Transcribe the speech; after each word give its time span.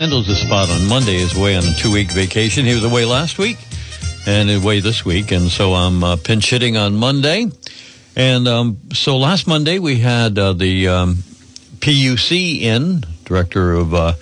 handles 0.00 0.28
the 0.28 0.34
spot 0.36 0.70
on 0.70 0.86
Monday 0.86 1.16
is 1.16 1.36
away 1.36 1.56
on 1.56 1.64
a 1.64 1.74
two 1.74 1.92
week 1.92 2.12
vacation. 2.12 2.64
He 2.64 2.72
was 2.72 2.84
away 2.84 3.04
last 3.04 3.36
week 3.36 3.58
and 4.28 4.48
away 4.48 4.78
this 4.78 5.04
week. 5.04 5.32
And 5.32 5.50
so 5.50 5.74
I'm 5.74 6.04
uh, 6.04 6.14
pinch 6.14 6.50
hitting 6.50 6.76
on 6.76 6.94
Monday. 6.94 7.50
And 8.14 8.46
um, 8.46 8.78
so 8.92 9.16
last 9.16 9.48
Monday 9.48 9.80
we 9.80 9.98
had 9.98 10.38
uh, 10.38 10.52
the 10.52 10.86
um, 10.86 11.14
PUC 11.80 12.60
in, 12.60 13.02
director 13.24 13.72
of. 13.72 13.92
Uh, 13.92 14.12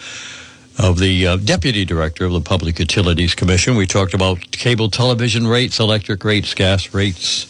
of 0.79 0.99
the 0.99 1.27
uh, 1.27 1.37
deputy 1.37 1.87
director 1.87 2.27
of 2.27 2.33
the 2.33 2.40
Public 2.43 2.79
Utilities 2.79 3.35
Commission. 3.35 3.77
We 3.77 3.87
talked 3.87 4.13
about 4.13 4.51
cable 4.51 4.90
television 4.90 5.47
rates, 5.47 5.81
electric 5.81 6.22
rates, 6.22 6.53
gas 6.53 6.93
rates, 6.93 7.47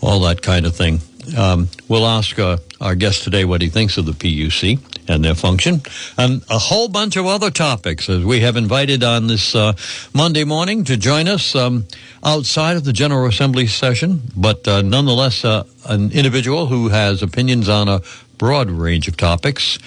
all 0.00 0.18
that 0.22 0.42
kind 0.42 0.66
of 0.66 0.74
thing. 0.74 0.98
Um, 1.36 1.68
we'll 1.88 2.06
ask 2.06 2.38
uh, 2.38 2.58
our 2.80 2.94
guest 2.94 3.24
today 3.24 3.44
what 3.44 3.60
he 3.60 3.68
thinks 3.68 3.98
of 3.98 4.06
the 4.06 4.12
PUC 4.12 4.78
and 5.08 5.24
their 5.24 5.34
function, 5.34 5.82
and 6.16 6.42
a 6.50 6.58
whole 6.58 6.88
bunch 6.88 7.16
of 7.16 7.26
other 7.26 7.50
topics 7.50 8.08
as 8.08 8.24
we 8.24 8.40
have 8.40 8.56
invited 8.56 9.02
on 9.02 9.26
this 9.26 9.54
uh, 9.54 9.72
Monday 10.14 10.44
morning 10.44 10.84
to 10.84 10.96
join 10.96 11.28
us 11.28 11.54
um, 11.54 11.86
outside 12.22 12.76
of 12.76 12.84
the 12.84 12.92
General 12.92 13.26
Assembly 13.26 13.66
session, 13.66 14.22
but 14.36 14.66
uh, 14.68 14.82
nonetheless 14.82 15.44
uh, 15.44 15.64
an 15.86 16.12
individual 16.12 16.66
who 16.66 16.88
has 16.88 17.22
opinions 17.22 17.68
on 17.68 17.88
a 17.88 18.00
broad 18.36 18.70
range 18.70 19.08
of 19.08 19.16
topics. 19.16 19.78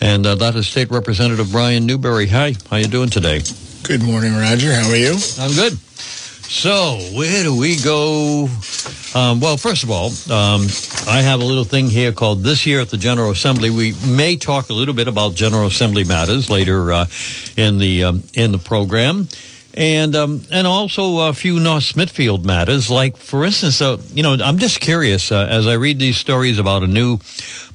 And 0.00 0.26
uh, 0.26 0.34
that 0.36 0.56
is 0.56 0.66
State 0.66 0.90
Representative 0.90 1.52
Brian 1.52 1.86
Newberry. 1.86 2.26
Hi, 2.26 2.54
how 2.70 2.76
you 2.76 2.88
doing 2.88 3.08
today? 3.08 3.40
Good 3.84 4.02
morning, 4.02 4.34
Roger. 4.34 4.74
How 4.74 4.90
are 4.90 4.96
you? 4.96 5.16
I'm 5.38 5.52
good. 5.52 5.78
So, 6.52 6.98
where 7.16 7.42
do 7.42 7.58
we 7.58 7.76
go? 7.76 8.46
Um, 9.14 9.40
well, 9.40 9.56
first 9.56 9.84
of 9.84 9.90
all, 9.90 10.08
um, 10.30 10.66
I 11.08 11.22
have 11.22 11.40
a 11.40 11.44
little 11.44 11.64
thing 11.64 11.88
here 11.88 12.12
called 12.12 12.42
This 12.44 12.66
Year 12.66 12.80
at 12.80 12.90
the 12.90 12.98
General 12.98 13.30
Assembly. 13.30 13.70
We 13.70 13.94
may 14.06 14.36
talk 14.36 14.68
a 14.68 14.74
little 14.74 14.92
bit 14.92 15.08
about 15.08 15.34
General 15.34 15.66
Assembly 15.66 16.04
matters 16.04 16.50
later 16.50 16.92
uh, 16.92 17.06
in 17.56 17.78
the 17.78 18.04
um, 18.04 18.22
in 18.34 18.52
the 18.52 18.58
program. 18.58 19.28
And 19.74 20.14
um, 20.14 20.42
and 20.52 20.66
also 20.66 21.26
a 21.26 21.32
few 21.32 21.58
North 21.58 21.84
Smithfield 21.84 22.44
matters, 22.44 22.90
like 22.90 23.16
for 23.16 23.46
instance, 23.46 23.80
uh, 23.80 23.96
you 24.12 24.22
know, 24.22 24.34
I'm 24.34 24.58
just 24.58 24.78
curious 24.78 25.32
uh, 25.32 25.46
as 25.50 25.66
I 25.66 25.72
read 25.72 25.98
these 25.98 26.18
stories 26.18 26.58
about 26.58 26.82
a 26.82 26.86
new 26.86 27.18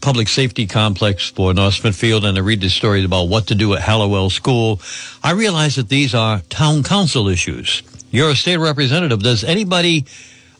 public 0.01 0.27
safety 0.27 0.67
complex 0.67 1.31
for 1.31 1.51
North 1.51 1.73
Smithfield, 1.73 2.23
and 2.25 2.37
I 2.37 2.41
read 2.41 2.61
these 2.61 2.75
stories 2.75 3.05
about 3.05 3.23
what 3.23 3.47
to 3.47 3.55
do 3.55 3.73
at 3.73 3.81
Halliwell 3.81 4.29
School. 4.29 4.79
I 5.23 5.31
realize 5.31 5.75
that 5.77 5.89
these 5.89 6.13
are 6.13 6.41
town 6.41 6.83
council 6.83 7.27
issues 7.27 7.81
you're 8.11 8.31
a 8.31 8.35
state 8.35 8.57
representative. 8.57 9.21
Does 9.21 9.43
anybody 9.43 10.05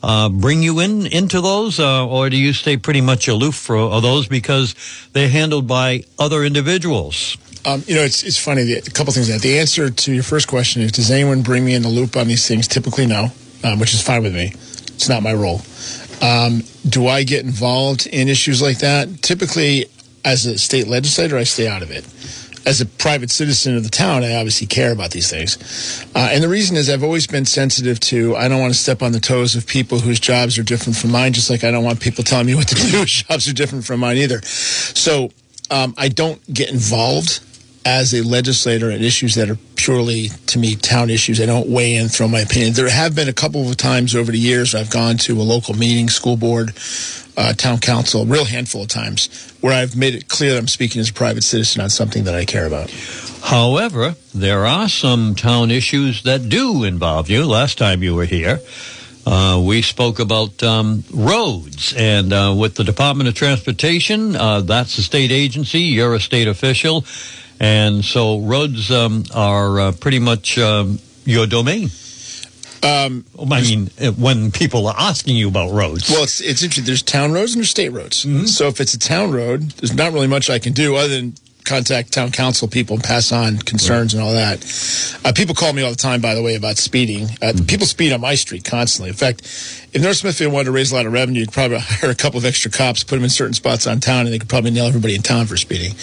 uh, 0.03 0.30
bring 0.30 0.62
you 0.62 0.80
in 0.80 1.08
into 1.08 1.42
those, 1.42 1.80
uh, 1.80 2.08
or 2.08 2.30
do 2.30 2.38
you 2.38 2.54
stay 2.54 2.78
pretty 2.78 3.02
much 3.02 3.28
aloof 3.28 3.56
for 3.56 4.02
those 4.02 4.28
because 4.28 4.76
they're 5.14 5.30
handled 5.30 5.67
by 5.67 6.04
other 6.20 6.44
individuals? 6.44 7.38
Um, 7.66 7.84
you 7.88 7.95
know, 7.95 8.04
it's 8.04 8.23
it's 8.23 8.38
funny. 8.38 8.72
a 8.73 8.81
couple 8.81 9.14
things. 9.14 9.28
That 9.28 9.42
the 9.42 9.59
answer 9.59 9.89
to 9.89 10.14
your 10.14 10.23
first 10.23 10.48
question 10.48 10.81
is: 10.81 10.92
Does 10.92 11.12
anyone 11.12 11.42
bring 11.42 11.66
me 11.66 11.73
in 11.73 11.81
the 11.81 11.89
loop 11.89 12.16
on 12.16 12.28
these 12.28 12.48
things? 12.48 12.67
Typically, 12.67 13.06
no, 13.06 13.31
um, 13.64 13.80
which 13.80 13.94
is 13.94 14.02
fine 14.02 14.23
with 14.23 14.34
me. 14.34 14.54
It's 14.95 15.09
not 15.09 15.23
my 15.23 15.34
role. 15.34 15.61
Um, 16.22 16.64
do 16.88 17.08
I 17.08 17.23
get 17.23 17.45
involved 17.45 18.08
in 18.08 18.28
issues 18.28 18.61
like 18.61 18.80
that? 18.80 19.22
Typically, 19.22 19.86
as 20.26 20.45
a 20.45 20.58
state 20.58 20.88
legislator, 20.88 21.38
I 21.38 21.44
stay 21.44 21.67
out 21.67 21.84
of 21.84 21.92
it 21.92 22.06
as 22.68 22.82
a 22.82 22.86
private 22.86 23.32
citizen 23.32 23.78
of 23.78 23.84
the 23.86 23.90
town, 23.90 24.26
I 24.26 24.36
obviously 24.36 24.68
care 24.68 24.92
about 24.92 25.12
these 25.12 25.30
things. 25.30 25.58
Uh, 26.14 26.30
and 26.34 26.44
the 26.44 26.50
reason 26.50 26.76
is 26.76 26.90
I've 26.90 27.04
always 27.04 27.26
been 27.26 27.46
sensitive 27.46 27.98
to, 28.02 28.36
I 28.36 28.50
don't 28.50 28.60
want 28.60 28.73
to 28.73 28.80
step 28.80 29.02
on 29.02 29.14
the 29.14 29.22
toes 29.22 29.56
of 29.56 29.66
people 29.66 30.00
whose 30.00 30.20
jobs 30.20 30.58
are 30.58 30.64
different 30.64 30.98
from 30.98 31.12
mine, 31.12 31.32
just 31.32 31.50
like 31.50 31.64
I 31.64 31.72
don't 31.72 31.86
want 31.86 32.02
people 32.02 32.26
telling 32.26 32.45
me 32.45 32.56
what 32.56 32.68
to 32.68 32.76
do 32.76 32.82
whose 32.98 33.23
jobs 33.23 33.48
are 33.48 33.54
different 33.54 33.86
from 33.86 34.02
mine 34.02 34.18
either. 34.18 34.42
So 34.42 35.32
um, 35.72 35.95
I 35.98 36.10
don't 36.10 36.42
get 36.54 36.70
involved 36.70 37.40
as 37.88 38.14
a 38.14 38.22
legislator 38.22 38.92
in 38.92 39.02
issues 39.02 39.36
that 39.36 39.50
are 39.50 39.58
purely, 39.76 40.28
to 40.48 40.60
me, 40.60 40.76
town 40.76 41.10
issues. 41.10 41.40
I 41.40 41.46
don't 41.46 41.70
weigh 41.70 41.96
in, 41.96 42.10
throw 42.10 42.28
my 42.28 42.42
opinion. 42.42 42.74
There 42.74 42.90
have 42.90 43.16
been 43.16 43.30
a 43.30 43.34
couple 43.34 43.70
of 43.70 43.78
times 43.78 44.14
over 44.14 44.30
the 44.30 44.38
years 44.38 44.76
I've 44.76 44.90
gone 44.90 45.16
to 45.20 45.40
a 45.40 45.42
local 45.42 45.74
meeting, 45.74 46.10
school 46.10 46.36
board, 46.36 46.73
uh, 47.38 47.54
town 47.54 47.78
council, 47.80 48.23
a 48.23 48.26
real 48.26 48.44
handful 48.44 48.82
of 48.82 48.89
times, 48.89 49.30
where 49.61 49.72
I've 49.72 49.95
made 49.95 50.16
it 50.16 50.28
clear 50.28 50.52
that 50.52 50.60
I'm 50.60 50.67
speaking 50.67 51.00
as 51.00 51.11
a 51.11 51.14
private 51.14 51.44
citizen 51.44 51.82
on 51.82 51.89
something 51.89 52.26
that 52.26 52.36
I 52.36 52.44
care 52.44 52.66
about. 52.67 52.92
However, 53.42 54.16
there 54.36 54.66
are 54.66 54.90
some 54.90 55.34
town 55.34 55.72
issues 55.72 56.23
that 56.23 56.50
do 56.50 56.84
involve 56.84 57.30
you. 57.30 57.45
Last 57.45 57.78
time 57.78 58.04
you 58.04 58.16
were 58.16 58.26
here, 58.26 58.60
uh, 59.26 59.61
we 59.64 59.82
spoke 59.82 60.20
about 60.20 60.61
um, 60.61 61.06
roads, 61.14 61.94
and 61.95 62.34
uh, 62.34 62.54
with 62.58 62.76
the 62.76 62.84
Department 62.84 63.30
of 63.30 63.36
Transportation, 63.36 64.36
uh, 64.36 64.60
that's 64.60 64.98
a 64.98 65.04
state 65.04 65.32
agency. 65.32 65.80
You're 65.80 66.16
a 66.16 66.20
state 66.20 66.50
official, 66.50 67.06
and 67.60 68.04
so 68.04 68.40
roads 68.40 68.92
um, 68.92 69.23
are 69.34 69.80
uh, 69.80 69.92
pretty 69.94 70.20
much 70.20 70.58
um, 70.58 71.00
your 71.26 71.48
domain. 71.48 71.90
Um, 72.84 73.26
I 73.40 73.62
mean, 73.62 73.90
uh, 74.00 74.12
when 74.12 74.52
people 74.52 74.88
are 74.88 74.95
asking 74.98 75.36
you 75.36 75.48
about 75.48 75.72
roads. 75.72 76.10
Well, 76.10 76.23
it's, 76.23 76.40
it's 76.42 76.62
interesting. 76.62 76.86
There's 76.86 77.02
town 77.02 77.32
roads 77.32 77.54
and 77.54 77.62
there's 77.62 77.72
state 77.72 77.90
roads. 77.90 78.23
Mm-hmm. 78.23 78.46
So 78.46 78.67
if 78.67 78.80
it's 78.80 78.94
a 78.94 79.00
town 79.00 79.32
road, 79.32 79.64
there's 79.72 79.96
not 79.96 80.14
really 80.14 80.28
much 80.28 80.50
I 80.50 80.60
can 80.60 80.73
do 80.73 80.96
other 80.96 81.08
than 81.08 81.34
contact 81.67 82.14
town 82.14 82.32
council 82.32 82.67
people 82.67 82.95
and 82.95 83.04
pass 83.04 83.32
on 83.32 83.58
concerns 83.58 84.14
right. 84.14 84.20
and 84.20 84.28
all 84.28 84.33
that. 84.33 85.20
Uh, 85.26 85.33
people 85.33 85.54
call 85.54 85.73
me 85.73 85.83
all 85.83 85.92
the 85.92 85.95
time, 85.95 86.22
by 86.22 86.33
the 86.33 86.42
way, 86.42 86.55
about 86.55 86.78
speeding. 86.78 87.26
Uh, 87.26 87.52
mm-hmm. 87.52 87.66
People 87.66 87.86
speed 87.86 88.14
on 88.14 88.22
my 88.22 88.36
street 88.36 88.64
constantly. 88.64 89.10
In 89.10 89.16
fact, 89.16 89.42
if 89.94 90.02
North 90.02 90.17
Smithfield 90.17 90.54
wanted 90.54 90.66
to 90.66 90.72
raise 90.72 90.92
a 90.92 90.95
lot 90.95 91.05
of 91.05 91.14
revenue, 91.14 91.42
you'd 91.42 91.52
probably 91.52 91.78
hire 91.82 92.10
a 92.10 92.16
couple 92.16 92.38
of 92.38 92.45
extra 92.45 92.72
cops, 92.72 93.04
put 93.04 93.16
them 93.16 93.23
in 93.23 93.30
certain 93.30 93.54
spots 93.54 93.86
on 93.86 94.00
town, 94.00 94.26
and 94.26 94.33
they 94.33 94.39
could 94.39 94.50
probably 94.50 94.72
nail 94.72 94.86
everybody 94.86 95.16
in 95.16 95.22
town 95.22 95.45
for 95.45 95.58
speeding. 95.58 95.94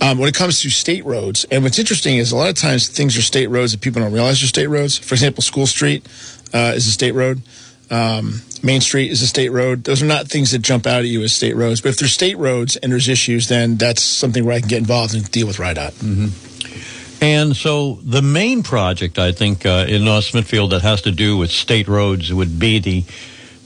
Um, 0.00 0.18
when 0.18 0.28
it 0.28 0.34
comes 0.34 0.60
to 0.62 0.70
state 0.70 1.04
roads, 1.04 1.44
and 1.50 1.62
what's 1.62 1.78
interesting 1.78 2.16
is 2.16 2.32
a 2.32 2.36
lot 2.36 2.48
of 2.48 2.56
times 2.56 2.88
things 2.88 3.16
are 3.16 3.22
state 3.22 3.48
roads 3.48 3.72
that 3.72 3.80
people 3.80 4.02
don't 4.02 4.12
realize 4.12 4.42
are 4.42 4.46
state 4.46 4.66
roads. 4.66 4.98
For 4.98 5.14
example, 5.14 5.42
School 5.42 5.66
Street 5.66 6.06
uh, 6.52 6.72
is 6.74 6.86
a 6.86 6.90
state 6.90 7.12
road. 7.12 7.42
Um, 7.90 8.40
Main 8.62 8.80
Street 8.80 9.10
is 9.10 9.20
a 9.22 9.26
state 9.26 9.50
road. 9.50 9.84
Those 9.84 10.02
are 10.02 10.06
not 10.06 10.28
things 10.28 10.52
that 10.52 10.60
jump 10.60 10.86
out 10.86 11.00
at 11.00 11.06
you 11.06 11.22
as 11.22 11.32
state 11.32 11.54
roads. 11.54 11.80
But 11.80 11.90
if 11.90 11.98
there's 11.98 12.12
state 12.12 12.38
roads 12.38 12.76
and 12.76 12.90
there's 12.90 13.08
issues, 13.08 13.48
then 13.48 13.76
that's 13.76 14.02
something 14.02 14.44
where 14.44 14.56
I 14.56 14.60
can 14.60 14.68
get 14.68 14.78
involved 14.78 15.14
and 15.14 15.30
deal 15.30 15.46
with 15.46 15.58
RIDOT. 15.58 15.92
Mm-hmm. 15.92 17.22
And 17.22 17.56
so 17.56 17.94
the 18.02 18.22
main 18.22 18.62
project, 18.62 19.18
I 19.18 19.32
think, 19.32 19.64
uh, 19.64 19.86
in 19.88 20.04
North 20.04 20.24
Smithfield 20.24 20.72
that 20.72 20.82
has 20.82 21.02
to 21.02 21.10
do 21.10 21.36
with 21.36 21.50
state 21.50 21.88
roads 21.88 22.32
would 22.32 22.58
be 22.58 22.78
the 22.78 23.04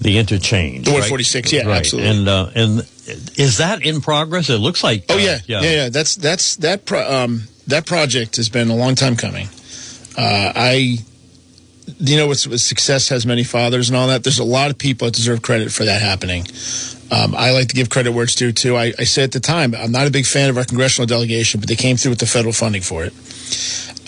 the 0.01 0.19
interchange. 0.19 0.85
The 0.85 0.93
146, 0.93 1.53
right? 1.53 1.53
yeah, 1.53 1.69
right. 1.69 1.79
absolutely. 1.79 2.11
And 2.11 2.29
uh, 2.29 2.51
and 2.55 2.79
is 3.37 3.59
that 3.59 3.85
in 3.85 4.01
progress? 4.01 4.49
It 4.49 4.59
looks 4.59 4.85
like. 4.85 5.07
Oh 5.09 5.15
uh, 5.15 5.19
yeah, 5.19 5.39
yeah, 5.47 5.61
yeah, 5.61 5.71
yeah. 5.71 5.89
That's 5.89 6.15
that's 6.15 6.57
that 6.57 6.85
pro- 6.85 7.25
um, 7.25 7.43
that 7.67 7.87
project 7.87 8.37
has 8.37 8.49
been 8.49 8.71
a 8.71 8.77
long 8.77 8.95
time 8.95 9.17
coming. 9.17 9.49
Uh, 10.17 10.53
I 10.55 10.99
you 11.99 12.17
know, 12.17 12.29
with, 12.29 12.39
success 12.39 13.09
has 13.09 13.27
many 13.27 13.45
fathers 13.45 13.89
and 13.89 13.97
all 13.97 14.09
that. 14.09 14.25
There's 14.25 14.39
a 14.39 14.45
lot 14.45 14.71
of 14.71 14.79
people 14.79 15.07
that 15.07 15.15
deserve 15.15 15.43
credit 15.43 15.73
for 15.73 15.85
that 15.85 16.03
happening. 16.03 16.47
Um, 17.11 17.35
I 17.35 17.53
like 17.53 17.69
to 17.69 17.75
give 17.75 17.89
credit 17.89 18.13
where 18.13 18.25
it's 18.25 18.35
due 18.35 18.53
too. 18.53 18.77
I, 18.77 18.93
I 18.99 19.05
said 19.05 19.25
at 19.25 19.33
the 19.33 19.41
time, 19.41 19.75
I'm 19.75 19.93
not 19.93 20.07
a 20.07 20.11
big 20.11 20.27
fan 20.27 20.51
of 20.51 20.59
our 20.59 20.65
congressional 20.65 21.07
delegation, 21.07 21.61
but 21.61 21.69
they 21.69 21.77
came 21.77 21.97
through 21.97 22.11
with 22.11 22.21
the 22.21 22.27
federal 22.27 22.53
funding 22.53 22.83
for 22.83 23.05
it. 23.05 23.13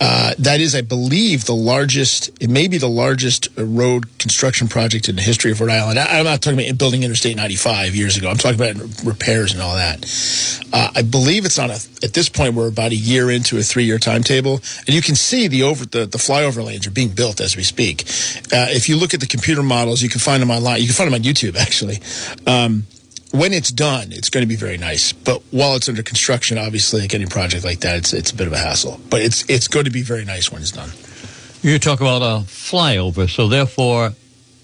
Uh, 0.01 0.35
that 0.39 0.61
is, 0.61 0.75
I 0.75 0.81
believe, 0.81 1.45
the 1.45 1.55
largest, 1.55 2.31
it 2.41 2.49
may 2.49 2.69
be 2.69 2.79
the 2.79 2.89
largest 2.89 3.49
road 3.57 4.19
construction 4.19 4.67
project 4.67 5.09
in 5.09 5.17
the 5.17 5.23
history 5.23 5.53
of 5.53 5.61
Rhode 5.61 5.71
Island. 5.71 5.99
I, 5.99 6.19
am 6.19 6.25
not 6.25 6.41
talking 6.41 6.59
about 6.59 6.79
building 6.79 7.03
Interstate 7.03 7.37
95 7.37 7.95
years 7.95 8.17
ago. 8.17 8.31
I'm 8.31 8.39
talking 8.39 8.59
about 8.59 9.05
repairs 9.05 9.53
and 9.53 9.61
all 9.61 9.77
that. 9.77 10.07
Uh, 10.73 10.91
I 10.95 11.03
believe 11.03 11.45
it's 11.45 11.59
on 11.59 11.71
a, 11.71 11.75
at 12.03 12.15
this 12.15 12.31
point, 12.31 12.55
we're 12.55 12.69
about 12.69 12.93
a 12.93 12.97
year 12.97 13.31
into 13.31 13.59
a 13.59 13.63
three 13.63 13.85
year 13.85 13.99
timetable. 13.99 14.61
And 14.87 14.95
you 14.95 15.03
can 15.03 15.15
see 15.15 15.49
the 15.49 15.65
over, 15.65 15.85
the, 15.85 16.07
the 16.07 16.19
flyover 16.19 16.65
lanes 16.65 16.87
are 16.87 16.91
being 16.91 17.11
built 17.11 17.41
as 17.41 17.55
we 17.55 17.63
speak. 17.63 18.03
Uh, 18.53 18.69
if 18.71 18.89
you 18.89 18.97
look 18.97 19.13
at 19.13 19.21
the 19.21 19.27
computer 19.27 19.63
models, 19.63 20.01
you 20.01 20.09
can 20.09 20.21
find 20.21 20.41
them 20.41 20.51
online. 20.51 20.81
You 20.81 20.87
can 20.87 20.95
find 20.95 21.13
them 21.13 21.21
on 21.21 21.23
YouTube, 21.23 21.57
actually. 21.57 22.01
Um, 22.47 22.85
when 23.33 23.53
it's 23.53 23.71
done, 23.71 24.13
it's 24.13 24.29
going 24.29 24.43
to 24.43 24.49
be 24.49 24.57
very 24.57 24.77
nice. 24.77 25.13
But 25.13 25.43
while 25.51 25.77
it's 25.77 25.89
under 25.89 26.03
construction, 26.03 26.59
obviously, 26.59 27.03
like 27.03 27.15
any 27.15 27.27
project 27.27 27.65
like 27.65 27.81
that, 27.81 27.99
it's 27.99 28.13
it's 28.13 28.31
a 28.31 28.37
bit 28.37 28.47
of 28.47 28.53
a 28.53 28.59
hassle. 28.59 29.01
But 29.09 29.23
it's 29.23 29.49
it's 29.49 29.69
going 29.69 29.85
to 29.85 29.91
be 29.91 30.03
very 30.03 30.25
nice 30.25 30.51
when 30.51 30.63
it's 30.63 30.73
done. 30.73 30.91
You 31.63 31.79
talk 31.79 32.01
about 32.01 32.23
a 32.23 32.45
flyover, 32.45 33.29
so 33.29 33.49
therefore. 33.49 34.13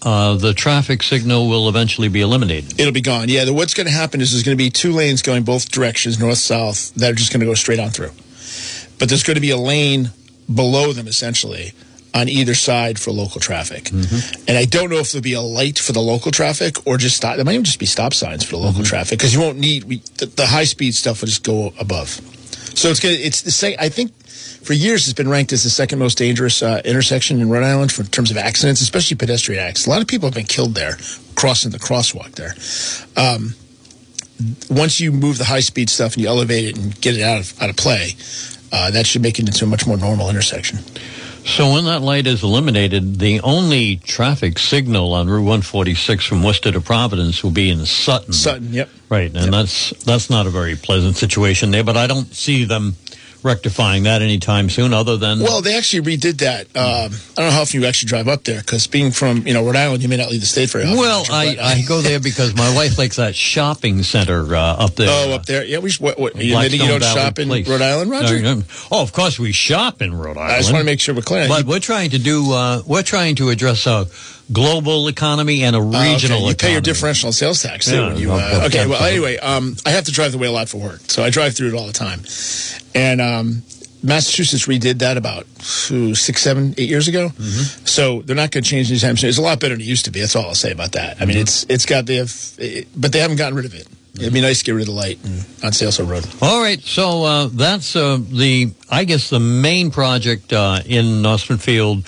Uh, 0.02 0.36
the 0.36 0.52
traffic 0.52 1.02
signal 1.02 1.48
will 1.48 1.68
eventually 1.68 2.06
be 2.06 2.20
eliminated. 2.20 2.78
It'll 2.78 2.92
be 2.92 3.00
gone. 3.00 3.28
Yeah. 3.28 3.46
The, 3.46 3.54
what's 3.54 3.72
going 3.74 3.86
to 3.86 3.92
happen 3.92 4.20
is 4.20 4.30
there's 4.30 4.44
going 4.44 4.56
to 4.56 4.62
be 4.62 4.70
two 4.70 4.92
lanes 4.92 5.22
going 5.22 5.42
both 5.42 5.72
directions, 5.72 6.20
north 6.20 6.36
south, 6.38 6.94
that 6.94 7.10
are 7.10 7.14
just 7.14 7.32
going 7.32 7.40
to 7.40 7.46
go 7.46 7.54
straight 7.54 7.80
on 7.80 7.90
through. 7.90 8.10
But 8.98 9.08
there's 9.08 9.24
going 9.24 9.36
to 9.36 9.40
be 9.40 9.50
a 9.50 9.56
lane 9.56 10.10
below 10.54 10.92
them, 10.92 11.08
essentially, 11.08 11.72
on 12.16 12.30
either 12.30 12.54
side 12.54 12.98
for 12.98 13.10
local 13.10 13.40
traffic. 13.40 13.84
Mm-hmm. 13.84 14.44
And 14.48 14.56
I 14.56 14.64
don't 14.64 14.88
know 14.88 14.96
if 14.96 15.12
there'll 15.12 15.22
be 15.22 15.34
a 15.34 15.40
light 15.42 15.78
for 15.78 15.92
the 15.92 16.00
local 16.00 16.32
traffic 16.32 16.86
or 16.86 16.96
just 16.96 17.14
stop. 17.14 17.36
There 17.36 17.44
might 17.44 17.52
even 17.52 17.64
just 17.64 17.78
be 17.78 17.84
stop 17.84 18.14
signs 18.14 18.42
for 18.42 18.52
the 18.52 18.56
local 18.56 18.80
mm-hmm. 18.80 18.84
traffic 18.84 19.18
because 19.18 19.34
you 19.34 19.40
won't 19.40 19.58
need 19.58 19.84
we, 19.84 19.98
the, 20.16 20.26
the, 20.26 20.46
high 20.46 20.64
speed 20.64 20.94
stuff 20.94 21.20
will 21.20 21.28
just 21.28 21.44
go 21.44 21.74
above. 21.78 22.08
So 22.74 22.88
it's 22.88 23.00
gonna 23.00 23.14
it's 23.14 23.42
the 23.42 23.50
same. 23.50 23.76
I 23.78 23.90
think 23.90 24.14
for 24.24 24.72
years 24.72 25.06
it's 25.06 25.14
been 25.14 25.28
ranked 25.28 25.52
as 25.52 25.62
the 25.62 25.70
second 25.70 25.98
most 25.98 26.16
dangerous 26.16 26.62
uh, 26.62 26.80
intersection 26.86 27.38
in 27.40 27.50
Rhode 27.50 27.64
Island 27.64 27.92
for 27.92 28.02
in 28.02 28.08
terms 28.08 28.30
of 28.30 28.38
accidents, 28.38 28.80
especially 28.80 29.18
pedestrian 29.18 29.60
accidents. 29.60 29.86
A 29.86 29.90
lot 29.90 30.00
of 30.00 30.08
people 30.08 30.26
have 30.26 30.34
been 30.34 30.46
killed 30.46 30.74
there 30.74 30.96
crossing 31.34 31.70
the 31.70 31.78
crosswalk 31.78 32.32
there. 32.32 32.54
Um, 33.22 33.54
once 34.70 35.00
you 35.00 35.12
move 35.12 35.36
the 35.36 35.44
high 35.44 35.60
speed 35.60 35.90
stuff 35.90 36.14
and 36.14 36.22
you 36.22 36.28
elevate 36.28 36.64
it 36.64 36.78
and 36.78 36.98
get 37.00 37.14
it 37.14 37.22
out 37.22 37.40
of 37.40 37.62
out 37.62 37.68
of 37.68 37.76
play, 37.76 38.16
uh, 38.72 38.90
that 38.90 39.06
should 39.06 39.20
make 39.20 39.38
it 39.38 39.46
into 39.46 39.66
a 39.66 39.68
much 39.68 39.86
more 39.86 39.98
normal 39.98 40.30
intersection. 40.30 40.78
So 41.46 41.72
when 41.72 41.84
that 41.84 42.02
light 42.02 42.26
is 42.26 42.42
eliminated, 42.42 43.18
the 43.18 43.40
only 43.40 43.96
traffic 43.96 44.58
signal 44.58 45.14
on 45.14 45.28
Route 45.28 45.38
146 45.42 46.24
from 46.26 46.42
Worcester 46.42 46.72
to 46.72 46.80
Providence 46.80 47.42
will 47.42 47.52
be 47.52 47.70
in 47.70 47.86
Sutton. 47.86 48.32
Sutton, 48.32 48.72
yep. 48.74 48.90
Right, 49.08 49.26
and 49.32 49.36
Yep. 49.44 49.50
that's 49.52 49.90
that's 50.04 50.28
not 50.28 50.46
a 50.46 50.50
very 50.50 50.74
pleasant 50.76 51.16
situation 51.16 51.70
there. 51.70 51.84
But 51.84 51.96
I 51.96 52.08
don't 52.08 52.34
see 52.34 52.64
them 52.64 52.96
rectifying 53.46 54.02
that 54.02 54.20
anytime 54.20 54.68
soon, 54.68 54.92
other 54.92 55.16
than 55.16 55.40
Well, 55.40 55.62
they 55.62 55.76
actually 55.76 56.16
redid 56.16 56.38
that. 56.38 56.66
Um, 56.76 57.12
I 57.12 57.40
don't 57.40 57.46
know 57.46 57.50
how 57.50 57.62
often 57.62 57.80
you 57.80 57.86
actually 57.86 58.08
drive 58.08 58.28
up 58.28 58.44
there 58.44 58.60
because 58.60 58.86
being 58.86 59.12
from 59.12 59.46
you 59.46 59.54
know 59.54 59.64
Rhode 59.64 59.76
Island, 59.76 60.02
you 60.02 60.08
may 60.08 60.16
not 60.16 60.30
leave 60.30 60.40
the 60.40 60.46
state 60.46 60.68
very 60.70 60.84
often. 60.84 60.98
Well, 60.98 61.24
I, 61.30 61.56
uh, 61.56 61.64
I 61.64 61.82
go 61.86 62.00
there 62.00 62.20
because 62.20 62.54
my 62.54 62.74
wife 62.74 62.98
likes 62.98 63.16
that 63.16 63.34
shopping 63.34 64.02
center 64.02 64.54
uh, 64.54 64.84
up 64.84 64.96
there. 64.96 65.08
Oh, 65.08 65.32
up 65.32 65.46
there. 65.46 65.64
Yeah, 65.64 65.78
we. 65.78 65.90
Should, 65.90 66.02
what, 66.02 66.18
what, 66.18 66.36
you 66.36 66.56
you 66.58 66.78
don't 66.78 67.00
Valley 67.00 67.20
shop 67.20 67.38
in 67.38 67.48
Place. 67.48 67.68
Rhode 67.68 67.82
Island, 67.82 68.10
Roger? 68.10 68.40
No, 68.40 68.54
no. 68.56 68.62
Oh, 68.90 69.02
of 69.02 69.12
course 69.12 69.38
we 69.38 69.52
shop 69.52 70.02
in 70.02 70.12
Rhode 70.12 70.36
Island. 70.36 70.52
I 70.52 70.58
just 70.58 70.72
want 70.72 70.82
to 70.82 70.86
make 70.86 71.00
sure 71.00 71.14
we're 71.14 71.22
clear. 71.22 71.48
But 71.48 71.64
we're 71.64 71.80
trying 71.80 72.10
to 72.10 72.18
do. 72.18 72.52
Uh, 72.52 72.82
we're 72.86 73.02
trying 73.02 73.36
to 73.36 73.50
address 73.50 73.86
a 73.86 74.06
global 74.52 75.08
economy 75.08 75.62
and 75.64 75.74
a 75.74 75.78
Uh, 75.80 75.82
okay. 75.88 76.12
regional 76.12 76.48
You 76.48 76.54
pay 76.54 76.72
your 76.72 76.80
differential 76.80 77.32
sales 77.32 77.62
tax 77.62 77.86
too. 77.86 77.96
Yeah, 77.96 78.14
you, 78.14 78.32
uh, 78.32 78.62
okay. 78.66 78.86
Well, 78.86 79.02
anyway, 79.02 79.36
um, 79.38 79.76
I 79.84 79.90
have 79.90 80.04
to 80.04 80.12
drive 80.12 80.32
the 80.32 80.38
way 80.38 80.46
a 80.46 80.52
lot 80.52 80.68
for 80.68 80.78
work, 80.78 81.00
so 81.08 81.22
I 81.24 81.30
drive 81.30 81.54
through 81.56 81.68
it 81.68 81.74
all 81.74 81.86
the 81.86 81.92
time. 81.92 82.22
And 82.94 83.20
um, 83.20 83.62
Massachusetts 84.02 84.66
redid 84.66 84.98
that 85.00 85.16
about 85.16 85.46
ooh, 85.90 86.14
six, 86.14 86.42
seven, 86.42 86.74
eight 86.78 86.88
years 86.88 87.08
ago. 87.08 87.28
Mm-hmm. 87.30 87.84
So 87.86 88.22
they're 88.22 88.36
not 88.36 88.50
going 88.52 88.62
to 88.62 88.70
change 88.70 88.90
anytime 88.90 89.16
soon. 89.16 89.28
It's 89.30 89.38
a 89.38 89.42
lot 89.42 89.58
better 89.58 89.74
than 89.74 89.80
it 89.82 89.86
used 89.86 90.04
to 90.04 90.10
be. 90.12 90.20
That's 90.20 90.36
all 90.36 90.46
I'll 90.46 90.54
say 90.54 90.70
about 90.70 90.92
that. 90.92 91.20
I 91.20 91.24
mean, 91.24 91.36
Mm-hmm. 91.36 91.42
it's 91.42 91.66
it's 91.68 91.86
got 91.86 92.06
they 92.06 92.16
have, 92.16 92.32
it, 92.58 92.88
but 92.96 93.12
they 93.12 93.18
haven't 93.18 93.36
gotten 93.38 93.56
rid 93.56 93.66
of 93.66 93.74
it. 93.74 93.88
It'd 94.18 94.32
be 94.32 94.40
nice 94.40 94.60
to 94.60 94.64
get 94.64 94.72
rid 94.72 94.82
of 94.82 94.94
the 94.94 94.98
light 94.98 95.18
and, 95.24 95.44
on 95.62 95.72
Salesville 95.72 96.06
Road. 96.06 96.26
All 96.40 96.62
right, 96.62 96.80
so 96.80 97.24
uh, 97.24 97.48
that's 97.52 97.94
uh, 97.94 98.16
the, 98.30 98.70
I 98.90 99.04
guess, 99.04 99.28
the 99.28 99.40
main 99.40 99.90
project 99.90 100.54
uh, 100.54 100.80
in 100.86 101.20
North 101.20 101.42
Smithfield 101.42 102.06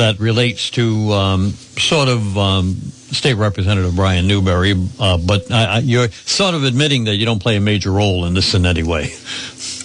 that 0.00 0.18
relates 0.18 0.70
to 0.70 1.12
um, 1.12 1.50
sort 1.78 2.08
of 2.08 2.36
um, 2.36 2.74
State 3.12 3.34
Representative 3.34 3.94
Brian 3.94 4.26
Newberry. 4.26 4.74
Uh, 4.98 5.18
but 5.18 5.52
I, 5.52 5.64
I, 5.64 5.78
you're 5.78 6.08
sort 6.10 6.54
of 6.54 6.64
admitting 6.64 7.04
that 7.04 7.14
you 7.16 7.24
don't 7.26 7.40
play 7.40 7.56
a 7.56 7.60
major 7.60 7.92
role 7.92 8.24
in 8.24 8.34
this 8.34 8.54
in 8.54 8.66
any 8.66 8.82
way. 8.82 9.12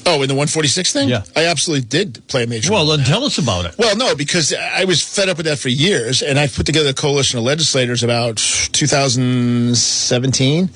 Oh, 0.08 0.22
in 0.22 0.28
the 0.28 0.36
146 0.36 0.94
thing? 0.94 1.10
Yeah. 1.10 1.24
I 1.36 1.46
absolutely 1.46 1.88
did 1.88 2.22
play 2.28 2.44
a 2.44 2.48
major 2.48 2.72
Well, 2.72 2.86
role. 2.86 2.96
then 2.96 3.04
tell 3.08 3.24
us 3.24 3.40
about 3.40 3.66
it. 3.66 3.74
Well, 3.80 3.98
no, 3.98 4.14
because 4.16 4.54
I 4.54 4.86
was 4.86 5.02
fed 5.02 5.30
up 5.30 5.38
with 5.38 5.48
that 5.48 5.58
for 5.58 5.70
years, 5.70 6.22
and 6.22 6.38
I 6.38 6.46
put 6.48 6.68
together 6.68 6.90
a 6.90 6.94
coalition 6.94 7.40
of 7.40 7.44
legislators 7.46 8.04
about 8.04 8.38
2017 8.38 10.70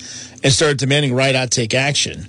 and 0.44 0.52
started 0.54 0.78
demanding 0.80 1.12
RIDOT 1.14 1.50
take 1.52 1.76
action. 1.76 2.26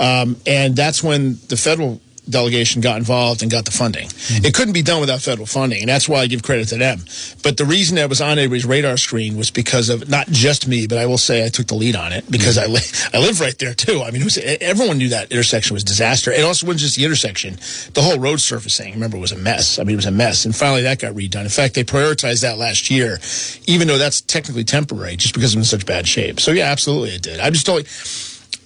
Um, 0.00 0.36
and 0.46 0.74
that's 0.74 1.04
when 1.04 1.38
the 1.48 1.56
federal 1.56 2.00
delegation 2.28 2.80
got 2.80 2.98
involved 2.98 3.42
and 3.42 3.50
got 3.50 3.64
the 3.64 3.70
funding. 3.70 4.08
Mm-hmm. 4.08 4.44
It 4.44 4.54
couldn't 4.54 4.74
be 4.74 4.82
done 4.82 5.00
without 5.00 5.20
federal 5.20 5.46
funding, 5.46 5.80
and 5.80 5.88
that's 5.88 6.08
why 6.08 6.20
I 6.20 6.26
give 6.26 6.42
credit 6.42 6.68
to 6.68 6.76
them. 6.76 7.00
But 7.42 7.56
the 7.56 7.64
reason 7.64 7.96
that 7.96 8.08
was 8.08 8.20
on 8.20 8.32
everybody's 8.32 8.66
radar 8.66 8.96
screen 8.96 9.36
was 9.36 9.50
because 9.50 9.88
of 9.88 10.08
not 10.08 10.28
just 10.28 10.68
me, 10.68 10.86
but 10.86 10.98
I 10.98 11.06
will 11.06 11.18
say 11.18 11.44
I 11.44 11.48
took 11.48 11.66
the 11.66 11.74
lead 11.74 11.96
on 11.96 12.12
it 12.12 12.30
because 12.30 12.56
mm-hmm. 12.56 12.70
I 12.70 12.74
li- 12.74 13.24
I 13.24 13.26
live 13.26 13.40
right 13.40 13.58
there 13.58 13.74
too. 13.74 14.02
I 14.02 14.10
mean, 14.10 14.24
was 14.24 14.38
everyone 14.38 14.98
knew 14.98 15.08
that 15.10 15.32
intersection 15.32 15.74
was 15.74 15.82
a 15.82 15.86
disaster. 15.86 16.30
It 16.30 16.44
also 16.44 16.66
wasn't 16.66 16.80
just 16.80 16.96
the 16.96 17.04
intersection; 17.04 17.56
the 17.94 18.02
whole 18.02 18.18
road 18.18 18.40
surfacing. 18.40 18.92
Remember, 18.94 19.18
was 19.18 19.32
a 19.32 19.38
mess. 19.38 19.78
I 19.78 19.84
mean, 19.84 19.94
it 19.94 19.96
was 19.96 20.06
a 20.06 20.10
mess, 20.10 20.44
and 20.44 20.54
finally 20.54 20.82
that 20.82 20.98
got 20.98 21.14
redone. 21.14 21.42
In 21.42 21.48
fact, 21.48 21.74
they 21.74 21.84
prioritized 21.84 22.42
that 22.42 22.58
last 22.58 22.90
year, 22.90 23.18
even 23.66 23.88
though 23.88 23.98
that's 23.98 24.20
technically 24.20 24.64
temporary, 24.64 25.16
just 25.16 25.34
because 25.34 25.54
it 25.54 25.58
was 25.58 25.72
in 25.72 25.78
such 25.78 25.86
bad 25.86 26.06
shape. 26.06 26.40
So 26.40 26.52
yeah, 26.52 26.70
absolutely, 26.70 27.10
it 27.10 27.22
did. 27.22 27.40
I 27.40 27.50
just 27.50 27.66
don't. 27.66 27.86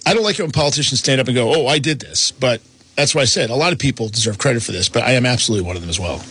I 0.07 0.13
don't 0.13 0.23
like 0.23 0.37
it 0.37 0.43
when 0.43 0.51
politicians 0.51 0.99
stand 0.99 1.19
up 1.19 1.27
and 1.27 1.35
go, 1.35 1.53
"Oh, 1.53 1.67
I 1.67 1.79
did 1.79 1.99
this," 1.99 2.31
but 2.31 2.61
that's 2.95 3.13
why 3.13 3.21
I 3.21 3.25
said 3.25 3.49
a 3.49 3.55
lot 3.55 3.73
of 3.73 3.79
people 3.79 4.09
deserve 4.09 4.37
credit 4.37 4.63
for 4.63 4.71
this, 4.71 4.89
but 4.89 5.03
I 5.03 5.11
am 5.11 5.25
absolutely 5.25 5.67
one 5.67 5.75
of 5.75 5.81
them 5.81 5.89
as 5.89 5.99
well. 5.99 6.21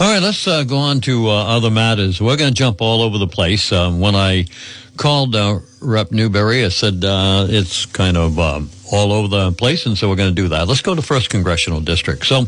All 0.00 0.12
right, 0.12 0.22
let's 0.22 0.48
uh, 0.48 0.64
go 0.64 0.78
on 0.78 1.00
to 1.02 1.28
uh, 1.28 1.56
other 1.56 1.70
matters. 1.70 2.20
We're 2.20 2.36
going 2.36 2.50
to 2.50 2.54
jump 2.54 2.80
all 2.80 3.02
over 3.02 3.18
the 3.18 3.28
place. 3.28 3.70
Um, 3.72 4.00
when 4.00 4.16
I 4.16 4.46
called 4.96 5.36
uh, 5.36 5.60
Rep. 5.80 6.10
Newberry, 6.10 6.64
I 6.64 6.70
said 6.70 7.04
uh, 7.04 7.46
it's 7.48 7.86
kind 7.86 8.16
of 8.16 8.38
um, 8.38 8.70
all 8.90 9.12
over 9.12 9.28
the 9.28 9.52
place, 9.52 9.86
and 9.86 9.96
so 9.96 10.08
we're 10.08 10.16
going 10.16 10.34
to 10.34 10.42
do 10.42 10.48
that. 10.48 10.66
Let's 10.66 10.82
go 10.82 10.94
to 10.94 11.02
First 11.02 11.30
Congressional 11.30 11.80
District. 11.80 12.24
So, 12.24 12.46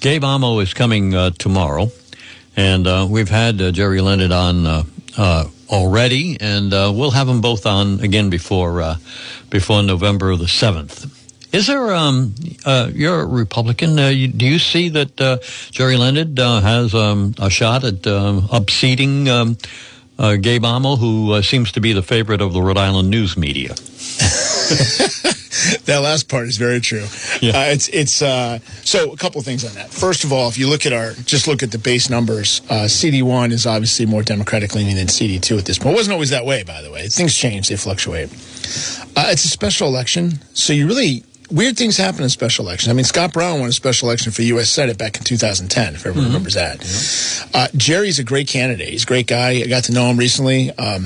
Gabe 0.00 0.24
Amo 0.24 0.58
is 0.58 0.74
coming 0.74 1.14
uh, 1.14 1.30
tomorrow, 1.30 1.92
and 2.56 3.10
we've 3.10 3.30
had 3.30 3.58
Gerry 3.72 4.00
Leonard 4.00 4.32
on 4.32 4.86
already, 5.70 6.38
and 6.40 6.72
we'll 6.72 7.12
have 7.12 7.28
them 7.28 7.40
both 7.40 7.66
on 7.66 8.00
again 8.00 8.30
before 8.30 8.96
before 9.48 9.82
November 9.82 10.34
the 10.34 10.48
seventh. 10.48 11.15
Is 11.52 11.66
there? 11.66 11.94
Um, 11.94 12.34
uh, 12.64 12.90
you're 12.92 13.20
a 13.20 13.26
Republican. 13.26 13.98
Uh, 13.98 14.08
you, 14.08 14.28
do 14.28 14.46
you 14.46 14.58
see 14.58 14.88
that 14.90 15.20
uh, 15.20 15.38
Gerry 15.70 15.96
Leonard 15.96 16.38
uh, 16.38 16.60
has 16.60 16.94
um, 16.94 17.34
a 17.38 17.50
shot 17.50 17.84
at 17.84 18.06
um, 18.06 18.42
upseating 18.42 19.28
um, 19.28 19.56
uh, 20.18 20.36
Gabe 20.36 20.64
Amo, 20.64 20.96
who 20.96 21.32
uh, 21.32 21.42
seems 21.42 21.72
to 21.72 21.80
be 21.80 21.92
the 21.92 22.02
favorite 22.02 22.40
of 22.40 22.52
the 22.52 22.62
Rhode 22.62 22.78
Island 22.78 23.10
news 23.10 23.36
media? 23.36 23.74
That 25.86 25.98
last 25.98 26.28
part 26.28 26.48
is 26.48 26.56
very 26.56 26.80
true. 26.80 27.06
Yeah. 27.40 27.58
Uh, 27.58 27.64
it's 27.72 27.88
it's 27.88 28.22
uh, 28.22 28.58
so 28.84 29.12
a 29.12 29.16
couple 29.16 29.38
of 29.38 29.44
things 29.44 29.64
on 29.64 29.74
that. 29.74 29.90
First 29.90 30.24
of 30.24 30.32
all, 30.32 30.48
if 30.48 30.58
you 30.58 30.68
look 30.68 30.86
at 30.86 30.92
our 30.92 31.12
just 31.12 31.48
look 31.48 31.62
at 31.62 31.70
the 31.70 31.78
base 31.78 32.10
numbers, 32.10 32.60
uh, 32.68 32.88
CD 32.88 33.22
one 33.22 33.52
is 33.52 33.66
obviously 33.66 34.06
more 34.06 34.22
Democratic 34.22 34.74
leaning 34.74 34.96
than 34.96 35.08
CD 35.08 35.38
two 35.38 35.56
at 35.58 35.64
this 35.64 35.78
point. 35.78 35.94
It 35.94 35.96
wasn't 35.96 36.12
always 36.14 36.30
that 36.30 36.44
way, 36.44 36.62
by 36.62 36.82
the 36.82 36.90
way. 36.90 37.08
Things 37.08 37.34
change; 37.34 37.68
they 37.68 37.76
fluctuate. 37.76 38.30
Uh, 39.16 39.28
it's 39.28 39.44
a 39.44 39.48
special 39.48 39.88
election, 39.88 40.40
so 40.52 40.72
you 40.72 40.86
really 40.86 41.24
weird 41.50 41.76
things 41.76 41.96
happen 41.96 42.22
in 42.22 42.28
special 42.28 42.66
elections. 42.66 42.88
I 42.88 42.92
mean, 42.92 43.04
Scott 43.04 43.32
Brown 43.32 43.60
won 43.60 43.68
a 43.68 43.72
special 43.72 44.08
election 44.08 44.32
for 44.32 44.42
U.S. 44.42 44.70
Senate 44.70 44.98
back 44.98 45.16
in 45.16 45.24
2010, 45.24 45.94
if 45.94 46.06
everyone 46.06 46.28
remembers 46.28 46.54
that. 46.54 47.50
Uh, 47.54 47.68
Gerry's 47.76 48.18
a 48.18 48.24
great 48.24 48.48
candidate. 48.48 48.88
He's 48.88 49.04
a 49.04 49.06
great 49.06 49.26
guy. 49.26 49.50
I 49.50 49.66
got 49.66 49.84
to 49.84 49.92
know 49.92 50.10
him 50.10 50.16
recently. 50.16 50.70
Um, 50.72 51.04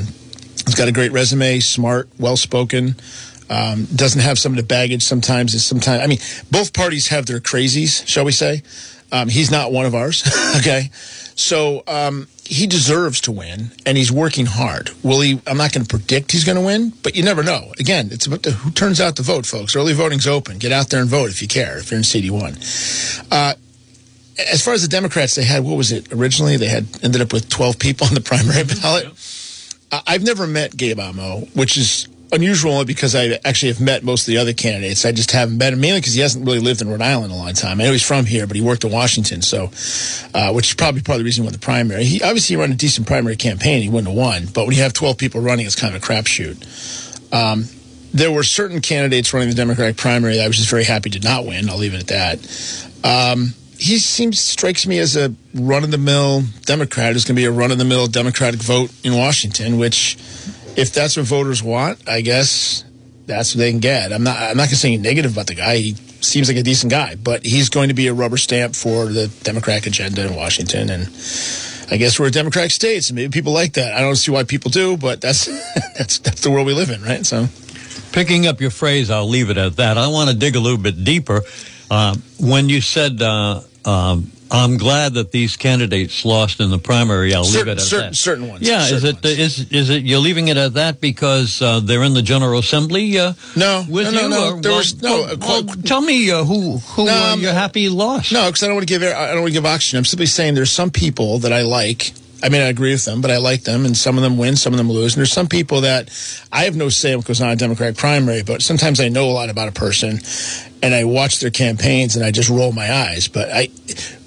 he's 0.67 0.75
got 0.75 0.89
a 0.89 0.93
great 0.93 1.13
resume, 1.13 1.61
smart, 1.61 2.09
well 2.19 2.37
spoken. 2.37 2.97
Um, 3.51 3.87
doesn't 3.87 4.21
have 4.21 4.39
some 4.39 4.53
of 4.53 4.57
the 4.57 4.63
baggage 4.63 5.03
sometimes. 5.03 5.55
Is 5.55 5.65
sometimes 5.65 6.03
I 6.03 6.07
mean, 6.07 6.21
both 6.51 6.73
parties 6.73 7.09
have 7.09 7.27
their 7.27 7.41
crazies, 7.41 8.07
shall 8.07 8.25
we 8.25 8.33
say? 8.33 8.63
Um, 9.13 9.29
he's 9.29 9.51
not 9.51 9.73
one 9.73 9.87
of 9.87 9.95
ours. 9.95 10.23
okay, 10.59 10.91
so 11.35 11.83
um, 11.89 12.29
he 12.45 12.67
deserves 12.67 13.21
to 13.23 13.33
win, 13.33 13.73
and 13.85 13.99
he's 13.99 14.13
working 14.13 14.47
hard. 14.47 14.91
Will 15.03 15.21
he? 15.21 15.41
I'm 15.47 15.57
not 15.57 15.73
going 15.73 15.85
to 15.85 15.89
predict 15.89 16.31
he's 16.31 16.45
going 16.45 16.59
to 16.59 16.65
win, 16.65 16.93
but 17.03 17.17
you 17.17 17.25
never 17.25 17.43
know. 17.43 17.73
Again, 17.81 18.09
it's 18.13 18.27
about 18.27 18.45
the, 18.45 18.53
who 18.53 18.71
turns 18.71 19.01
out 19.01 19.17
to 19.17 19.23
vote, 19.23 19.47
folks. 19.47 19.75
Early 19.75 19.95
voting's 19.95 20.29
open. 20.29 20.59
Get 20.59 20.71
out 20.71 20.91
there 20.91 21.01
and 21.01 21.11
vote 21.11 21.31
if 21.31 21.43
you 21.43 21.49
care. 21.49 21.79
If 21.79 21.91
you're 21.91 21.99
in 21.99 22.05
CD 22.05 22.31
one. 22.31 22.57
Uh, 23.33 23.55
as 24.51 24.65
far 24.65 24.75
as 24.75 24.83
the 24.83 24.89
Democrats, 24.89 25.35
they 25.35 25.45
had 25.45 25.65
what 25.65 25.77
was 25.77 25.93
it 25.93 26.13
originally? 26.13 26.57
They 26.57 26.69
had 26.69 26.87
ended 27.03 27.21
up 27.21 27.33
with 27.33 27.49
12 27.49 27.79
people 27.79 28.07
on 28.07 28.15
the 28.15 28.21
primary 28.21 28.65
ballot. 28.81 29.07
I've 30.07 30.23
never 30.23 30.47
met 30.47 30.77
Gabe 30.77 31.01
Amo, 31.01 31.41
which 31.55 31.77
is 31.77 32.07
unusual 32.33 32.73
only 32.73 32.85
because 32.85 33.15
I 33.15 33.39
actually 33.45 33.73
have 33.73 33.81
met 33.81 34.03
most 34.05 34.23
of 34.23 34.27
the 34.27 34.39
other 34.39 34.53
candidates. 34.53 35.05
I 35.05 35.13
just 35.13 35.33
haven't 35.33 35.59
met 35.59 35.73
him 35.73 35.81
mainly 35.81 36.01
because 36.01 36.15
he 36.15 36.21
hasn't 36.21 36.45
really 36.45 36.61
lived 36.61 36.81
in 36.81 36.89
Rhode 36.89 37.03
Island 37.03 37.33
a 37.33 37.37
long 37.37 37.53
time. 37.53 37.81
I 37.81 37.85
know 37.85 37.93
he's 37.93 38.07
from 38.07 38.25
here, 38.25 38.47
but 38.47 38.57
he 38.57 38.63
worked 38.63 38.85
in 38.85 38.93
Washington, 38.93 39.43
so 39.43 39.71
uh, 40.35 40.53
which 40.53 40.69
is 40.69 40.75
probably 40.75 41.03
part 41.03 41.17
of 41.17 41.21
the 41.21 41.25
reason 41.25 41.45
he 41.45 41.47
won 41.47 41.53
the 41.53 41.59
primary. 41.59 42.05
He 42.05 42.23
obviously 42.23 42.57
ran 42.57 42.73
a 42.73 42.75
decent 42.75 43.07
primary 43.07 43.37
campaign. 43.37 43.83
He 43.83 43.89
wouldn't 43.89 44.09
have 44.09 44.17
won, 44.17 44.47
but 44.47 44.67
when 44.67 44.77
you 44.77 44.83
have 44.83 44.93
12 44.93 45.19
people 45.19 45.41
running, 45.41 45.67
it's 45.67 45.77
kind 45.77 45.95
of 45.95 46.03
a 46.03 46.07
crapshoot. 46.07 47.33
Um, 47.33 47.65
there 48.13 48.33
were 48.33 48.43
certain 48.43 48.81
candidates 48.81 49.33
running 49.33 49.49
the 49.49 49.55
Democratic 49.55 49.97
primary 49.97 50.37
that 50.37 50.45
I 50.45 50.47
was 50.47 50.57
just 50.57 50.71
very 50.71 50.85
happy 50.85 51.11
did 51.11 51.25
not 51.25 51.47
win. 51.47 51.71
I'll 51.71 51.79
leave 51.79 51.95
it 51.95 52.01
at 52.01 52.09
that. 52.09 53.33
Um, 53.33 53.55
he 53.79 53.99
seems 53.99 54.39
strikes 54.39 54.87
me 54.87 54.99
as 54.99 55.17
a 55.17 55.35
run 55.55 55.85
of 55.85 55.91
the 55.91 55.99
mill 55.99 56.43
Democrat. 56.67 57.17
Is 57.17 57.25
going 57.25 57.37
to 57.37 57.41
be 57.41 57.47
a 57.47 57.51
run 57.51 57.71
of 57.71 57.79
the 57.79 57.85
mill 57.85 58.07
Democratic 58.09 58.61
vote 58.61 58.93
in 59.03 59.17
Washington, 59.17 59.79
which, 59.79 60.19
if 60.81 60.93
that's 60.93 61.17
what 61.17 61.27
voters 61.27 61.63
want, 61.63 62.09
I 62.09 62.23
guess 62.23 62.85
that's 63.27 63.55
what 63.55 63.61
they 63.61 63.71
can 63.71 63.81
get. 63.81 64.13
I'm 64.13 64.25
not. 64.25 64.37
I'm 64.37 64.57
not 64.57 64.65
going 64.65 64.71
to 64.71 64.77
say 64.77 64.89
anything 64.89 65.03
negative 65.03 65.33
about 65.33 65.47
the 65.47 65.55
guy. 65.55 65.77
He 65.77 65.95
seems 66.21 66.49
like 66.49 66.57
a 66.57 66.63
decent 66.63 66.91
guy, 66.91 67.15
but 67.15 67.45
he's 67.45 67.69
going 67.69 67.89
to 67.89 67.95
be 67.95 68.09
a 68.09 68.15
rubber 68.15 68.37
stamp 68.37 68.75
for 68.75 69.07
the 69.07 69.29
Democratic 69.43 69.87
agenda 69.87 70.27
in 70.27 70.35
Washington, 70.35 70.91
and 70.91 71.03
I 71.91 71.97
guess 71.97 72.19
we're 72.19 72.29
a 72.29 72.31
Democratic 72.31 72.71
state, 72.71 73.05
so 73.05 73.15
maybe 73.15 73.31
people 73.31 73.53
like 73.53 73.75
that. 73.75 73.95
I 73.95 74.01
don't 74.01 74.17
see 74.17 74.31
why 74.31 74.45
people 74.45 74.71
do, 74.71 74.97
but 74.97 75.21
that's 75.21 75.47
that's 75.99 76.19
that's 76.19 76.41
the 76.41 76.51
world 76.51 76.67
we 76.67 76.75
live 76.75 76.91
in, 76.91 77.03
right? 77.03 77.25
So. 77.25 77.49
Picking 78.13 78.49
up 78.49 78.61
your 78.61 78.73
phrase, 78.73 79.09
I'll 79.09 79.29
leave 79.29 79.51
it 79.51 79.57
at 79.57 79.77
that. 79.77 79.97
I 79.97 80.09
want 80.09 80.31
to 80.31 80.37
dig 80.37 80.57
a 80.57 80.61
little 80.61 80.79
bit 80.79 81.05
deeper. 81.05 81.43
Uh, 81.89 82.17
when 82.41 82.69
you 82.69 82.81
said, 82.81 83.23
uh, 83.23 83.61
um, 83.85 84.33
I'm 84.53 84.79
glad 84.79 85.15
that 85.15 85.31
these 85.33 85.57
candidates 85.57 86.25
lost 86.25 86.61
in 86.61 86.71
the 86.71 86.79
primary, 86.79 87.35
I'll 87.35 87.45
Certain- 87.45 87.69
leave 87.69 87.79
it 87.79 87.81
at 87.81 87.87
certain- 87.87 88.11
that. 88.11 88.17
certain 88.17 88.49
ones, 88.49 88.67
Yeah, 88.67 88.83
is 88.83 88.89
certain 89.03 89.07
it 89.09 89.25
ones. 89.25 89.39
is 89.39 89.67
is 89.71 89.91
it 89.91 90.03
you're 90.03 90.19
leaving 90.19 90.49
it 90.49 90.57
at 90.57 90.75
that 90.75 91.01
because 91.01 91.63
uh, 91.63 91.81
they're 91.81 92.03
in 92.03 92.15
the 92.15 92.23
General 92.23 92.59
Assembly? 92.59 93.19
Uh, 93.19 93.35
No, 93.55 93.85
with 93.89 94.07
no, 94.07 94.13
no, 94.13 94.23
you? 94.23 94.29
no. 94.29 94.45
or- 94.57 94.61
There 94.61 94.71
well, 94.73 94.79
was- 94.79 95.03
no, 95.03 95.23
well, 95.41 95.63
well, 95.63 95.77
tell 95.85 96.01
me 96.01 96.31
uh, 96.31 96.45
who 96.45 96.79
who 96.79 97.05
No, 97.07 97.13
I'm- 97.13 97.41
you're 97.41 97.53
happy 97.53 97.89
lost. 97.89 98.33
No, 98.33 98.47
because 98.47 98.63
I 98.63 98.67
don't 98.67 98.77
want 98.77 98.89
to 98.89 98.93
give 98.99 99.03
I 99.03 99.29
don't 99.29 99.43
want 99.43 99.49
to 99.49 99.53
give 99.53 99.67
oxygen. 99.67 99.99
I'm 99.99 100.05
simply 100.05 100.27
saying 100.27 100.55
there's 100.55 100.71
some 100.73 100.91
people 100.91 101.39
that 101.41 101.53
I 101.53 101.63
like 101.63 102.13
I 102.43 102.49
mean, 102.49 102.63
I 102.63 102.69
agree 102.69 102.93
with 102.93 103.05
them, 103.05 103.21
but 103.21 103.31
I 103.31 103.37
like 103.37 103.65
them, 103.65 103.85
and 103.85 103.95
some 103.95 104.17
of 104.17 104.23
them 104.23 104.39
win, 104.39 104.57
some 104.57 104.73
of 104.73 104.79
them 104.79 104.91
lose. 104.91 105.13
And 105.13 105.19
there's 105.21 105.31
some 105.31 105.47
people 105.47 105.83
that 105.83 106.09
I 106.51 106.65
have 106.65 106.75
no 106.75 106.89
say 106.89 107.15
what 107.15 107.27
goes 107.27 107.43
on 107.43 107.51
a 107.51 107.55
Democratic 107.57 107.99
primary, 107.99 108.43
but 108.43 108.63
sometimes 108.63 108.99
I 108.99 109.09
know 109.09 109.29
a 109.29 109.33
lot 109.33 109.51
about 109.51 109.69
a 109.69 109.73
person, 109.73 110.23
and 110.83 110.95
I 110.95 111.05
watch 111.05 111.41
their 111.41 111.51
campaigns, 111.51 112.17
and 112.17 112.25
I 112.25 112.31
just 112.31 112.49
roll 112.49 112.73
my 112.73 112.91
eyes. 112.91 113.29
But 113.29 113.51
I, 113.53 113.69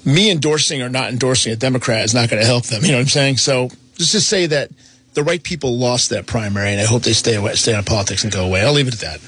me 0.05 0.29
endorsing 0.31 0.81
or 0.81 0.89
not 0.89 1.09
endorsing 1.09 1.53
a 1.53 1.55
Democrat 1.55 2.03
is 2.05 2.13
not 2.13 2.29
going 2.29 2.41
to 2.41 2.45
help 2.47 2.65
them. 2.65 2.83
You 2.83 2.91
know 2.91 2.97
what 2.97 3.01
I'm 3.03 3.07
saying? 3.07 3.37
So 3.37 3.69
just 3.97 4.11
to 4.13 4.21
say 4.21 4.45
that 4.47 4.69
the 5.13 5.23
right 5.23 5.41
people 5.41 5.77
lost 5.77 6.09
that 6.09 6.25
primary, 6.25 6.71
and 6.71 6.81
I 6.81 6.85
hope 6.85 7.03
they 7.03 7.13
stay 7.13 7.35
away, 7.35 7.53
stay 7.55 7.73
out 7.73 7.79
of 7.79 7.85
politics 7.85 8.23
and 8.23 8.33
go 8.33 8.45
away. 8.45 8.61
I'll 8.61 8.73
leave 8.73 8.87
it 8.87 8.95
at 8.95 8.99
that. 9.01 9.21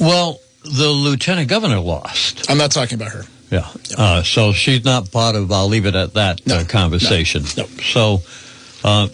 Well, 0.00 0.40
the 0.64 0.88
lieutenant 0.88 1.48
governor 1.48 1.78
lost. 1.80 2.50
I'm 2.50 2.58
not 2.58 2.70
talking 2.72 2.96
about 3.00 3.12
her. 3.12 3.24
Yeah. 3.50 3.68
Uh, 3.96 4.22
so 4.22 4.52
she's 4.52 4.84
not 4.84 5.10
part 5.12 5.34
of. 5.36 5.50
I'll 5.52 5.68
leave 5.68 5.86
it 5.86 5.94
at 5.94 6.14
that 6.14 6.46
No, 6.46 6.56
uh, 6.58 6.64
conversation. 6.64 7.44
no, 7.56 7.62
no. 7.64 7.68
So, 7.82 8.22
uh, 8.84 9.08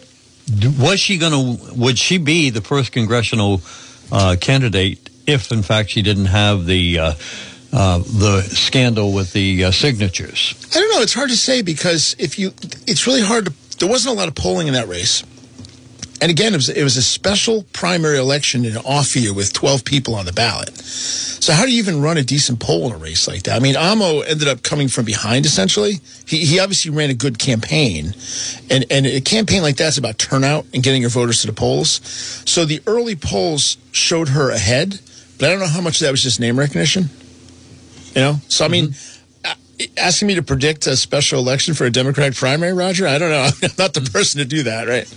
was 0.79 1.01
she 1.01 1.19
going 1.19 1.33
to? 1.59 1.75
Would 1.75 1.99
she 1.99 2.19
be 2.19 2.51
the 2.51 2.61
first 2.61 2.93
congressional 2.93 3.61
uh, 4.13 4.37
candidate 4.41 5.09
if, 5.27 5.51
in 5.53 5.63
fact, 5.63 5.91
she 5.91 6.03
didn't 6.03 6.27
have 6.27 6.67
the 6.67 6.99
uh, 7.75 7.99
the 7.99 8.43
scandal 8.43 9.13
with 9.13 9.33
the 9.33 9.65
uh, 9.65 9.71
signatures? 9.73 10.55
I 10.75 10.79
don't 10.79 10.91
know. 10.95 11.03
It's 11.03 11.15
hard 11.15 11.31
to 11.31 11.37
say 11.37 11.61
because 11.61 12.15
if 12.19 12.39
you, 12.39 12.53
it's 12.87 13.07
really 13.07 13.23
hard 13.23 13.47
to. 13.47 13.79
There 13.79 13.89
wasn't 13.89 14.15
a 14.15 14.19
lot 14.19 14.29
of 14.29 14.37
polling 14.37 14.69
in 14.69 14.75
that 14.75 14.87
race, 14.87 15.25
and 16.21 16.31
again, 16.31 16.55
it 16.55 16.57
was 16.57 16.69
it 16.69 16.85
was 16.85 16.97
a 16.97 17.03
special 17.03 17.65
primary 17.73 18.19
election 18.19 18.65
in 18.65 18.77
an 18.77 18.83
off 18.85 19.17
year 19.17 19.35
with 19.35 19.53
twelve 19.53 19.85
people 19.85 20.15
on 20.15 20.25
the 20.25 20.33
ballot. 20.33 20.75
So 20.79 21.53
how 21.53 21.65
do 21.65 21.73
you 21.73 21.79
even 21.79 22.01
run 22.01 22.17
a 22.17 22.23
decent 22.23 22.61
poll 22.61 22.87
in 22.87 22.93
a 22.93 22.97
race 22.97 23.27
like 23.27 23.43
that? 23.43 23.57
I 23.57 23.59
mean, 23.59 23.77
Amo 23.77 24.21
ended 24.21 24.47
up 24.47 24.63
coming 24.63 24.87
from 24.87 25.05
behind 25.05 25.45
essentially. 25.45 25.95
He 26.27 26.47
he 26.47 26.61
obviously 26.61 26.93
ran 26.93 27.11
a 27.11 27.15
good 27.15 27.41
campaign, 27.41 28.15
and 28.71 28.85
and 28.91 29.05
a 29.05 29.21
campaign 29.21 29.63
like 29.63 29.77
that's 29.77 29.99
about 29.99 30.19
turnout 30.19 30.65
and 30.73 30.83
getting 30.83 31.01
your 31.01 31.11
voters 31.11 31.41
to 31.41 31.49
the 31.49 31.53
polls. 31.53 32.01
So 32.47 32.65
the 32.65 32.81
early 32.87 33.17
polls 33.17 33.77
showed 33.91 34.29
her 34.29 34.51
ahead, 34.51 35.01
but 35.39 35.49
I 35.49 35.51
don't 35.51 35.61
know 35.61 35.67
how 35.67 35.81
much 35.81 36.01
of 36.01 36.05
that 36.07 36.13
was 36.13 36.23
just 36.23 36.39
name 36.39 36.57
recognition. 36.57 37.11
You 38.15 38.21
know, 38.21 38.37
so 38.49 38.65
I 38.65 38.69
mean 38.69 38.95
asking 39.97 40.29
me 40.29 40.37
to 40.37 40.43
predict 40.43 40.87
a 40.87 40.97
special 40.97 41.41
election 41.41 41.75
for 41.75 41.85
a 41.85 41.91
Democratic 41.91 42.37
primary, 42.37 42.73
Roger? 42.73 43.07
I 43.09 43.19
don't 43.19 43.31
know. 43.31 43.43
I'm 43.63 43.71
not 43.77 43.93
the 43.95 44.03
person 44.03 44.39
to 44.39 44.45
do 44.45 44.63
that, 44.65 44.87
right? 44.87 45.13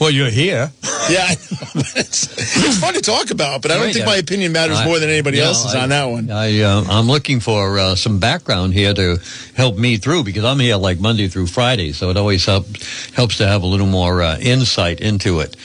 Well, 0.00 0.10
you're 0.10 0.30
here. 0.30 0.72
Yeah, 1.10 1.26
it's, 1.32 2.28
it's 2.38 2.78
fun 2.78 2.94
to 2.94 3.00
talk 3.00 3.30
about, 3.32 3.62
but 3.62 3.72
I 3.72 3.74
don't 3.74 3.84
Right, 3.86 3.92
think 3.94 4.04
yeah. 4.04 4.12
my 4.12 4.16
opinion 4.18 4.52
matters 4.52 4.78
I- 4.78 4.84
more 4.84 5.00
than 5.00 5.08
anybody 5.10 5.38
you 5.38 5.42
know, 5.42 5.48
else's 5.48 5.74
I- 5.74 5.82
on 5.82 5.88
that 5.88 6.04
one. 6.04 6.30
I, 6.30 6.60
uh, 6.60 6.84
I'm 6.88 7.08
looking 7.08 7.40
for 7.40 7.78
uh, 7.80 7.94
some 7.96 8.20
background 8.20 8.74
here 8.74 8.94
to 8.94 9.18
help 9.56 9.76
me 9.76 9.96
through 9.96 10.22
because 10.22 10.44
I'm 10.44 10.60
here 10.60 10.76
like 10.76 11.00
Monday 11.00 11.26
through 11.26 11.48
Friday, 11.48 11.92
so 11.92 12.10
it 12.10 12.16
always 12.16 12.44
help, 12.46 12.66
helps 13.14 13.38
to 13.38 13.46
have 13.48 13.62
a 13.64 13.66
little 13.66 13.88
more 13.88 14.22
uh, 14.22 14.38
insight 14.38 15.00
into 15.00 15.40
it. 15.40 15.56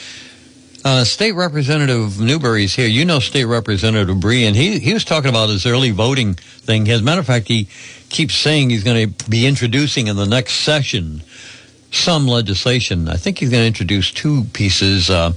Uh, 0.86 1.02
State 1.02 1.32
Representative 1.32 2.20
Newberry's 2.20 2.72
here. 2.72 2.86
You 2.86 3.04
know 3.04 3.18
State 3.18 3.46
Representative 3.46 4.20
Bree, 4.20 4.46
and 4.46 4.54
he, 4.54 4.78
he 4.78 4.94
was 4.94 5.04
talking 5.04 5.28
about 5.28 5.48
his 5.48 5.66
early 5.66 5.90
voting 5.90 6.34
thing. 6.34 6.88
As 6.88 7.00
a 7.00 7.02
matter 7.02 7.18
of 7.18 7.26
fact, 7.26 7.48
he 7.48 7.66
keeps 8.08 8.36
saying 8.36 8.70
he's 8.70 8.84
going 8.84 9.12
to 9.12 9.28
be 9.28 9.48
introducing 9.48 10.06
in 10.06 10.14
the 10.14 10.26
next 10.26 10.60
session 10.60 11.24
some 11.90 12.28
legislation. 12.28 13.08
I 13.08 13.16
think 13.16 13.38
he's 13.38 13.50
going 13.50 13.64
to 13.64 13.66
introduce 13.66 14.12
two 14.12 14.44
pieces 14.52 15.10
uh, 15.10 15.32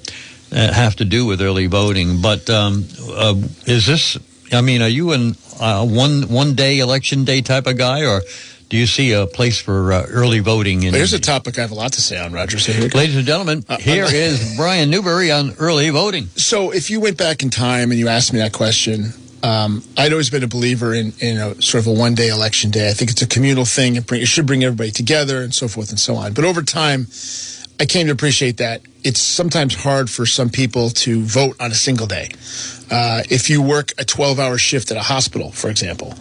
that 0.51 0.75
have 0.75 0.98
to 0.98 1.06
do 1.06 1.25
with 1.25 1.41
early 1.41 1.65
voting. 1.65 2.22
But 2.22 2.48
um, 2.51 2.86
uh, 3.10 3.34
is 3.65 3.88
this? 3.88 4.20
I 4.51 4.62
mean, 4.62 4.84
are 4.84 4.88
you 4.88 5.13
an 5.13 5.36
uh, 5.60 5.84
one 5.84 6.29
one 6.29 6.53
day 6.53 6.77
election 6.77 7.25
day 7.25 7.41
type 7.41 7.65
of 7.65 7.75
guy, 7.75 8.06
or 8.06 8.22
do 8.70 8.78
you 8.78 8.86
see 8.86 9.12
a 9.14 9.26
place 9.26 9.60
for 9.60 9.92
uh, 9.92 10.06
early 10.10 10.40
voting? 10.40 10.84
In 10.84 10.94
Here's 10.94 11.14
a 11.14 11.20
topic 11.20 11.58
I 11.58 11.62
have 11.62 11.72
a 11.72 11.76
lot 11.76 11.94
to 11.94 12.02
say 12.02 12.18
on, 12.20 12.32
Roger. 12.32 12.60
So. 12.60 12.72
Ladies 12.96 13.16
and 13.16 13.26
gentlemen, 13.26 13.66
Uh, 13.68 13.78
here 13.78 14.06
I'm- 14.06 14.14
is 14.14 14.56
Brian 14.58 14.90
Newberry 14.90 15.32
on 15.32 15.56
early 15.60 15.90
voting. 15.90 16.28
So 16.36 16.72
if 16.72 16.90
you 16.90 17.00
went 17.00 17.18
back 17.18 17.42
in 17.44 17.50
time 17.50 17.92
and 17.92 18.00
you 18.00 18.08
asked 18.08 18.32
me 18.32 18.40
that 18.40 18.54
question, 18.54 19.14
um, 19.42 19.84
I'd 19.98 20.12
always 20.12 20.30
been 20.30 20.44
a 20.44 20.48
believer 20.48 20.94
in, 20.94 21.14
in 21.20 21.38
a 21.38 21.62
sort 21.62 21.82
of 21.84 21.88
a 21.88 21.94
one 21.94 22.14
day 22.14 22.28
election 22.30 22.70
day. 22.72 22.90
I 22.90 22.94
think 22.94 23.10
it's 23.10 23.22
a 23.22 23.28
communal 23.28 23.66
thing. 23.66 23.96
It, 23.96 24.06
bring, 24.06 24.22
it 24.22 24.28
should 24.28 24.46
bring 24.46 24.64
everybody 24.64 24.92
together 24.92 25.42
and 25.42 25.54
so 25.54 25.68
forth 25.68 25.90
and 25.90 26.00
so 26.00 26.16
on. 26.16 26.34
But 26.34 26.46
over 26.46 26.62
time, 26.62 27.08
I 27.80 27.86
came 27.86 28.08
to 28.08 28.12
appreciate 28.14 28.58
that 28.58 28.82
it's 29.04 29.22
sometimes 29.22 29.74
hard 29.76 30.10
for 30.10 30.26
some 30.26 30.50
people 30.50 30.90
to 30.90 31.22
vote 31.24 31.56
on 31.62 31.72
a 31.72 31.76
single 31.76 32.06
day. 32.06 32.30
Uh, 32.91 33.22
if 33.29 33.50
you 33.50 33.62
work 33.62 33.91
a 33.98 34.05
12 34.05 34.39
hour 34.39 34.58
shift 34.58 34.91
at 34.91 34.98
a 34.98 35.01
hospital, 35.03 35.51
for 35.51 35.69
example, 35.69 36.13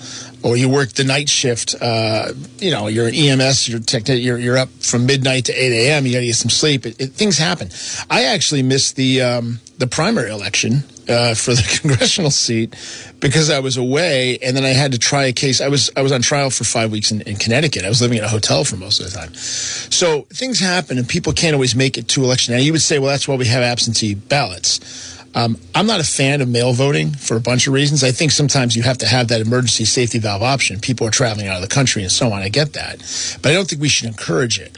or 0.42 0.56
you 0.56 0.68
work 0.68 0.90
the 0.90 1.04
night 1.04 1.28
shift, 1.28 1.74
uh, 1.80 2.32
you 2.58 2.70
know, 2.70 2.86
you're 2.86 3.08
an 3.08 3.14
EMS, 3.14 3.68
you're, 3.68 3.80
tech, 3.80 4.08
you're, 4.08 4.38
you're 4.38 4.58
up 4.58 4.68
from 4.68 5.06
midnight 5.06 5.46
to 5.46 5.52
8 5.52 5.72
a.m., 5.72 6.06
you 6.06 6.12
got 6.12 6.20
to 6.20 6.26
get 6.26 6.36
some 6.36 6.50
sleep. 6.50 6.86
It, 6.86 7.00
it, 7.00 7.12
things 7.12 7.38
happen. 7.38 7.70
I 8.10 8.24
actually 8.24 8.62
missed 8.62 8.96
the, 8.96 9.22
um, 9.22 9.60
the 9.78 9.86
primary 9.86 10.30
election 10.30 10.84
uh, 11.08 11.34
for 11.34 11.54
the 11.54 11.62
congressional 11.80 12.30
seat 12.30 12.74
because 13.20 13.50
I 13.50 13.60
was 13.60 13.76
away, 13.76 14.38
and 14.38 14.56
then 14.56 14.64
I 14.64 14.70
had 14.70 14.92
to 14.92 14.98
try 14.98 15.24
a 15.24 15.32
case. 15.32 15.60
I 15.60 15.68
was 15.68 15.90
I 15.96 16.02
was 16.02 16.12
on 16.12 16.22
trial 16.22 16.50
for 16.50 16.64
five 16.64 16.90
weeks 16.90 17.10
in, 17.10 17.22
in 17.22 17.36
Connecticut. 17.36 17.84
I 17.84 17.88
was 17.88 18.02
living 18.02 18.18
in 18.18 18.24
a 18.24 18.28
hotel 18.28 18.64
for 18.64 18.76
most 18.76 19.00
of 19.00 19.10
the 19.10 19.18
time. 19.18 19.34
So 19.34 20.22
things 20.30 20.60
happen, 20.60 20.98
and 20.98 21.08
people 21.08 21.32
can't 21.32 21.54
always 21.54 21.74
make 21.74 21.96
it 21.98 22.08
to 22.08 22.24
election. 22.24 22.54
Now 22.54 22.60
you 22.60 22.72
would 22.72 22.82
say, 22.82 22.98
well, 22.98 23.08
that's 23.08 23.26
why 23.26 23.36
we 23.36 23.46
have 23.46 23.62
absentee 23.62 24.14
ballots. 24.14 25.16
Um, 25.34 25.58
I'm 25.74 25.86
not 25.86 26.00
a 26.00 26.04
fan 26.04 26.40
of 26.40 26.48
mail 26.48 26.72
voting 26.72 27.10
for 27.10 27.36
a 27.36 27.40
bunch 27.40 27.66
of 27.66 27.72
reasons. 27.72 28.02
I 28.02 28.10
think 28.10 28.32
sometimes 28.32 28.74
you 28.74 28.82
have 28.82 28.98
to 28.98 29.06
have 29.06 29.28
that 29.28 29.40
emergency 29.40 29.84
safety 29.84 30.18
valve 30.18 30.42
option. 30.42 30.80
People 30.80 31.06
are 31.06 31.10
traveling 31.10 31.48
out 31.48 31.56
of 31.56 31.62
the 31.62 31.74
country 31.74 32.02
and 32.02 32.10
so 32.10 32.32
on. 32.32 32.42
I 32.42 32.48
get 32.48 32.72
that, 32.72 32.98
but 33.42 33.50
I 33.50 33.54
don't 33.54 33.68
think 33.68 33.80
we 33.80 33.88
should 33.88 34.08
encourage 34.08 34.58
it. 34.58 34.76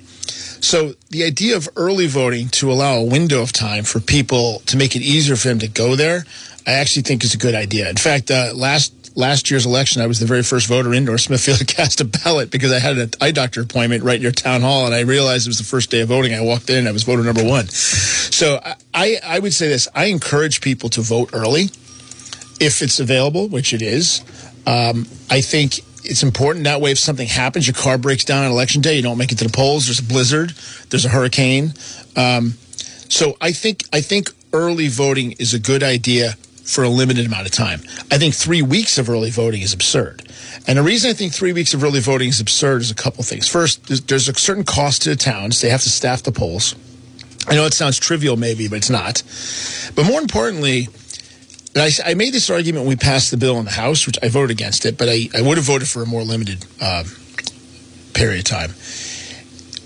So 0.62 0.94
the 1.08 1.24
idea 1.24 1.56
of 1.56 1.68
early 1.76 2.06
voting 2.06 2.48
to 2.50 2.70
allow 2.70 2.96
a 2.96 3.04
window 3.04 3.40
of 3.40 3.52
time 3.52 3.84
for 3.84 3.98
people 3.98 4.60
to 4.66 4.76
make 4.76 4.94
it 4.94 5.00
easier 5.00 5.36
for 5.36 5.48
them 5.48 5.58
to 5.60 5.68
go 5.68 5.96
there, 5.96 6.24
I 6.66 6.72
actually 6.74 7.02
think 7.02 7.24
is 7.24 7.34
a 7.34 7.38
good 7.38 7.54
idea. 7.54 7.88
In 7.88 7.96
fact, 7.96 8.30
uh, 8.30 8.52
last 8.54 9.16
last 9.16 9.50
year's 9.50 9.66
election, 9.66 10.00
I 10.02 10.06
was 10.06 10.20
the 10.20 10.26
very 10.26 10.42
first 10.42 10.68
voter 10.68 10.94
in 10.94 11.04
North 11.04 11.20
Smithfield 11.22 11.58
to 11.58 11.64
cast 11.64 12.00
a 12.00 12.04
ballot 12.04 12.50
because 12.50 12.72
I 12.72 12.78
had 12.78 12.98
an 12.98 13.10
eye 13.20 13.32
doctor 13.32 13.62
appointment 13.62 14.04
right 14.04 14.20
near 14.20 14.32
town 14.32 14.62
hall, 14.62 14.86
and 14.86 14.94
I 14.94 15.00
realized 15.00 15.46
it 15.46 15.50
was 15.50 15.58
the 15.58 15.64
first 15.64 15.90
day 15.90 16.00
of 16.00 16.08
voting. 16.08 16.34
I 16.34 16.40
walked 16.40 16.70
in, 16.70 16.86
I 16.86 16.92
was 16.92 17.02
voter 17.04 17.22
number 17.22 17.44
one. 17.44 17.68
So 17.68 18.60
I 18.64 18.74
I, 18.94 19.16
I 19.24 19.38
would 19.38 19.54
say 19.54 19.68
this: 19.68 19.88
I 19.94 20.06
encourage 20.06 20.60
people 20.60 20.88
to 20.90 21.00
vote 21.00 21.30
early 21.32 21.70
if 22.60 22.82
it's 22.82 23.00
available, 23.00 23.48
which 23.48 23.72
it 23.72 23.82
is. 23.82 24.22
Um, 24.66 25.06
I 25.30 25.40
think 25.40 25.78
it's 26.04 26.22
important 26.22 26.64
that 26.64 26.80
way. 26.80 26.92
If 26.92 26.98
something 26.98 27.26
happens, 27.26 27.66
your 27.66 27.74
car 27.74 27.98
breaks 27.98 28.24
down 28.24 28.44
on 28.44 28.50
election 28.50 28.82
day, 28.82 28.96
you 28.96 29.02
don't 29.02 29.18
make 29.18 29.32
it 29.32 29.38
to 29.38 29.44
the 29.44 29.52
polls. 29.52 29.86
There's 29.86 30.00
a 30.00 30.04
blizzard, 30.04 30.50
there's 30.90 31.04
a 31.04 31.08
hurricane. 31.08 31.72
Um, 32.16 32.54
so 33.08 33.36
I 33.40 33.52
think 33.52 33.84
I 33.92 34.00
think 34.00 34.30
early 34.52 34.88
voting 34.88 35.32
is 35.32 35.54
a 35.54 35.58
good 35.58 35.82
idea 35.82 36.34
for 36.70 36.84
a 36.84 36.88
limited 36.88 37.26
amount 37.26 37.46
of 37.46 37.52
time. 37.52 37.80
I 38.10 38.18
think 38.18 38.34
three 38.34 38.62
weeks 38.62 38.96
of 38.96 39.10
early 39.10 39.30
voting 39.30 39.62
is 39.62 39.72
absurd. 39.72 40.22
And 40.66 40.78
the 40.78 40.82
reason 40.82 41.10
I 41.10 41.14
think 41.14 41.32
three 41.32 41.52
weeks 41.52 41.74
of 41.74 41.82
early 41.82 42.00
voting 42.00 42.28
is 42.28 42.40
absurd 42.40 42.82
is 42.82 42.90
a 42.90 42.94
couple 42.94 43.24
things. 43.24 43.48
First, 43.48 44.06
there's, 44.06 44.28
a 44.28 44.34
certain 44.34 44.64
cost 44.64 45.02
to 45.02 45.10
the 45.10 45.16
towns. 45.16 45.60
They 45.60 45.70
have 45.70 45.82
to 45.82 45.90
staff 45.90 46.22
the 46.22 46.32
polls. 46.32 46.76
I 47.48 47.56
know 47.56 47.64
it 47.66 47.74
sounds 47.74 47.98
trivial, 47.98 48.36
maybe, 48.36 48.68
but 48.68 48.76
it's 48.76 48.90
not. 48.90 49.22
But 49.96 50.06
more 50.06 50.20
importantly, 50.20 50.88
I, 51.74 51.90
I 52.04 52.14
made 52.14 52.32
this 52.32 52.50
argument 52.50 52.84
when 52.84 52.90
we 52.90 52.96
passed 52.96 53.30
the 53.30 53.36
bill 53.36 53.58
in 53.58 53.64
the 53.64 53.72
House, 53.72 54.06
which 54.06 54.18
I 54.22 54.28
voted 54.28 54.50
against 54.50 54.86
it, 54.86 54.96
but 54.96 55.08
I, 55.08 55.28
I 55.34 55.42
would 55.42 55.56
have 55.56 55.66
voted 55.66 55.88
for 55.88 56.02
a 56.02 56.06
more 56.06 56.22
limited 56.22 56.64
uh, 56.80 57.02
period 58.14 58.40
of 58.40 58.44
time. 58.44 58.74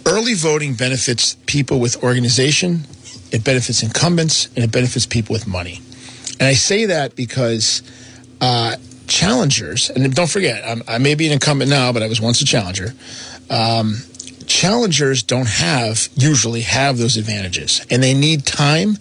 Early 0.07 0.35
voting 0.35 0.75
benefits 0.75 1.37
people 1.47 1.81
with 1.81 2.03
organization, 2.03 2.85
it 3.33 3.43
benefits 3.43 3.83
incumbents, 3.83 4.47
and 4.55 4.64
it 4.64 4.73
benefits 4.73 5.07
people 5.07 5.33
with 5.33 5.47
money. 5.47 5.81
And 6.41 6.49
I 6.49 6.55
say 6.55 6.87
that 6.87 7.17
because 7.17 7.83
uh, 8.41 8.76
challengers, 9.07 9.91
and 9.91 10.14
don't 10.14 10.31
forget, 10.31 10.62
I'm, 10.67 10.83
I 10.88 10.99
may 10.99 11.14
be 11.14 11.26
an 11.26 11.33
incumbent 11.33 11.71
now, 11.71 11.93
but 11.93 12.03
I 12.03 12.09
was 12.09 12.21
once 12.21 12.41
a 12.41 12.45
challenger. 12.45 12.95
Um, 13.50 13.97
challengers 14.47 15.23
don't 15.23 15.49
have 15.49 16.09
usually 16.17 16.62
have 16.62 16.99
those 16.99 17.17
advantages, 17.17 17.85
and 17.91 18.03
they 18.03 18.14
need 18.14 18.47
time 18.47 18.99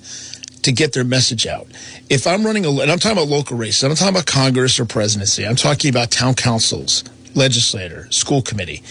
to 0.63 0.72
get 0.72 0.94
their 0.94 1.04
message 1.04 1.46
out. 1.46 1.68
If 2.10 2.25
I'm 2.25 2.46
running 2.46 2.66
a, 2.66 2.70
and 2.70 2.92
I'm 2.92 3.00
talking 3.00 3.18
about 3.18 3.28
local 3.28 3.58
races, 3.58 3.84
I'm 3.84 3.90
not 3.90 3.98
talking 3.98 4.16
about 4.16 4.25
Congress 4.25 4.80
or 4.80 4.86
presidency. 4.86 5.46
I'm 5.46 5.56
talking 5.56 5.90
about 5.90 6.12
town 6.12 6.36
councils, 6.36 7.04
legislator, 7.36 8.08
school 8.12 8.42
committee. 8.42 8.82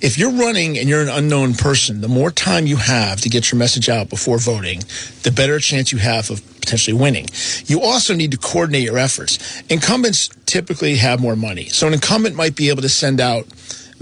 If 0.00 0.18
you're 0.18 0.32
running 0.32 0.78
and 0.78 0.88
you're 0.88 1.02
an 1.02 1.08
unknown 1.08 1.54
person, 1.54 2.00
the 2.00 2.08
more 2.08 2.30
time 2.30 2.66
you 2.66 2.76
have 2.76 3.20
to 3.22 3.28
get 3.28 3.52
your 3.52 3.58
message 3.58 3.88
out 3.88 4.08
before 4.08 4.38
voting, 4.38 4.80
the 5.22 5.30
better 5.30 5.58
chance 5.58 5.92
you 5.92 5.98
have 5.98 6.30
of 6.30 6.42
potentially 6.60 6.96
winning. 6.96 7.26
You 7.66 7.82
also 7.82 8.14
need 8.14 8.30
to 8.32 8.38
coordinate 8.38 8.82
your 8.82 8.98
efforts. 8.98 9.62
Incumbents 9.68 10.30
typically 10.46 10.96
have 10.96 11.20
more 11.20 11.36
money. 11.36 11.68
So 11.68 11.86
an 11.86 11.94
incumbent 11.94 12.36
might 12.36 12.56
be 12.56 12.70
able 12.70 12.82
to 12.82 12.88
send 12.88 13.20
out 13.20 13.46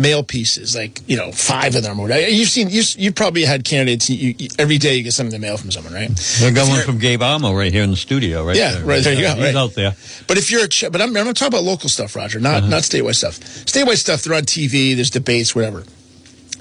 mail 0.02 0.22
pieces, 0.22 0.74
like 0.76 1.00
you 1.06 1.16
know, 1.16 1.32
five 1.32 1.74
of 1.76 1.82
them. 1.82 1.98
Or 1.98 2.02
whatever. 2.02 2.28
You've 2.28 2.48
seen, 2.48 2.68
you 2.68 2.82
you 2.96 3.12
probably 3.12 3.44
had 3.44 3.64
candidates. 3.64 4.10
You, 4.10 4.34
you, 4.38 4.48
every 4.58 4.78
day 4.78 4.96
you 4.96 5.02
get 5.04 5.12
something 5.14 5.34
in 5.34 5.40
the 5.40 5.46
mail 5.46 5.56
from 5.56 5.70
someone, 5.70 5.94
right? 5.94 6.10
If 6.10 6.68
one 6.68 6.82
from 6.82 6.98
Gabe 6.98 7.22
Amo 7.22 7.54
right 7.54 7.72
here 7.72 7.84
in 7.84 7.90
the 7.90 7.96
studio, 7.96 8.44
right 8.44 8.56
Yeah, 8.56 8.72
there. 8.72 8.84
right 8.84 9.02
there 9.04 9.14
you 9.14 9.22
go, 9.22 9.34
He's 9.34 9.44
right. 9.44 9.56
out 9.56 9.74
there. 9.74 9.94
But 10.26 10.36
if 10.38 10.50
you're 10.50 10.64
a, 10.64 10.68
ch- 10.68 10.90
but 10.92 11.00
I'm, 11.00 11.16
I'm 11.16 11.24
not 11.24 11.36
talking 11.36 11.54
about 11.54 11.64
local 11.64 11.88
stuff, 11.88 12.14
Roger, 12.16 12.40
not 12.40 12.56
uh-huh. 12.56 12.68
not 12.68 12.82
statewide 12.82 13.16
stuff. 13.16 13.38
Statewide 13.40 13.96
stuff, 13.98 14.22
they're 14.22 14.36
on 14.36 14.42
TV. 14.44 14.94
There's 14.94 15.10
debates, 15.10 15.54
whatever. 15.54 15.84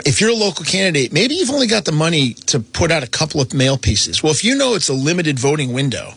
if 0.05 0.21
you're 0.21 0.31
a 0.31 0.35
local 0.47 0.63
candidate, 0.65 1.11
maybe 1.11 1.35
you've 1.35 1.49
only 1.51 1.67
got 1.67 1.85
the 1.85 1.91
money 1.91 2.33
to 2.47 2.59
put 2.59 2.91
out 2.91 3.03
a 3.03 3.07
couple 3.07 3.41
of 3.41 3.53
mail 3.53 3.77
pieces. 3.77 4.23
Well, 4.23 4.31
if 4.31 4.43
you 4.43 4.55
know 4.55 4.73
it's 4.75 4.89
a 4.89 4.93
limited 4.93 5.37
voting 5.39 5.73
window, 5.73 6.13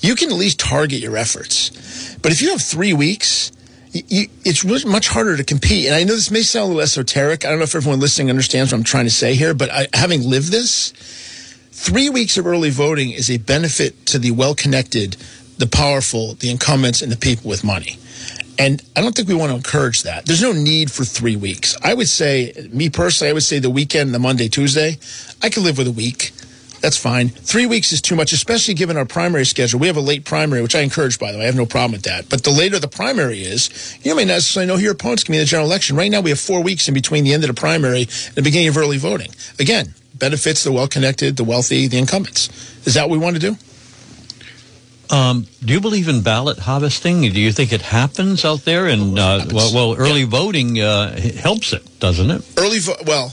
you 0.00 0.14
can 0.16 0.28
at 0.30 0.36
least 0.36 0.58
target 0.58 1.00
your 1.00 1.16
efforts. 1.16 1.70
But 2.22 2.32
if 2.32 2.42
you 2.42 2.50
have 2.50 2.60
three 2.62 2.92
weeks, 2.92 3.50
you, 3.92 4.28
it's 4.44 4.64
really 4.64 4.84
much 4.90 5.08
harder 5.08 5.36
to 5.36 5.44
compete. 5.44 5.86
And 5.86 5.94
I 5.94 6.04
know 6.04 6.14
this 6.14 6.30
may 6.30 6.42
sound 6.42 6.64
a 6.64 6.66
little 6.68 6.82
esoteric. 6.82 7.44
I 7.44 7.50
don't 7.50 7.58
know 7.58 7.64
if 7.64 7.74
everyone 7.74 8.00
listening 8.00 8.30
understands 8.30 8.72
what 8.72 8.78
I'm 8.78 8.84
trying 8.84 9.04
to 9.04 9.10
say 9.10 9.34
here, 9.34 9.54
but 9.54 9.70
I, 9.70 9.88
having 9.92 10.22
lived 10.22 10.50
this, 10.50 10.92
three 11.70 12.08
weeks 12.08 12.38
of 12.38 12.46
early 12.46 12.70
voting 12.70 13.10
is 13.10 13.30
a 13.30 13.38
benefit 13.38 14.06
to 14.06 14.18
the 14.18 14.30
well 14.30 14.54
connected, 14.54 15.16
the 15.58 15.66
powerful, 15.66 16.34
the 16.34 16.50
incumbents, 16.50 17.02
and 17.02 17.12
the 17.12 17.16
people 17.16 17.48
with 17.48 17.64
money. 17.64 17.98
And 18.58 18.82
I 18.94 19.00
don't 19.00 19.14
think 19.14 19.28
we 19.28 19.34
want 19.34 19.50
to 19.50 19.56
encourage 19.56 20.02
that. 20.02 20.26
There's 20.26 20.42
no 20.42 20.52
need 20.52 20.90
for 20.90 21.04
three 21.04 21.36
weeks. 21.36 21.76
I 21.82 21.94
would 21.94 22.08
say, 22.08 22.52
me 22.70 22.90
personally, 22.90 23.30
I 23.30 23.32
would 23.32 23.42
say 23.42 23.58
the 23.58 23.70
weekend, 23.70 24.14
the 24.14 24.18
Monday, 24.18 24.48
Tuesday, 24.48 24.98
I 25.42 25.48
could 25.48 25.62
live 25.62 25.78
with 25.78 25.88
a 25.88 25.92
week. 25.92 26.32
That's 26.82 26.96
fine. 26.96 27.28
Three 27.28 27.66
weeks 27.66 27.92
is 27.92 28.02
too 28.02 28.16
much, 28.16 28.32
especially 28.32 28.74
given 28.74 28.96
our 28.96 29.04
primary 29.04 29.46
schedule. 29.46 29.78
We 29.78 29.86
have 29.86 29.96
a 29.96 30.00
late 30.00 30.24
primary, 30.24 30.62
which 30.62 30.74
I 30.74 30.80
encourage, 30.80 31.16
by 31.16 31.30
the 31.30 31.38
way. 31.38 31.44
I 31.44 31.46
have 31.46 31.56
no 31.56 31.64
problem 31.64 31.92
with 31.92 32.02
that. 32.02 32.28
But 32.28 32.42
the 32.42 32.50
later 32.50 32.80
the 32.80 32.88
primary 32.88 33.42
is, 33.42 33.96
you 34.02 34.16
may 34.16 34.24
not 34.24 34.34
necessarily 34.34 34.66
know 34.66 34.76
who 34.76 34.82
your 34.82 34.92
opponent's 34.92 35.22
going 35.22 35.34
to 35.34 35.36
be 35.36 35.38
in 35.38 35.42
the 35.42 35.48
general 35.48 35.68
election. 35.68 35.96
Right 35.96 36.10
now, 36.10 36.20
we 36.20 36.30
have 36.30 36.40
four 36.40 36.60
weeks 36.60 36.88
in 36.88 36.94
between 36.94 37.22
the 37.22 37.34
end 37.34 37.44
of 37.44 37.48
the 37.48 37.54
primary 37.54 38.02
and 38.02 38.34
the 38.34 38.42
beginning 38.42 38.66
of 38.66 38.76
early 38.76 38.98
voting. 38.98 39.30
Again, 39.60 39.94
benefits 40.18 40.64
the 40.64 40.72
well 40.72 40.88
connected, 40.88 41.36
the 41.36 41.44
wealthy, 41.44 41.86
the 41.86 41.98
incumbents. 41.98 42.48
Is 42.84 42.94
that 42.94 43.08
what 43.08 43.12
we 43.12 43.18
want 43.18 43.36
to 43.36 43.40
do? 43.40 43.56
Um, 45.08 45.46
do 45.64 45.74
you 45.74 45.80
believe 45.80 46.08
in 46.08 46.22
ballot 46.22 46.58
harvesting? 46.58 47.20
Do 47.20 47.40
you 47.40 47.52
think 47.52 47.72
it 47.72 47.82
happens 47.82 48.44
out 48.44 48.64
there? 48.64 48.86
And 48.86 49.18
uh, 49.18 49.46
well, 49.52 49.72
well, 49.72 49.94
early 49.96 50.22
yeah. 50.22 50.26
voting 50.26 50.80
uh, 50.80 51.20
helps 51.20 51.72
it, 51.72 52.00
doesn't 52.00 52.30
it? 52.30 52.42
Early, 52.58 52.80
vo- 52.80 52.96
well, 53.06 53.32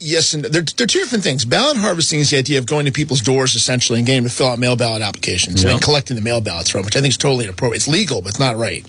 yes, 0.00 0.34
and 0.34 0.44
they're, 0.44 0.62
they're 0.62 0.86
two 0.86 1.00
different 1.00 1.24
things. 1.24 1.44
Ballot 1.44 1.76
harvesting 1.76 2.20
is 2.20 2.30
the 2.30 2.38
idea 2.38 2.58
of 2.58 2.66
going 2.66 2.86
to 2.86 2.92
people's 2.92 3.20
doors 3.20 3.54
essentially 3.54 3.98
and 3.98 4.06
getting 4.06 4.22
them 4.22 4.30
to 4.30 4.34
fill 4.34 4.48
out 4.48 4.58
mail 4.58 4.76
ballot 4.76 5.02
applications 5.02 5.64
and 5.64 5.80
collecting 5.82 6.16
the 6.16 6.22
mail 6.22 6.40
ballots 6.40 6.70
from, 6.70 6.84
which 6.84 6.96
I 6.96 7.00
think 7.00 7.12
is 7.12 7.18
totally 7.18 7.44
inappropriate. 7.44 7.82
It's 7.82 7.88
legal, 7.88 8.22
but 8.22 8.30
it's 8.30 8.40
not 8.40 8.56
right. 8.56 8.84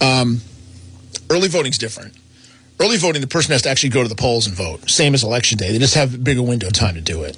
Um, 0.00 0.40
early 1.30 1.48
voting 1.48 1.70
is 1.70 1.78
different 1.78 2.16
early 2.80 2.96
voting, 2.96 3.20
the 3.20 3.28
person 3.28 3.52
has 3.52 3.62
to 3.62 3.68
actually 3.68 3.90
go 3.90 4.02
to 4.02 4.08
the 4.08 4.14
polls 4.14 4.46
and 4.46 4.56
vote, 4.56 4.88
same 4.90 5.14
as 5.14 5.22
election 5.22 5.58
day. 5.58 5.70
They 5.70 5.78
just 5.78 5.94
have 5.94 6.14
a 6.14 6.18
bigger 6.18 6.42
window 6.42 6.68
of 6.68 6.72
time 6.72 6.94
to 6.94 7.00
do 7.00 7.22
it. 7.22 7.36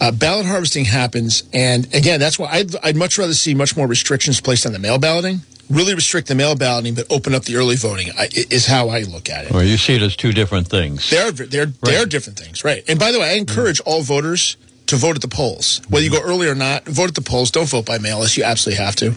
Uh, 0.00 0.12
ballot 0.12 0.46
harvesting 0.46 0.84
happens, 0.84 1.42
and 1.52 1.92
again, 1.94 2.20
that's 2.20 2.38
why 2.38 2.48
I'd, 2.50 2.76
I'd, 2.84 2.96
much 2.96 3.18
rather 3.18 3.34
see 3.34 3.54
much 3.54 3.76
more 3.76 3.86
restrictions 3.86 4.40
placed 4.40 4.64
on 4.64 4.72
the 4.72 4.78
mail 4.78 4.98
balloting. 4.98 5.40
Really 5.68 5.94
restrict 5.94 6.28
the 6.28 6.34
mail 6.34 6.54
balloting, 6.54 6.94
but 6.94 7.06
open 7.10 7.34
up 7.34 7.44
the 7.44 7.56
early 7.56 7.76
voting 7.76 8.10
I, 8.16 8.28
is 8.32 8.66
how 8.66 8.88
I 8.88 9.00
look 9.02 9.28
at 9.28 9.46
it. 9.46 9.52
Well, 9.52 9.64
you 9.64 9.76
see 9.76 9.96
it 9.96 10.02
as 10.02 10.14
two 10.14 10.32
different 10.32 10.68
things. 10.68 11.10
They're 11.10 11.32
they're 11.32 11.66
right. 11.66 11.80
they 11.82 11.96
are 11.96 12.06
different 12.06 12.38
things, 12.38 12.64
right? 12.64 12.84
And 12.88 12.98
by 12.98 13.10
the 13.10 13.18
way, 13.18 13.30
I 13.30 13.34
encourage 13.34 13.78
mm. 13.78 13.86
all 13.86 14.02
voters 14.02 14.56
to 14.86 14.96
vote 14.96 15.16
at 15.16 15.22
the 15.22 15.28
polls, 15.28 15.80
whether 15.88 16.04
you 16.04 16.10
go 16.10 16.22
early 16.22 16.48
or 16.48 16.54
not. 16.54 16.84
Vote 16.84 17.08
at 17.08 17.14
the 17.14 17.22
polls. 17.22 17.50
Don't 17.50 17.68
vote 17.68 17.86
by 17.86 17.98
mail 17.98 18.16
unless 18.16 18.36
you 18.36 18.44
absolutely 18.44 18.84
have 18.84 18.96
to. 18.96 19.16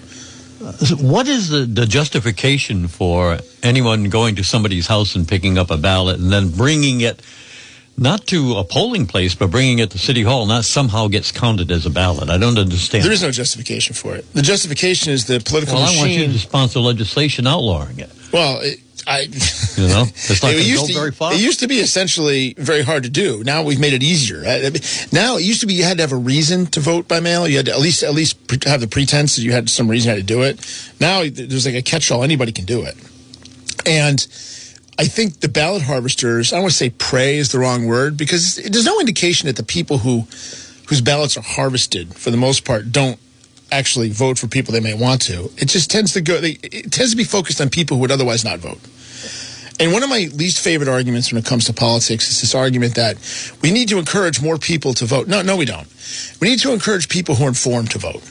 What 0.99 1.29
is 1.29 1.47
the, 1.47 1.61
the 1.61 1.85
justification 1.85 2.89
for 2.89 3.39
anyone 3.63 4.09
going 4.09 4.35
to 4.35 4.43
somebody's 4.43 4.87
house 4.87 5.15
and 5.15 5.25
picking 5.25 5.57
up 5.57 5.71
a 5.71 5.77
ballot 5.77 6.19
and 6.19 6.29
then 6.31 6.49
bringing 6.49 6.99
it 6.99 7.21
not 7.99 8.27
to 8.27 8.55
a 8.55 8.63
polling 8.63 9.05
place, 9.05 9.35
but 9.35 9.51
bringing 9.51 9.79
it 9.79 9.91
to 9.91 9.99
City 9.99 10.23
Hall, 10.23 10.45
not 10.45 10.65
somehow 10.65 11.07
gets 11.07 11.31
counted 11.31 11.71
as 11.71 11.85
a 11.85 11.89
ballot. 11.89 12.29
I 12.29 12.37
don't 12.37 12.57
understand. 12.57 13.03
There 13.03 13.11
is 13.11 13.21
no 13.21 13.31
justification 13.31 13.93
for 13.93 14.15
it. 14.15 14.31
The 14.33 14.41
justification 14.41 15.11
is 15.11 15.25
the 15.25 15.39
political 15.39 15.75
well, 15.75 15.85
machine. 15.85 15.99
I 15.99 16.07
want 16.07 16.13
you 16.13 16.33
to 16.33 16.39
sponsor 16.39 16.79
legislation 16.79 17.45
outlawing 17.45 17.99
it. 17.99 18.11
Well, 18.31 18.59
it, 18.61 18.79
I, 19.05 19.21
you 19.21 19.87
know, 19.87 20.05
it's 20.07 20.43
not 20.43 20.53
it 20.53 20.65
used 20.65 20.87
to, 20.87 20.93
very 20.93 21.11
far. 21.11 21.33
It 21.33 21.39
used 21.39 21.59
to 21.61 21.67
be 21.67 21.79
essentially 21.79 22.53
very 22.57 22.83
hard 22.83 23.03
to 23.03 23.09
do. 23.09 23.43
Now 23.43 23.63
we've 23.63 23.79
made 23.79 23.93
it 23.93 24.03
easier. 24.03 24.41
Now 25.11 25.37
it 25.37 25.43
used 25.43 25.61
to 25.61 25.67
be 25.67 25.73
you 25.73 25.83
had 25.83 25.97
to 25.97 26.03
have 26.03 26.11
a 26.11 26.17
reason 26.17 26.67
to 26.67 26.79
vote 26.79 27.07
by 27.07 27.19
mail. 27.19 27.47
You 27.47 27.57
had 27.57 27.65
to 27.65 27.73
at 27.73 27.79
least 27.79 28.03
at 28.03 28.13
least 28.13 28.37
have 28.65 28.81
the 28.81 28.87
pretense 28.87 29.35
that 29.35 29.41
you 29.41 29.51
had 29.51 29.69
some 29.69 29.89
reason 29.89 30.15
to 30.15 30.23
do 30.23 30.43
it. 30.43 30.59
Now 30.99 31.23
there's 31.23 31.65
like 31.65 31.75
a 31.75 31.81
catch-all; 31.81 32.23
anybody 32.23 32.51
can 32.51 32.65
do 32.65 32.83
it. 32.83 32.95
And 33.85 34.25
I 34.99 35.05
think 35.05 35.39
the 35.39 35.47
ballot 35.47 35.81
harvesters. 35.81 36.51
I 36.51 36.57
don't 36.57 36.63
want 36.63 36.73
to 36.73 36.77
say 36.77 36.89
"prey" 36.89 37.37
is 37.37 37.53
the 37.53 37.59
wrong 37.59 37.87
word 37.87 38.17
because 38.17 38.55
there's 38.57 38.85
no 38.85 38.99
indication 38.99 39.47
that 39.47 39.55
the 39.55 39.63
people 39.63 39.99
who 39.99 40.27
whose 40.89 40.99
ballots 40.99 41.37
are 41.37 41.41
harvested, 41.41 42.13
for 42.15 42.31
the 42.31 42.37
most 42.37 42.65
part, 42.65 42.91
don't 42.91 43.17
actually 43.71 44.09
vote 44.09 44.37
for 44.37 44.47
people 44.47 44.73
they 44.73 44.81
may 44.81 44.93
want 44.93 45.21
to. 45.21 45.51
It 45.55 45.69
just 45.69 45.89
tends 45.89 46.13
to 46.13 46.21
go. 46.21 46.39
It 46.43 46.91
tends 46.91 47.11
to 47.11 47.17
be 47.17 47.23
focused 47.23 47.61
on 47.61 47.69
people 47.69 47.95
who 47.95 48.01
would 48.01 48.11
otherwise 48.11 48.43
not 48.43 48.59
vote. 48.59 48.81
And 49.79 49.93
one 49.93 50.03
of 50.03 50.09
my 50.09 50.27
least 50.33 50.59
favorite 50.59 50.89
arguments 50.89 51.31
when 51.31 51.39
it 51.39 51.45
comes 51.45 51.63
to 51.65 51.73
politics 51.73 52.29
is 52.29 52.41
this 52.41 52.53
argument 52.53 52.95
that 52.95 53.15
we 53.61 53.71
need 53.71 53.87
to 53.89 53.99
encourage 53.99 54.41
more 54.41 54.57
people 54.57 54.93
to 54.95 55.05
vote. 55.05 55.29
No, 55.29 55.41
no, 55.41 55.55
we 55.55 55.63
don't. 55.63 55.87
We 56.41 56.49
need 56.49 56.59
to 56.59 56.73
encourage 56.73 57.07
people 57.07 57.35
who 57.35 57.45
are 57.45 57.49
informed 57.49 57.91
to 57.91 57.99
vote. 57.99 58.21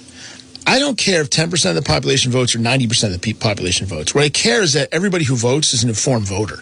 I 0.68 0.78
don't 0.80 0.98
care 0.98 1.22
if 1.22 1.30
10% 1.30 1.70
of 1.70 1.76
the 1.76 1.82
population 1.82 2.30
votes 2.30 2.54
or 2.54 2.58
90% 2.58 3.14
of 3.14 3.18
the 3.18 3.32
population 3.32 3.86
votes. 3.86 4.14
What 4.14 4.24
I 4.24 4.28
care 4.28 4.60
is 4.60 4.74
that 4.74 4.90
everybody 4.92 5.24
who 5.24 5.34
votes 5.34 5.72
is 5.72 5.82
an 5.82 5.88
informed 5.88 6.26
voter. 6.26 6.58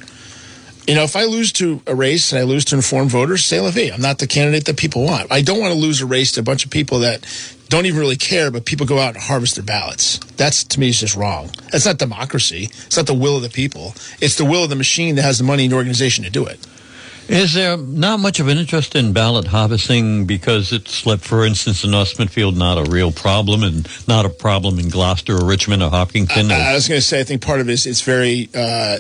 You 0.87 0.95
know, 0.95 1.03
if 1.03 1.17
I 1.17 1.25
lose 1.25 1.51
to 1.55 1.83
a 1.89 1.95
race 1.97 2.31
and 2.31 2.39
I 2.39 2.45
lose 2.45 2.65
to 2.67 2.77
informed 2.77 3.11
voters, 3.11 3.45
say 3.45 3.59
la 3.59 3.73
vie. 3.73 3.91
I'm 3.93 4.01
not 4.01 4.19
the 4.19 4.29
candidate 4.29 4.67
that 4.67 4.77
people 4.77 5.03
want. 5.03 5.33
I 5.33 5.43
don't 5.43 5.59
want 5.59 5.75
to 5.75 5.79
lose 5.81 6.03
a 6.03 6.07
race 6.07 6.31
to 6.33 6.41
a 6.41 6.45
bunch 6.45 6.65
of 6.65 6.71
people 6.71 7.01
that 7.01 7.27
don't 7.69 7.87
even 7.87 7.99
really 7.99 8.17
care, 8.17 8.53
but 8.53 8.65
people 8.65 8.87
go 8.87 9.01
out 9.01 9.15
and 9.15 9.25
harvest 9.25 9.57
their 9.57 9.65
ballots. 9.65 10.19
That's 10.37 10.63
to 10.63 10.79
me 10.79 10.91
is 10.91 11.01
just 11.01 11.17
wrong. 11.17 11.51
That's 11.73 11.87
not 11.87 11.99
democracy. 11.99 12.69
It's 12.87 12.97
not 12.97 13.07
the 13.07 13.15
will 13.15 13.39
of 13.39 13.43
the 13.43 13.51
people. 13.51 13.93
It's 14.21 14.37
the 14.37 14.45
will 14.45 14.63
of 14.63 14.71
the 14.71 14.77
machine 14.77 15.17
that 15.17 15.23
has 15.23 15.39
the 15.39 15.45
money 15.45 15.65
and 15.65 15.73
the 15.73 15.77
organization 15.77 16.23
to 16.23 16.31
do 16.31 16.47
it. 16.47 16.65
Is 17.29 17.55
there 17.55 17.77
not 17.77 18.21
much 18.21 18.39
of 18.39 18.47
an 18.47 18.57
interest 18.57 18.95
in 18.95 19.13
ballot 19.13 19.49
harvesting 19.49 20.27
because 20.27 20.73
it's, 20.73 21.05
for 21.21 21.45
instance, 21.45 21.83
in 21.83 21.91
North 21.91 22.09
not 22.57 22.79
a 22.79 22.89
real 22.89 23.11
problem 23.11 23.65
and 23.65 23.89
not 24.07 24.25
a 24.25 24.29
problem 24.29 24.79
in 24.79 24.89
Gloucester 24.89 25.35
or 25.35 25.45
Richmond 25.45 25.83
or 25.83 25.91
Hopkinton? 25.91 26.53
I, 26.53 26.71
I 26.71 26.75
was 26.75 26.87
going 26.87 26.99
to 26.99 27.07
say, 27.07 27.21
I 27.21 27.25
think 27.25 27.43
part 27.43 27.61
of 27.61 27.69
it 27.69 27.73
is 27.73 27.87
it's 27.87 28.03
very 28.03 28.49
uh, 28.55 28.99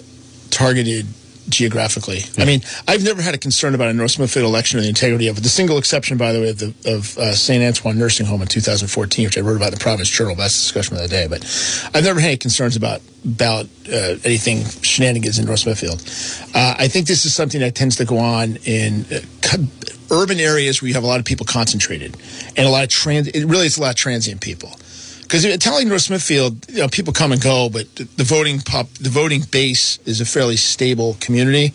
targeted 0.50 1.06
geographically. 1.48 2.18
Yeah. 2.18 2.42
I 2.42 2.46
mean, 2.46 2.60
I've 2.86 3.04
never 3.04 3.22
had 3.22 3.34
a 3.34 3.38
concern 3.38 3.74
about 3.74 3.88
a 3.88 3.94
North 3.94 4.12
Smithfield 4.12 4.46
election 4.46 4.78
or 4.78 4.82
the 4.82 4.88
integrity 4.88 5.28
of 5.28 5.38
it. 5.38 5.42
The 5.42 5.48
single 5.48 5.78
exception, 5.78 6.16
by 6.16 6.32
the 6.32 6.40
way, 6.40 6.50
of, 6.50 6.58
the, 6.58 6.74
of 6.86 7.16
uh, 7.18 7.32
St. 7.32 7.62
Antoine 7.62 7.98
Nursing 7.98 8.26
Home 8.26 8.42
in 8.42 8.48
2014, 8.48 9.24
which 9.26 9.38
I 9.38 9.40
wrote 9.40 9.56
about 9.56 9.72
in 9.72 9.78
the 9.78 9.80
Providence 9.80 10.10
Journal. 10.10 10.34
That's 10.34 10.56
the 10.56 10.62
discussion 10.62 10.96
of 10.96 11.02
the 11.02 11.08
day. 11.08 11.26
But 11.28 11.44
I've 11.94 12.04
never 12.04 12.20
had 12.20 12.28
any 12.28 12.36
concerns 12.36 12.76
about 12.76 13.00
ballot 13.24 13.68
uh, 13.88 14.16
anything 14.24 14.64
shenanigans 14.82 15.38
in 15.38 15.46
North 15.46 15.60
Smithfield. 15.60 16.02
Uh, 16.54 16.74
I 16.78 16.88
think 16.88 17.06
this 17.06 17.24
is 17.24 17.34
something 17.34 17.60
that 17.60 17.74
tends 17.74 17.96
to 17.96 18.04
go 18.04 18.18
on 18.18 18.56
in 18.64 19.04
uh, 19.12 19.56
urban 20.10 20.38
areas 20.38 20.80
where 20.80 20.88
you 20.88 20.94
have 20.94 21.04
a 21.04 21.06
lot 21.06 21.18
of 21.18 21.26
people 21.26 21.46
concentrated 21.46 22.16
and 22.56 22.66
a 22.66 22.70
lot 22.70 22.84
of 22.84 22.90
trans. 22.90 23.28
It 23.28 23.44
really 23.46 23.66
is 23.66 23.78
a 23.78 23.82
lot 23.82 23.90
of 23.90 23.96
transient 23.96 24.40
people 24.40 24.70
because 25.26 25.44
Italian 25.44 25.88
North 25.88 26.02
Smithfield, 26.02 26.70
you 26.70 26.78
know, 26.78 26.88
people 26.88 27.12
come 27.12 27.32
and 27.32 27.42
go, 27.42 27.68
but 27.68 27.92
the 27.96 28.22
voting 28.22 28.60
pop, 28.60 28.88
the 28.94 29.10
voting 29.10 29.42
base 29.50 29.98
is 30.06 30.20
a 30.20 30.24
fairly 30.24 30.54
stable 30.56 31.16
community. 31.18 31.74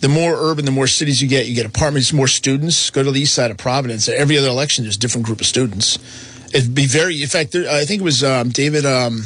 The 0.00 0.08
more 0.08 0.34
urban, 0.34 0.66
the 0.66 0.72
more 0.72 0.86
cities 0.86 1.22
you 1.22 1.28
get, 1.28 1.46
you 1.46 1.54
get 1.54 1.64
apartments, 1.64 2.12
more 2.12 2.28
students. 2.28 2.90
Go 2.90 3.02
to 3.02 3.10
the 3.10 3.20
east 3.20 3.34
side 3.34 3.50
of 3.50 3.56
Providence. 3.56 4.08
Every 4.10 4.36
other 4.36 4.48
election, 4.48 4.84
there's 4.84 4.96
a 4.96 4.98
different 4.98 5.26
group 5.26 5.40
of 5.40 5.46
students. 5.46 5.98
It'd 6.52 6.74
be 6.74 6.86
very, 6.86 7.22
in 7.22 7.28
fact, 7.28 7.52
there, 7.52 7.70
I 7.70 7.86
think 7.86 8.02
it 8.02 8.04
was 8.04 8.22
um, 8.22 8.50
David. 8.50 8.84
Um, 8.84 9.22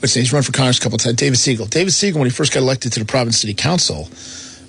what's 0.00 0.12
his 0.12 0.16
name? 0.16 0.22
He's 0.24 0.32
run 0.32 0.42
for 0.42 0.52
Congress 0.52 0.78
a 0.78 0.82
couple 0.82 0.98
times. 0.98 1.16
David 1.16 1.38
Segal. 1.38 1.70
David 1.70 1.92
Segal, 1.92 2.16
when 2.16 2.24
he 2.24 2.30
first 2.30 2.52
got 2.52 2.60
elected 2.60 2.92
to 2.92 3.00
the 3.00 3.06
Providence 3.06 3.38
City 3.38 3.54
Council, 3.54 4.10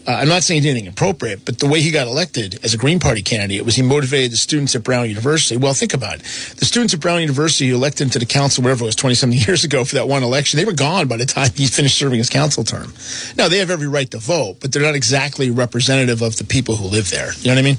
uh, 0.05 0.11
I'm 0.11 0.27
not 0.27 0.43
saying 0.43 0.61
he 0.61 0.67
did 0.67 0.71
anything 0.71 0.89
appropriate, 0.89 1.45
but 1.45 1.59
the 1.59 1.67
way 1.67 1.79
he 1.81 1.89
got 1.89 2.07
elected 2.07 2.59
as 2.63 2.73
a 2.73 2.77
Green 2.77 2.99
Party 2.99 3.21
candidate 3.21 3.63
was 3.63 3.75
he 3.75 3.81
motivated 3.81 4.31
the 4.31 4.37
students 4.37 4.75
at 4.75 4.83
Brown 4.83 5.07
University. 5.07 5.55
Well, 5.55 5.73
think 5.73 5.93
about 5.93 6.15
it. 6.15 6.23
The 6.57 6.65
students 6.65 6.93
at 6.93 6.99
Brown 6.99 7.21
University 7.21 7.69
who 7.69 7.75
elected 7.75 8.07
him 8.07 8.09
to 8.11 8.19
the 8.19 8.25
council, 8.25 8.63
wherever 8.63 8.83
it 8.83 8.87
was, 8.87 8.95
20 8.95 9.15
something 9.15 9.39
years 9.47 9.63
ago 9.63 9.85
for 9.85 9.95
that 9.95 10.07
one 10.07 10.21
election, 10.23 10.57
they 10.57 10.65
were 10.65 10.73
gone 10.73 11.07
by 11.07 11.15
the 11.15 11.25
time 11.25 11.51
he 11.55 11.67
finished 11.67 11.97
serving 11.97 12.17
his 12.17 12.29
council 12.29 12.65
term. 12.65 12.93
Now, 13.37 13.47
they 13.47 13.59
have 13.59 13.69
every 13.69 13.87
right 13.87 14.09
to 14.11 14.17
vote, 14.17 14.57
but 14.59 14.73
they're 14.73 14.81
not 14.81 14.95
exactly 14.95 15.49
representative 15.49 16.21
of 16.21 16.35
the 16.35 16.43
people 16.43 16.75
who 16.75 16.87
live 16.87 17.09
there. 17.09 17.31
You 17.39 17.47
know 17.47 17.55
what 17.55 17.59
I 17.59 17.61
mean? 17.61 17.77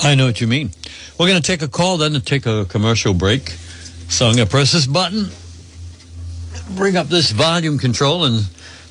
I 0.00 0.14
know 0.16 0.26
what 0.26 0.40
you 0.40 0.48
mean. 0.48 0.70
We're 1.18 1.28
going 1.28 1.40
to 1.40 1.46
take 1.46 1.62
a 1.62 1.68
call 1.68 1.98
then 1.98 2.12
to 2.14 2.20
take 2.20 2.46
a 2.46 2.64
commercial 2.64 3.14
break. 3.14 3.50
So 4.08 4.26
I'm 4.26 4.34
going 4.34 4.48
to 4.48 4.50
press 4.50 4.72
this 4.72 4.86
button, 4.86 5.28
bring 6.74 6.96
up 6.96 7.06
this 7.06 7.30
volume 7.30 7.78
control, 7.78 8.24
and 8.24 8.46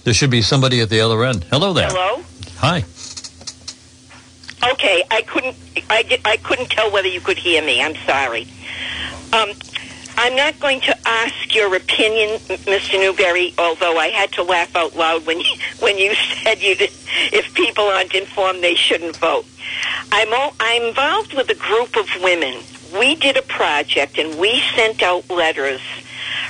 there 0.05 0.13
should 0.13 0.29
be 0.29 0.41
somebody 0.41 0.79
at 0.79 0.89
the 0.89 1.01
other 1.01 1.25
end. 1.25 1.43
Hello 1.45 1.73
there. 1.73 1.89
Hello. 1.89 2.23
Hi. 2.61 2.83
Okay, 4.73 5.03
I 5.09 5.21
couldn't. 5.21 5.55
I 5.89 6.03
did, 6.03 6.19
I 6.25 6.35
couldn't 6.35 6.69
tell 6.69 6.91
whether 6.91 7.07
you 7.07 7.21
could 7.21 7.37
hear 7.37 7.63
me. 7.63 7.81
I'm 7.81 7.95
sorry. 8.05 8.47
Um, 9.31 9.51
I'm 10.17 10.35
not 10.35 10.59
going 10.59 10.81
to 10.81 11.07
ask 11.07 11.55
your 11.55 11.73
opinion, 11.73 12.37
Mr. 12.67 12.99
Newberry. 12.99 13.53
Although 13.57 13.97
I 13.97 14.07
had 14.07 14.33
to 14.33 14.43
laugh 14.43 14.75
out 14.75 14.93
loud 14.93 15.25
when 15.25 15.39
you, 15.39 15.55
when 15.79 15.97
you 15.97 16.13
said 16.43 16.61
you 16.61 16.75
did, 16.75 16.91
if 17.31 17.53
people 17.53 17.85
aren't 17.85 18.13
informed, 18.13 18.61
they 18.61 18.75
shouldn't 18.75 19.15
vote. 19.15 19.45
I'm 20.11 20.33
all, 20.33 20.53
I'm 20.59 20.83
involved 20.83 21.33
with 21.35 21.49
a 21.49 21.55
group 21.55 21.95
of 21.95 22.09
women. 22.21 22.61
We 22.99 23.15
did 23.15 23.37
a 23.37 23.41
project 23.43 24.17
and 24.17 24.37
we 24.37 24.61
sent 24.75 25.01
out 25.01 25.29
letters 25.29 25.79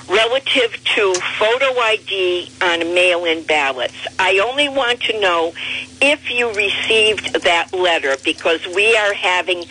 relative 0.10 0.84
to 0.96 1.14
photo 1.38 1.80
ID 1.80 2.50
on 2.62 2.80
mail-in 2.94 3.44
ballots. 3.44 4.08
I 4.18 4.40
only 4.40 4.68
want 4.68 5.02
to 5.02 5.20
know 5.20 5.54
if 6.02 6.32
you 6.32 6.52
received 6.54 7.34
that 7.44 7.74
letter 7.74 8.16
because 8.24 8.66
we 8.68 8.96
are 8.96 9.14
having 9.14 9.64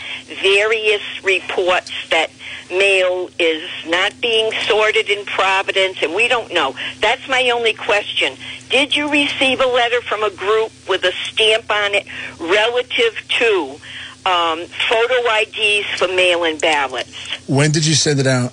various 0.42 1.02
reports 1.24 1.92
that 2.10 2.30
mail 2.70 3.30
is 3.38 3.68
not 3.86 4.20
being 4.20 4.52
sorted 4.66 5.08
in 5.08 5.24
Providence 5.24 5.98
and 6.02 6.14
we 6.14 6.28
don't 6.28 6.52
know. 6.52 6.74
That's 7.00 7.26
my 7.28 7.50
only 7.50 7.72
question. 7.72 8.34
Did 8.68 8.94
you 8.94 9.10
receive 9.10 9.60
a 9.60 9.66
letter 9.66 10.02
from 10.02 10.22
a 10.22 10.30
group 10.30 10.70
with 10.88 11.04
a 11.04 11.12
stamp 11.12 11.70
on 11.70 11.94
it 11.94 12.06
relative 12.38 13.22
to 13.38 13.80
um, 14.26 14.66
photo 14.88 15.14
IDs 15.40 15.86
for 15.96 16.08
mail-in 16.08 16.58
ballots? 16.58 17.14
When 17.46 17.72
did 17.72 17.86
you 17.86 17.94
send 17.94 18.20
it 18.20 18.26
out? 18.26 18.52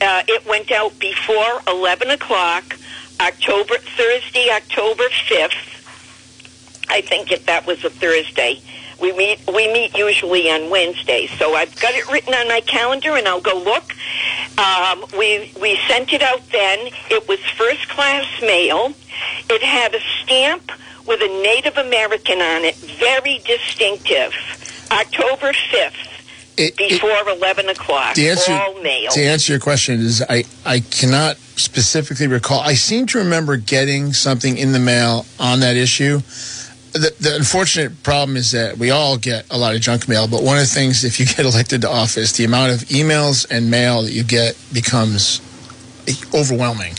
Uh, 0.00 0.22
it 0.28 0.46
went 0.46 0.70
out 0.70 0.98
before 0.98 1.60
11 1.66 2.10
o'clock, 2.10 2.76
October 3.20 3.76
Thursday, 3.76 4.48
October 4.50 5.04
5th. 5.28 5.79
I 6.90 7.00
think 7.02 7.30
if 7.32 7.46
that 7.46 7.66
was 7.66 7.84
a 7.84 7.90
Thursday. 7.90 8.60
We 9.00 9.12
meet 9.12 9.38
we 9.48 9.72
meet 9.72 9.96
usually 9.96 10.50
on 10.50 10.68
Wednesdays, 10.68 11.30
so 11.38 11.54
I've 11.54 11.74
got 11.80 11.94
it 11.94 12.06
written 12.10 12.34
on 12.34 12.48
my 12.48 12.60
calendar, 12.60 13.16
and 13.16 13.26
I'll 13.26 13.40
go 13.40 13.56
look. 13.56 13.94
Um, 14.58 15.06
we 15.18 15.50
we 15.58 15.78
sent 15.88 16.12
it 16.12 16.20
out 16.22 16.42
then. 16.50 16.90
It 17.10 17.26
was 17.26 17.38
first 17.56 17.88
class 17.88 18.26
mail. 18.42 18.92
It 19.48 19.62
had 19.62 19.94
a 19.94 20.00
stamp 20.22 20.70
with 21.06 21.22
a 21.22 21.28
Native 21.42 21.78
American 21.78 22.42
on 22.42 22.64
it, 22.64 22.74
very 22.76 23.38
distinctive. 23.46 24.34
October 24.90 25.54
fifth. 25.70 25.94
It- 26.58 26.74
it- 26.78 27.00
Before 27.00 27.26
eleven 27.30 27.70
o'clock, 27.70 28.14
The 28.16 28.28
answer, 28.28 28.52
all 28.52 28.82
mail. 28.82 29.10
to 29.12 29.22
answer 29.24 29.54
your 29.54 29.60
question 29.60 29.98
is 30.04 30.22
I, 30.28 30.44
I 30.66 30.80
cannot 30.80 31.38
specifically 31.56 32.26
recall. 32.26 32.60
I 32.60 32.74
seem 32.74 33.06
to 33.06 33.18
remember 33.18 33.56
getting 33.56 34.12
something 34.12 34.58
in 34.58 34.72
the 34.72 34.78
mail 34.78 35.24
on 35.38 35.60
that 35.60 35.76
issue. 35.76 36.20
The, 36.92 37.14
the 37.20 37.36
unfortunate 37.36 38.02
problem 38.02 38.36
is 38.36 38.50
that 38.50 38.76
we 38.78 38.90
all 38.90 39.16
get 39.16 39.46
a 39.50 39.56
lot 39.56 39.74
of 39.74 39.80
junk 39.80 40.08
mail, 40.08 40.26
but 40.26 40.42
one 40.42 40.56
of 40.56 40.62
the 40.64 40.74
things, 40.74 41.04
if 41.04 41.20
you 41.20 41.26
get 41.26 41.40
elected 41.40 41.82
to 41.82 41.88
office, 41.90 42.32
the 42.32 42.44
amount 42.44 42.72
of 42.72 42.80
emails 42.88 43.46
and 43.50 43.70
mail 43.70 44.02
that 44.02 44.10
you 44.12 44.24
get 44.24 44.56
becomes 44.72 45.40
overwhelming. 46.34 46.94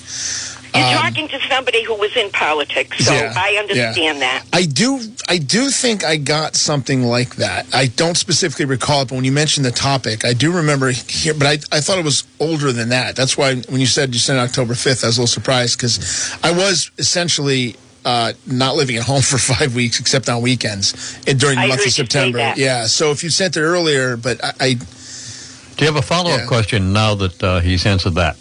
You're 0.73 0.85
Um, 0.85 0.93
talking 1.01 1.27
to 1.27 1.39
somebody 1.49 1.83
who 1.83 1.95
was 1.95 2.15
in 2.15 2.29
politics, 2.29 3.03
so 3.05 3.13
Yeah, 3.13 3.33
I 3.35 3.57
understand 3.59 3.97
yeah. 3.97 4.13
that. 4.19 4.43
I 4.53 4.63
do, 4.63 5.01
I 5.27 5.37
do 5.37 5.69
think 5.69 6.05
I 6.05 6.15
got 6.15 6.55
something 6.55 7.03
like 7.03 7.35
that. 7.35 7.65
I 7.73 7.87
don't 7.87 8.15
specifically 8.15 8.63
recall 8.63 9.01
it, 9.01 9.09
but 9.09 9.15
when 9.15 9.25
you 9.25 9.33
mentioned 9.33 9.65
the 9.65 9.71
topic, 9.71 10.23
I 10.23 10.31
do 10.31 10.53
remember 10.53 10.91
here. 10.91 11.33
But 11.33 11.47
I, 11.47 11.77
I 11.77 11.81
thought 11.81 11.97
it 11.99 12.05
was 12.05 12.23
older 12.39 12.71
than 12.71 12.87
that. 12.89 13.17
That's 13.17 13.37
why 13.37 13.55
when 13.55 13.81
you 13.81 13.85
said 13.85 14.13
you 14.13 14.19
sent 14.21 14.39
October 14.39 14.73
fifth, 14.73 15.03
I 15.03 15.07
was 15.07 15.17
a 15.17 15.21
little 15.21 15.33
surprised 15.33 15.77
because 15.77 16.33
I 16.41 16.51
was 16.53 16.89
essentially 16.97 17.75
uh, 18.05 18.33
not 18.47 18.75
living 18.75 18.95
at 18.97 19.03
home 19.03 19.21
for 19.31 19.37
five 19.37 19.75
weeks 19.75 19.99
except 19.99 20.29
on 20.29 20.41
weekends 20.41 21.17
and 21.27 21.39
during 21.39 21.55
the 21.57 21.63
I 21.63 21.67
month 21.67 21.85
of 21.85 21.91
September. 21.91 22.53
Yeah. 22.55 22.85
So 22.87 23.11
if 23.11 23.23
you 23.23 23.29
sent 23.29 23.57
it 23.57 23.61
earlier, 23.61 24.17
but 24.17 24.43
I, 24.43 24.53
I 24.59 24.73
Do 24.73 25.85
you 25.85 25.87
have 25.87 25.95
a 25.95 26.01
follow 26.01 26.31
up 26.31 26.41
Yeah. 26.41 26.47
question 26.47 26.93
now 26.93 27.15
that 27.15 27.43
uh, 27.43 27.59
he's 27.59 27.85
answered 27.85 28.15
that? 28.15 28.37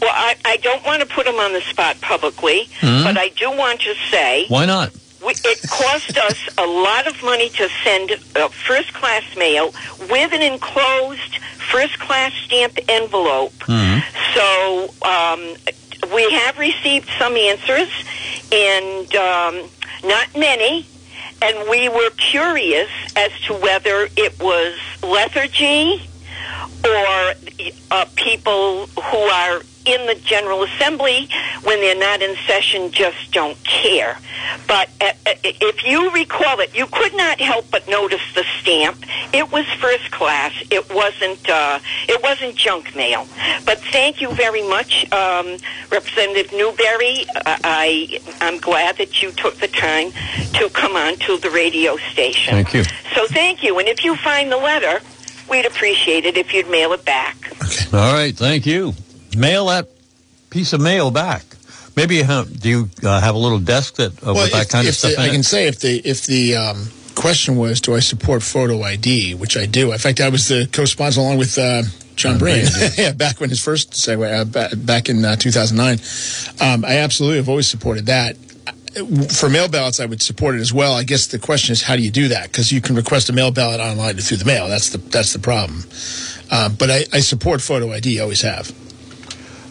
Well, 0.00 0.12
I, 0.14 0.36
I 0.44 0.56
don't 0.58 0.84
want 0.84 1.00
to 1.00 1.06
put 1.06 1.26
him 1.26 1.36
on 1.36 1.52
the 1.52 1.60
spot 1.62 2.00
publicly, 2.00 2.68
Hmm? 2.80 3.02
but 3.04 3.16
I 3.18 3.28
do 3.30 3.50
want 3.50 3.80
to 3.80 3.94
say 4.10 4.44
Why 4.48 4.64
not? 4.66 4.92
we, 5.24 5.32
it 5.32 5.62
cost 5.68 6.16
us 6.28 6.48
a 6.58 6.66
lot 6.66 7.06
of 7.08 7.20
money 7.24 7.48
to 7.48 7.68
send 7.82 8.12
uh, 8.36 8.48
first 8.48 8.92
class 8.94 9.24
mail 9.36 9.72
with 10.08 10.32
an 10.32 10.42
enclosed 10.42 11.36
first 11.72 11.98
class 11.98 12.32
stamp 12.44 12.78
envelope. 12.88 13.52
So 14.34 14.94
um, 15.02 15.40
we 16.14 16.30
have 16.32 16.58
received 16.58 17.08
some 17.18 17.34
answers, 17.36 17.88
and 18.52 19.14
um, 19.16 19.68
not 20.04 20.36
many. 20.36 20.86
And 21.42 21.68
we 21.68 21.88
were 21.88 22.10
curious 22.10 22.88
as 23.14 23.30
to 23.42 23.54
whether 23.54 24.08
it 24.16 24.40
was 24.40 24.78
lethargy 25.02 26.00
or 26.84 27.34
uh, 27.90 28.06
people 28.14 28.86
who 28.86 29.18
are 29.18 29.62
in 29.86 30.06
the 30.06 30.14
General 30.16 30.62
Assembly 30.64 31.28
when 31.62 31.80
they're 31.80 31.98
not 31.98 32.22
in 32.22 32.36
session 32.46 32.90
just 32.90 33.32
don't 33.32 33.62
care. 33.64 34.18
But 34.66 34.88
uh, 35.00 35.12
uh, 35.26 35.34
if 35.44 35.84
you 35.84 36.10
recall 36.10 36.60
it, 36.60 36.76
you 36.76 36.86
could 36.86 37.14
not 37.14 37.40
help 37.40 37.70
but 37.70 37.88
notice 37.88 38.20
the 38.34 38.44
stamp. 38.60 39.04
It 39.32 39.50
was 39.50 39.64
first 39.80 40.10
class. 40.10 40.52
It 40.70 40.92
wasn't. 40.92 41.48
Uh, 41.48 41.78
it 42.08 42.22
wasn't 42.22 42.56
junk 42.56 42.94
mail. 42.96 43.26
But 43.64 43.80
thank 43.92 44.20
you 44.20 44.32
very 44.34 44.62
much, 44.62 45.10
um, 45.12 45.56
Representative 45.90 46.52
Newberry. 46.52 47.26
Uh, 47.34 47.56
I 47.64 48.20
I'm 48.40 48.58
glad 48.58 48.98
that 48.98 49.22
you 49.22 49.32
took 49.32 49.56
the 49.56 49.68
time 49.68 50.12
to 50.54 50.68
come 50.70 50.96
on 50.96 51.16
to 51.18 51.38
the 51.38 51.50
radio 51.50 51.96
station. 52.12 52.54
Thank 52.54 52.74
you. 52.74 52.84
So 53.14 53.26
thank 53.28 53.62
you. 53.62 53.78
And 53.78 53.88
if 53.88 54.04
you 54.04 54.16
find 54.16 54.50
the 54.50 54.56
letter, 54.56 55.00
we'd 55.50 55.66
appreciate 55.66 56.24
it 56.24 56.36
if 56.36 56.52
you'd 56.52 56.68
mail 56.68 56.92
it 56.92 57.04
back. 57.04 57.36
All 57.92 58.12
right, 58.12 58.36
thank 58.36 58.66
you. 58.66 58.94
Mail 59.36 59.66
that 59.66 59.88
piece 60.50 60.72
of 60.72 60.80
mail 60.80 61.10
back. 61.10 61.44
Maybe 61.96 62.16
you 62.16 62.24
have, 62.24 62.60
do 62.60 62.68
you 62.68 62.90
uh, 63.02 63.20
have 63.20 63.34
a 63.34 63.38
little 63.38 63.58
desk 63.58 63.96
that 63.96 64.12
uh, 64.26 64.34
with 64.34 64.52
that 64.52 64.62
if- 64.64 64.68
kind 64.70 64.86
of 64.88 64.94
stuff 64.94 65.12
the- 65.16 65.20
I 65.20 65.26
it? 65.26 65.32
can 65.32 65.42
say 65.42 65.66
if 65.66 65.80
the 65.80 65.98
if 66.04 66.26
the 66.26 66.56
um, 66.56 66.88
question 67.14 67.56
was, 67.56 67.80
do 67.80 67.94
I 67.94 68.00
support 68.00 68.42
photo 68.42 68.82
ID, 68.82 69.34
which 69.34 69.56
I 69.56 69.66
do. 69.66 69.92
In 69.92 69.98
fact, 69.98 70.20
I 70.20 70.28
was 70.28 70.48
the 70.48 70.68
co-sponsor 70.72 71.20
along 71.20 71.38
with 71.38 71.58
uh, 71.58 71.82
Jon 72.14 72.38
Brien. 72.38 72.66
yeah, 72.98 73.12
back 73.12 73.40
when 73.40 73.48
his 73.50 73.62
first 73.62 73.92
segue, 73.92 74.22
uh, 74.54 74.76
back 74.76 75.08
in 75.08 75.24
uh, 75.24 75.36
2009. 75.36 75.98
Um, 76.60 76.84
I 76.84 76.98
absolutely 76.98 77.38
have 77.38 77.48
always 77.48 77.66
supported 77.66 78.06
that. 78.06 78.36
For 79.30 79.50
mail 79.50 79.68
ballots, 79.68 80.00
I 80.00 80.06
would 80.06 80.22
support 80.22 80.54
it 80.54 80.60
as 80.60 80.72
well. 80.72 80.94
I 80.94 81.02
guess 81.04 81.26
the 81.26 81.38
question 81.38 81.72
is, 81.72 81.82
how 81.82 81.96
do 81.96 82.02
you 82.02 82.10
do 82.10 82.28
that? 82.28 82.44
Because 82.50 82.72
you 82.72 82.80
can 82.80 82.94
request 82.96 83.28
a 83.28 83.32
mail 83.32 83.50
ballot 83.50 83.78
online 83.80 84.16
through 84.16 84.38
the 84.38 84.46
mail. 84.46 84.68
That's 84.68 84.88
the 84.90 84.98
that's 84.98 85.32
the 85.34 85.38
problem. 85.38 85.84
Uh, 86.50 86.68
but 86.70 86.90
I, 86.90 87.04
I 87.12 87.20
support 87.20 87.60
photo 87.60 87.92
ID. 87.92 88.20
Always 88.20 88.40
have. 88.42 88.72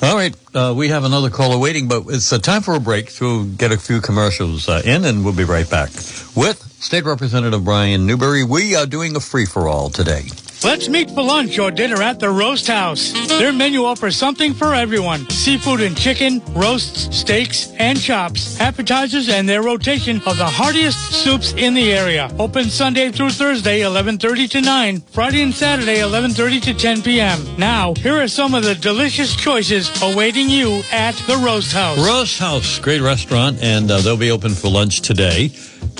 All 0.02 0.16
right, 0.16 0.36
uh, 0.54 0.74
we 0.76 0.90
have 0.90 1.04
another 1.04 1.30
caller 1.30 1.58
waiting, 1.58 1.88
but 1.88 2.04
it's 2.10 2.32
uh, 2.32 2.38
time 2.38 2.62
for 2.62 2.76
a 2.76 2.80
break 2.80 3.12
to 3.14 3.48
get 3.52 3.72
a 3.72 3.78
few 3.78 4.02
commercials 4.02 4.70
uh, 4.70 4.82
in, 4.86 5.04
and 5.06 5.24
we'll 5.24 5.36
be 5.36 5.46
right 5.46 5.68
back 5.70 5.90
with 6.36 6.62
State 6.80 7.06
Representative 7.06 7.64
Brian 7.64 8.06
Newberry. 8.06 8.44
We 8.44 8.76
are 8.76 8.86
doing 8.86 9.16
a 9.16 9.20
free 9.20 9.46
for 9.46 9.68
all 9.68 9.90
today. 9.90 10.26
Let's 10.66 10.90
meet 10.90 11.12
for 11.12 11.22
lunch 11.22 11.60
or 11.60 11.70
dinner 11.70 12.02
at 12.02 12.20
the 12.20 12.32
Roast 12.32 12.66
House. 12.66 13.14
Their 13.28 13.54
menu 13.54 13.86
offers 13.86 14.18
something 14.18 14.52
for 14.52 14.74
everyone. 14.74 15.30
Seafood 15.30 15.80
and 15.80 15.96
chicken, 15.96 16.42
roasts, 16.56 17.16
steaks, 17.16 17.72
and 17.74 18.02
chops, 18.02 18.60
appetizers, 18.60 19.30
and 19.30 19.48
their 19.48 19.62
rotation 19.62 20.18
of 20.26 20.40
the 20.40 20.46
heartiest 20.48 20.98
soups 21.12 21.54
in 21.54 21.76
the 21.76 21.94
area. 21.94 22.32
Open 22.40 22.64
Sunday 22.64 23.12
through 23.12 23.30
Thursday, 23.30 23.82
11.30 23.82 24.50
to 24.50 24.62
9. 24.62 25.02
Friday 25.02 25.44
and 25.44 25.54
Saturday, 25.54 25.98
11.30 25.98 26.64
to 26.64 26.74
10 26.74 27.04
p.m. 27.04 27.40
Now, 27.60 27.94
here 27.94 28.20
are 28.20 28.28
some 28.28 28.56
of 28.56 28.64
the 28.64 28.74
delicious 28.74 29.36
choices 29.36 29.92
awaiting 30.02 30.50
you 30.50 30.82
at 30.92 31.14
the 31.28 31.38
Roast 31.46 31.74
House. 31.74 32.00
Roast 32.00 32.40
House, 32.40 32.80
great 32.80 33.02
restaurant, 33.02 33.62
and 33.62 33.92
uh, 33.92 34.02
they'll 34.02 34.18
be 34.18 34.32
open 34.32 34.56
for 34.56 34.70
lunch 34.70 35.02
today. 35.02 35.52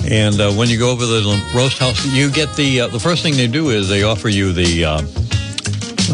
And 0.04 0.40
uh, 0.40 0.52
when 0.52 0.68
you 0.68 0.78
go 0.78 0.90
over 0.90 1.02
to 1.02 1.06
the 1.06 1.52
Roast 1.54 1.78
House, 1.78 2.04
you 2.06 2.30
get 2.30 2.54
the 2.54 2.82
uh, 2.82 2.86
the 2.88 3.00
first 3.00 3.22
thing 3.22 3.34
they 3.34 3.48
do 3.48 3.70
is 3.70 3.88
they 3.88 4.02
offer 4.02 4.28
you 4.28 4.52
the 4.52 4.84
uh, 4.84 4.98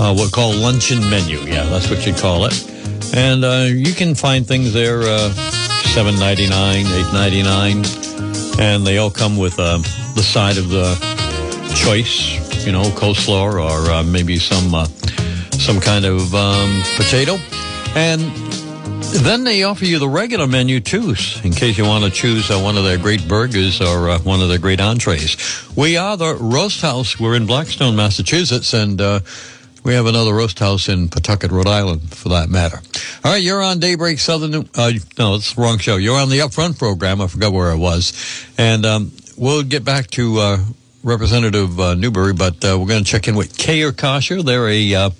uh, 0.01 0.15
what 0.15 0.33
called 0.33 0.57
luncheon 0.57 1.01
menu. 1.11 1.39
Yeah, 1.41 1.65
that's 1.65 1.91
what 1.91 2.07
you 2.07 2.15
call 2.15 2.47
it. 2.47 2.55
And 3.15 3.45
uh, 3.45 3.69
you 3.69 3.93
can 3.93 4.15
find 4.15 4.47
things 4.47 4.73
there 4.73 5.03
uh, 5.03 5.31
seven 5.93 6.19
ninety 6.19 6.49
nine, 6.49 6.87
eight 6.87 7.13
ninety 7.13 7.43
nine, 7.43 7.85
and 8.59 8.87
they 8.87 8.97
all 8.97 9.11
come 9.11 9.37
with 9.37 9.57
the 9.57 9.83
side 10.23 10.57
of 10.57 10.71
the 10.71 10.95
choice, 11.75 12.65
you 12.65 12.73
know, 12.73 12.85
coleslaw 12.97 13.45
or 13.61 14.05
maybe 14.05 14.39
some 14.39 14.87
some 15.59 15.81
kind 15.81 16.05
of 16.07 16.35
um, 16.35 16.83
potato, 16.97 17.37
and 17.95 18.21
then 19.21 19.45
they 19.45 19.63
offer 19.63 19.85
you 19.85 19.99
the 19.99 20.09
regular 20.09 20.47
menu 20.47 20.81
too, 20.81 21.15
in 21.45 21.53
case 21.53 21.77
you 21.77 21.85
want 21.85 22.05
to 22.05 22.11
choose 22.11 22.51
uh, 22.51 22.59
one 22.59 22.79
of 22.79 22.85
their 22.85 22.97
great 22.97 23.29
burgers 23.29 23.81
or 23.81 24.09
uh, 24.09 24.19
one 24.21 24.41
of 24.41 24.49
their 24.49 24.59
great 24.59 24.81
entrees. 24.81 25.37
We 25.77 25.97
are 25.99 26.17
the 26.17 26.35
Roast 26.35 26.81
House. 26.81 27.21
We're 27.21 27.37
in 27.37 27.47
Blackstone, 27.47 27.95
Massachusetts, 27.95 28.73
and 28.73 29.01
uh, 29.01 29.21
we 29.85 29.95
have 29.95 30.07
another 30.07 30.33
roast 30.33 30.59
house 30.59 30.89
in 30.89 31.09
Pawtucket, 31.09 31.51
Rhode 31.51 31.67
Island, 31.67 32.15
for 32.15 32.31
that 32.31 32.49
matter. 32.49 32.79
All 33.25 33.33
right, 33.33 33.43
you're 33.43 33.63
on 33.63 33.81
Daybreak 33.81 34.19
Southern. 34.19 34.55
Uh, 34.55 34.93
no, 35.19 35.35
it's 35.35 35.55
the 35.55 35.61
wrong 35.61 35.79
show. 35.79 35.97
You're 35.97 36.19
on 36.19 36.31
the 36.31 36.39
Upfront 36.39 36.79
program. 36.79 37.21
I 37.21 37.27
forgot 37.27 37.53
where 37.53 37.71
I 37.71 37.75
was, 37.75 38.47
and 38.57 38.87
um, 38.87 39.13
we'll 39.37 39.63
get 39.63 39.85
back 39.85 40.07
to 40.13 40.39
uh, 40.39 40.59
Representative 41.03 41.79
uh, 41.79 41.95
Newberry, 41.95 42.33
but 42.33 42.63
we're 42.63 42.87
going 42.87 43.05
to 43.05 43.11
check 43.11 43.29
in 43.29 43.35
with 43.35 43.59
Cayer 43.59 43.93
Caccia. 43.93 44.43
They're 44.43 44.69
a 44.69 45.13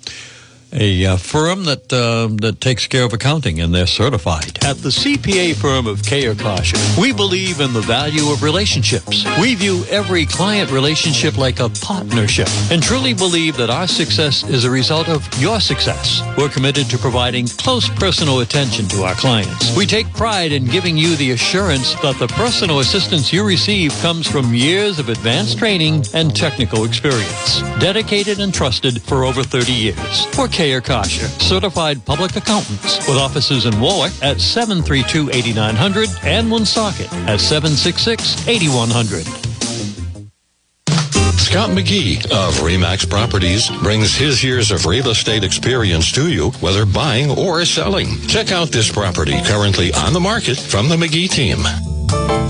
a 0.73 1.05
uh, 1.05 1.17
firm 1.17 1.65
that 1.65 1.91
uh, 1.93 2.27
that 2.41 2.59
takes 2.59 2.87
care 2.87 3.03
of 3.03 3.13
accounting, 3.13 3.59
and 3.59 3.73
they're 3.73 3.87
certified. 3.87 4.63
At 4.63 4.77
the 4.77 4.89
CPA 4.89 5.55
firm 5.55 5.87
of 5.87 6.03
Cayer 6.03 6.35
Caccia, 6.35 6.77
we 6.99 7.13
believe 7.13 7.59
in 7.59 7.73
the 7.73 7.81
value 7.81 8.31
of 8.31 8.41
relationships. 8.41 9.25
We 9.39 9.55
view 9.55 9.83
every 9.89 10.25
client 10.25 10.71
relationship 10.71 11.37
like 11.37 11.59
a 11.59 11.69
partnership, 11.69 12.47
and 12.71 12.81
truly 12.81 13.13
believe 13.13 13.55
that 13.57 13.69
our 13.69 13.87
success 13.87 14.43
is 14.43 14.65
a 14.65 14.71
result 14.71 15.09
of 15.09 15.27
your 15.39 15.59
success. 15.59 16.21
We're 16.37 16.49
committed 16.49 16.89
to 16.89 16.97
providing 16.97 17.47
close 17.47 17.87
personal 17.89 18.39
attention 18.39 18.87
to 18.89 19.03
our 19.03 19.15
clients. 19.15 19.75
We 19.77 19.85
take 19.85 20.11
pride 20.13 20.51
in 20.51 20.65
giving 20.65 20.97
you 20.97 21.15
the 21.15 21.31
assurance 21.31 21.93
that 22.01 22.17
the 22.17 22.27
personal 22.27 22.79
assistance 22.79 23.31
you 23.31 23.45
receive 23.45 23.93
comes 24.01 24.27
from 24.27 24.53
years 24.53 24.99
of 24.99 25.09
advanced 25.09 25.59
training 25.59 26.05
and 26.13 26.35
technical 26.35 26.85
experience, 26.85 27.61
dedicated 27.79 28.39
and 28.39 28.53
trusted 28.53 29.01
for 29.01 29.23
over 29.23 29.43
30 29.43 29.71
years. 29.71 30.27
We're 30.37 30.47
Caccia, 30.81 31.27
certified 31.41 32.05
public 32.05 32.35
accountants 32.35 32.97
with 33.07 33.17
offices 33.17 33.65
in 33.65 33.79
Warwick 33.79 34.13
at 34.21 34.37
732-8900 34.37 36.23
and 36.23 36.51
Woonsocket 36.51 37.11
at 37.13 37.39
766-8100. 37.39 39.49
Scott 41.37 41.69
McGee 41.69 42.25
of 42.31 42.55
Remax 42.55 43.07
Properties 43.07 43.69
brings 43.83 44.15
his 44.15 44.43
years 44.43 44.71
of 44.71 44.85
real 44.85 45.09
estate 45.09 45.43
experience 45.43 46.11
to 46.13 46.31
you, 46.31 46.49
whether 46.61 46.85
buying 46.85 47.29
or 47.29 47.63
selling. 47.65 48.19
Check 48.27 48.51
out 48.51 48.69
this 48.69 48.91
property 48.91 49.39
currently 49.43 49.93
on 49.93 50.13
the 50.13 50.19
market 50.19 50.57
from 50.57 50.89
the 50.89 50.95
McGee 50.95 51.29
team. 51.29 51.59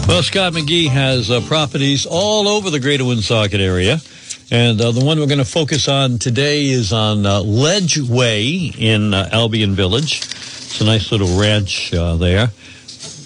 Well, 0.08 0.24
Scott 0.24 0.54
McGee 0.54 0.88
has 0.88 1.30
uh, 1.32 1.42
properties 1.42 2.06
all 2.06 2.48
over 2.48 2.70
the 2.70 2.80
greater 2.80 3.04
Woonsocket 3.04 3.60
area. 3.60 4.00
And 4.54 4.80
uh, 4.80 4.92
the 4.92 5.04
one 5.04 5.20
we're 5.20 5.26
going 5.26 5.40
to 5.40 5.46
focus 5.46 5.88
on 5.88 6.20
today 6.20 6.68
is 6.68 6.94
on 6.94 7.26
uh, 7.26 7.42
Ledge 7.42 8.00
Way 8.00 8.72
in 8.78 9.12
uh, 9.12 9.28
Albion 9.32 9.74
Village. 9.74 10.20
It's 10.22 10.80
a 10.80 10.86
nice 10.86 11.12
little 11.12 11.40
ranch 11.40 11.92
uh, 11.92 12.18
there. 12.18 12.52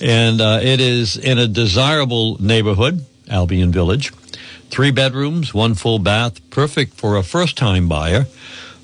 And 0.02 0.40
uh, 0.40 0.62
it 0.64 0.80
is 0.80 1.18
in 1.18 1.38
a 1.38 1.46
desirable 1.46 2.42
neighborhood, 2.42 3.06
Albion 3.30 3.74
Village. 3.74 4.14
Three 4.70 4.92
bedrooms, 4.92 5.54
one 5.54 5.76
full 5.76 6.00
bath, 6.00 6.50
perfect 6.50 6.94
for 6.94 7.18
a 7.18 7.24
first 7.24 7.58
time 7.58 7.90
buyer 7.90 8.28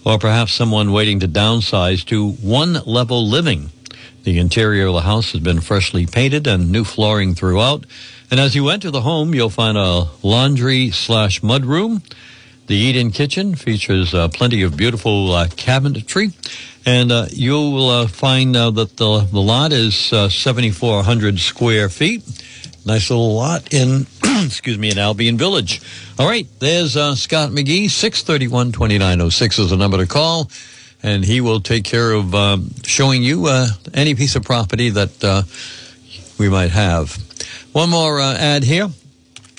or 0.06 0.20
perhaps 0.20 0.52
someone 0.52 0.92
waiting 0.92 1.22
to 1.22 1.30
downsize 1.30 2.06
to 2.08 2.32
one 2.32 2.74
level 2.86 3.26
living. 3.26 3.70
The 4.26 4.38
interior 4.38 4.88
of 4.88 4.96
the 4.96 5.02
house 5.02 5.32
has 5.32 5.40
been 5.40 5.62
freshly 5.62 6.06
painted 6.06 6.46
and 6.46 6.74
new 6.74 6.84
flooring 6.84 7.36
throughout. 7.36 7.86
And 8.30 8.42
as 8.42 8.54
you 8.54 8.68
enter 8.68 8.92
the 8.92 9.02
home, 9.02 9.34
you'll 9.34 9.50
find 9.50 9.78
a 9.78 10.10
laundry 10.24 10.92
slash 10.92 11.40
mudroom. 11.40 12.04
The 12.65 12.76
eat-in 12.76 13.12
kitchen 13.12 13.56
features 13.56 14.13
uh, 14.13 14.30
plenty 14.30 14.63
of 14.63 14.78
beautiful 14.78 15.34
uh, 15.34 15.47
cabinetry. 15.47 16.34
And 16.86 17.12
uh, 17.12 17.26
you'll 17.30 17.89
uh, 17.89 18.08
find 18.08 18.56
uh, 18.56 18.71
that 18.71 18.95
the, 18.95 19.19
the 19.19 19.39
lot 19.39 19.73
is 19.73 20.13
uh, 20.13 20.30
7,400 20.30 21.39
square 21.39 21.89
feet. 21.89 22.23
Nice 22.86 23.10
little 23.10 23.36
lot 23.36 23.73
in, 23.73 24.08
excuse 24.45 24.78
me, 24.78 24.91
in 24.91 24.97
Albion 24.97 25.38
Village. 25.38 25.82
All 26.17 26.28
right, 26.28 26.47
there's 26.60 26.93
Scott 26.93 27.49
McGee. 27.49 27.86
631-2906 27.86 29.60
is 29.60 29.69
the 29.69 29.78
number 29.78 29.97
to 29.97 30.08
call. 30.08 30.49
And 31.02 31.26
he 31.26 31.41
will 31.41 31.60
take 31.60 31.84
care 31.84 32.13
of 32.13 32.34
um, 32.34 32.69
showing 32.86 33.23
you 33.23 33.49
any 33.93 34.15
piece 34.15 34.38
of 34.38 34.43
property 34.43 34.89
that 34.89 35.45
we 36.38 36.47
might 36.47 36.71
have. 36.71 37.17
One 37.73 37.89
more 37.89 38.21
ad 38.21 38.63
here. 38.63 38.88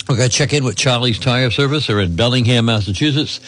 We're 0.08 0.16
going 0.16 0.28
to 0.28 0.36
check 0.36 0.52
in 0.52 0.64
with 0.64 0.76
Charlie's 0.76 1.18
Tire 1.18 1.50
Service. 1.50 1.86
They're 1.86 2.00
in 2.00 2.14
Bellingham, 2.14 2.66
Massachusetts. 2.66 3.40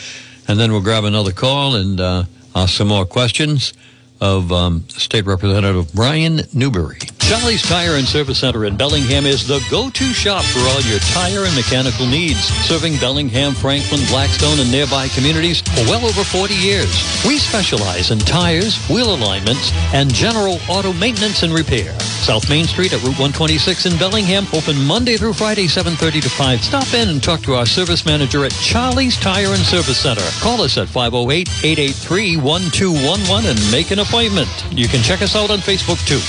And 0.48 0.58
then 0.58 0.72
we'll 0.72 0.80
grab 0.80 1.04
another 1.04 1.32
call 1.32 1.74
and 1.74 2.00
uh, 2.00 2.24
ask 2.54 2.74
some 2.74 2.88
more 2.88 3.04
questions 3.04 3.74
of 4.22 4.50
um, 4.52 4.88
State 4.88 5.26
Representative 5.26 5.92
Brian 5.92 6.40
Newberry. 6.54 6.98
Charlie's 7.26 7.60
Tire 7.60 7.96
and 7.96 8.06
Service 8.06 8.38
Center 8.38 8.66
in 8.66 8.76
Bellingham 8.76 9.26
is 9.26 9.48
the 9.48 9.58
go-to 9.68 10.14
shop 10.14 10.44
for 10.44 10.60
all 10.60 10.80
your 10.82 11.00
tire 11.00 11.44
and 11.44 11.52
mechanical 11.56 12.06
needs, 12.06 12.38
serving 12.38 12.98
Bellingham, 12.98 13.52
Franklin, 13.52 14.06
Blackstone, 14.06 14.60
and 14.60 14.70
nearby 14.70 15.08
communities 15.08 15.60
for 15.60 15.82
well 15.90 16.06
over 16.06 16.22
40 16.22 16.54
years. 16.54 16.86
We 17.26 17.38
specialize 17.38 18.12
in 18.12 18.20
tires, 18.20 18.78
wheel 18.88 19.12
alignments, 19.12 19.72
and 19.92 20.14
general 20.14 20.60
auto 20.68 20.92
maintenance 20.92 21.42
and 21.42 21.52
repair. 21.52 21.98
South 21.98 22.48
Main 22.48 22.64
Street 22.64 22.92
at 22.92 23.02
Route 23.02 23.18
126 23.18 23.86
in 23.86 23.98
Bellingham, 23.98 24.46
open 24.52 24.80
Monday 24.86 25.16
through 25.16 25.32
Friday, 25.32 25.66
7.30 25.66 26.22
to 26.22 26.30
5. 26.30 26.62
Stop 26.62 26.94
in 26.94 27.08
and 27.08 27.20
talk 27.20 27.42
to 27.42 27.54
our 27.54 27.66
service 27.66 28.06
manager 28.06 28.44
at 28.44 28.52
Charlie's 28.52 29.16
Tire 29.16 29.48
and 29.48 29.66
Service 29.66 29.98
Center. 29.98 30.22
Call 30.38 30.62
us 30.62 30.78
at 30.78 30.86
508-883-1211 30.86 33.50
and 33.50 33.58
make 33.72 33.90
an 33.90 33.98
appointment. 33.98 34.48
You 34.70 34.86
can 34.86 35.02
check 35.02 35.22
us 35.22 35.34
out 35.34 35.50
on 35.50 35.58
Facebook 35.58 35.98
too. 36.06 36.20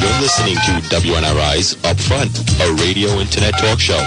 You're 0.00 0.20
listening 0.20 0.54
to 0.54 0.72
WNRI's 0.94 1.74
Upfront, 1.82 2.32
a 2.60 2.72
radio 2.82 3.10
internet 3.18 3.58
talk 3.58 3.80
show. 3.80 3.98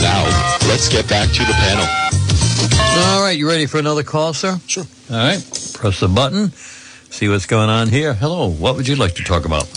Now, 0.00 0.24
let's 0.68 0.88
get 0.88 1.08
back 1.08 1.28
to 1.28 1.44
the 1.44 1.52
panel. 1.52 1.86
All 3.08 3.22
right, 3.22 3.36
you 3.38 3.48
ready 3.48 3.66
for 3.66 3.78
another 3.78 4.02
call, 4.02 4.32
sir? 4.34 4.58
Sure. 4.66 4.84
All 5.10 5.16
right, 5.16 5.72
press 5.74 6.00
the 6.00 6.08
button, 6.08 6.52
see 6.52 7.28
what's 7.28 7.46
going 7.46 7.70
on 7.70 7.88
here. 7.88 8.14
Hello, 8.14 8.48
what 8.50 8.76
would 8.76 8.86
you 8.88 8.96
like 8.96 9.14
to 9.14 9.24
talk 9.24 9.44
about? 9.44 9.68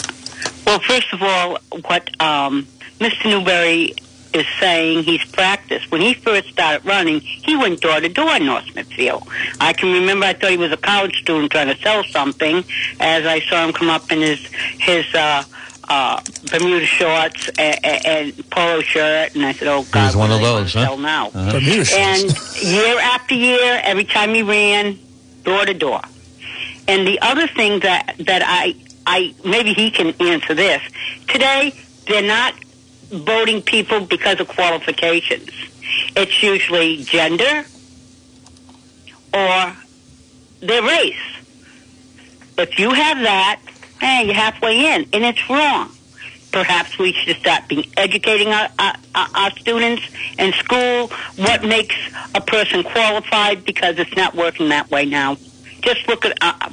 Well, 0.65 0.79
first 0.79 1.13
of 1.13 1.21
all, 1.21 1.57
what 1.85 2.09
um, 2.21 2.67
Mr. 2.99 3.29
Newberry 3.29 3.93
is 4.33 4.45
saying, 4.59 5.03
he's 5.03 5.23
practiced. 5.25 5.91
When 5.91 6.01
he 6.01 6.13
first 6.13 6.49
started 6.49 6.85
running, 6.85 7.19
he 7.19 7.55
went 7.55 7.81
door 7.81 7.99
to 7.99 8.09
door 8.09 8.35
in 8.35 8.45
North 8.45 8.65
Smithfield. 8.71 9.27
I 9.59 9.73
can 9.73 9.91
remember 9.91 10.25
I 10.25 10.33
thought 10.33 10.51
he 10.51 10.57
was 10.57 10.71
a 10.71 10.77
college 10.77 11.21
student 11.21 11.51
trying 11.51 11.67
to 11.67 11.77
sell 11.81 12.03
something 12.03 12.63
as 12.99 13.25
I 13.25 13.39
saw 13.41 13.65
him 13.65 13.73
come 13.73 13.89
up 13.89 14.11
in 14.11 14.21
his, 14.21 14.39
his, 14.79 15.05
uh, 15.13 15.43
uh, 15.89 16.21
Bermuda 16.49 16.85
shorts 16.85 17.49
and, 17.57 17.85
and 18.05 18.49
polo 18.49 18.81
shirt, 18.81 19.35
and 19.35 19.45
I 19.45 19.51
said, 19.51 19.67
"Oh 19.67 19.85
God, 19.91 20.07
was 20.07 20.15
one 20.15 20.31
of 20.31 20.39
those, 20.39 20.73
wanna 20.73 20.87
huh? 20.87 20.95
Sell 20.95 20.97
now." 20.97 21.27
Uh-huh. 21.27 21.57
And 21.97 22.63
year 22.63 22.99
after 22.99 23.35
year, 23.35 23.81
every 23.83 24.05
time 24.05 24.33
he 24.33 24.43
ran, 24.43 24.97
door 25.43 25.65
to 25.65 25.73
door. 25.73 26.01
And 26.87 27.05
the 27.05 27.19
other 27.21 27.47
thing 27.47 27.81
that 27.81 28.15
that 28.19 28.41
I 28.45 28.75
I 29.05 29.33
maybe 29.43 29.73
he 29.73 29.91
can 29.91 30.13
answer 30.19 30.53
this. 30.53 30.81
Today, 31.27 31.73
they're 32.07 32.21
not 32.21 32.53
voting 33.13 33.61
people 33.61 34.01
because 34.01 34.39
of 34.39 34.47
qualifications. 34.47 35.49
It's 36.15 36.41
usually 36.41 37.03
gender 37.03 37.65
or 39.33 39.75
their 40.61 40.83
race. 40.83 41.15
If 42.57 42.79
you 42.79 42.91
have 42.91 43.19
that, 43.19 43.61
hey, 43.99 44.25
you're 44.25 44.35
halfway 44.35 44.95
in, 44.95 45.07
and 45.13 45.23
it's 45.23 45.49
wrong. 45.49 45.91
Perhaps 46.51 46.99
we 46.99 47.13
should 47.13 47.37
start 47.37 47.67
being 47.67 47.85
educating 47.97 48.49
our, 48.49 48.69
our, 48.77 48.95
our 49.15 49.51
students 49.51 50.03
in 50.37 50.53
school 50.53 51.07
what 51.37 51.63
makes 51.63 51.95
a 52.35 52.41
person 52.41 52.83
qualified 52.83 53.65
because 53.65 53.97
it's 53.97 54.15
not 54.15 54.35
working 54.35 54.69
that 54.69 54.91
way 54.91 55.05
now. 55.05 55.37
Just 55.83 56.07
look 56.07 56.25
at 56.25 56.37
uh, 56.41 56.69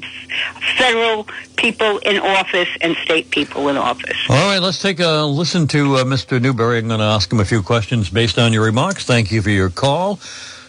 federal 0.76 1.26
people 1.56 1.98
in 1.98 2.18
office 2.18 2.68
and 2.80 2.96
state 2.96 3.30
people 3.30 3.68
in 3.68 3.76
office. 3.76 4.16
All 4.28 4.36
right, 4.36 4.58
let's 4.58 4.80
take 4.80 5.00
a 5.00 5.24
listen 5.24 5.66
to 5.68 5.96
uh, 5.96 6.04
Mr. 6.04 6.40
Newberry. 6.40 6.78
I'm 6.78 6.88
going 6.88 7.00
to 7.00 7.06
ask 7.06 7.32
him 7.32 7.40
a 7.40 7.44
few 7.44 7.62
questions 7.62 8.08
based 8.10 8.38
on 8.38 8.52
your 8.52 8.64
remarks. 8.64 9.04
Thank 9.04 9.32
you 9.32 9.42
for 9.42 9.50
your 9.50 9.70
call. 9.70 10.20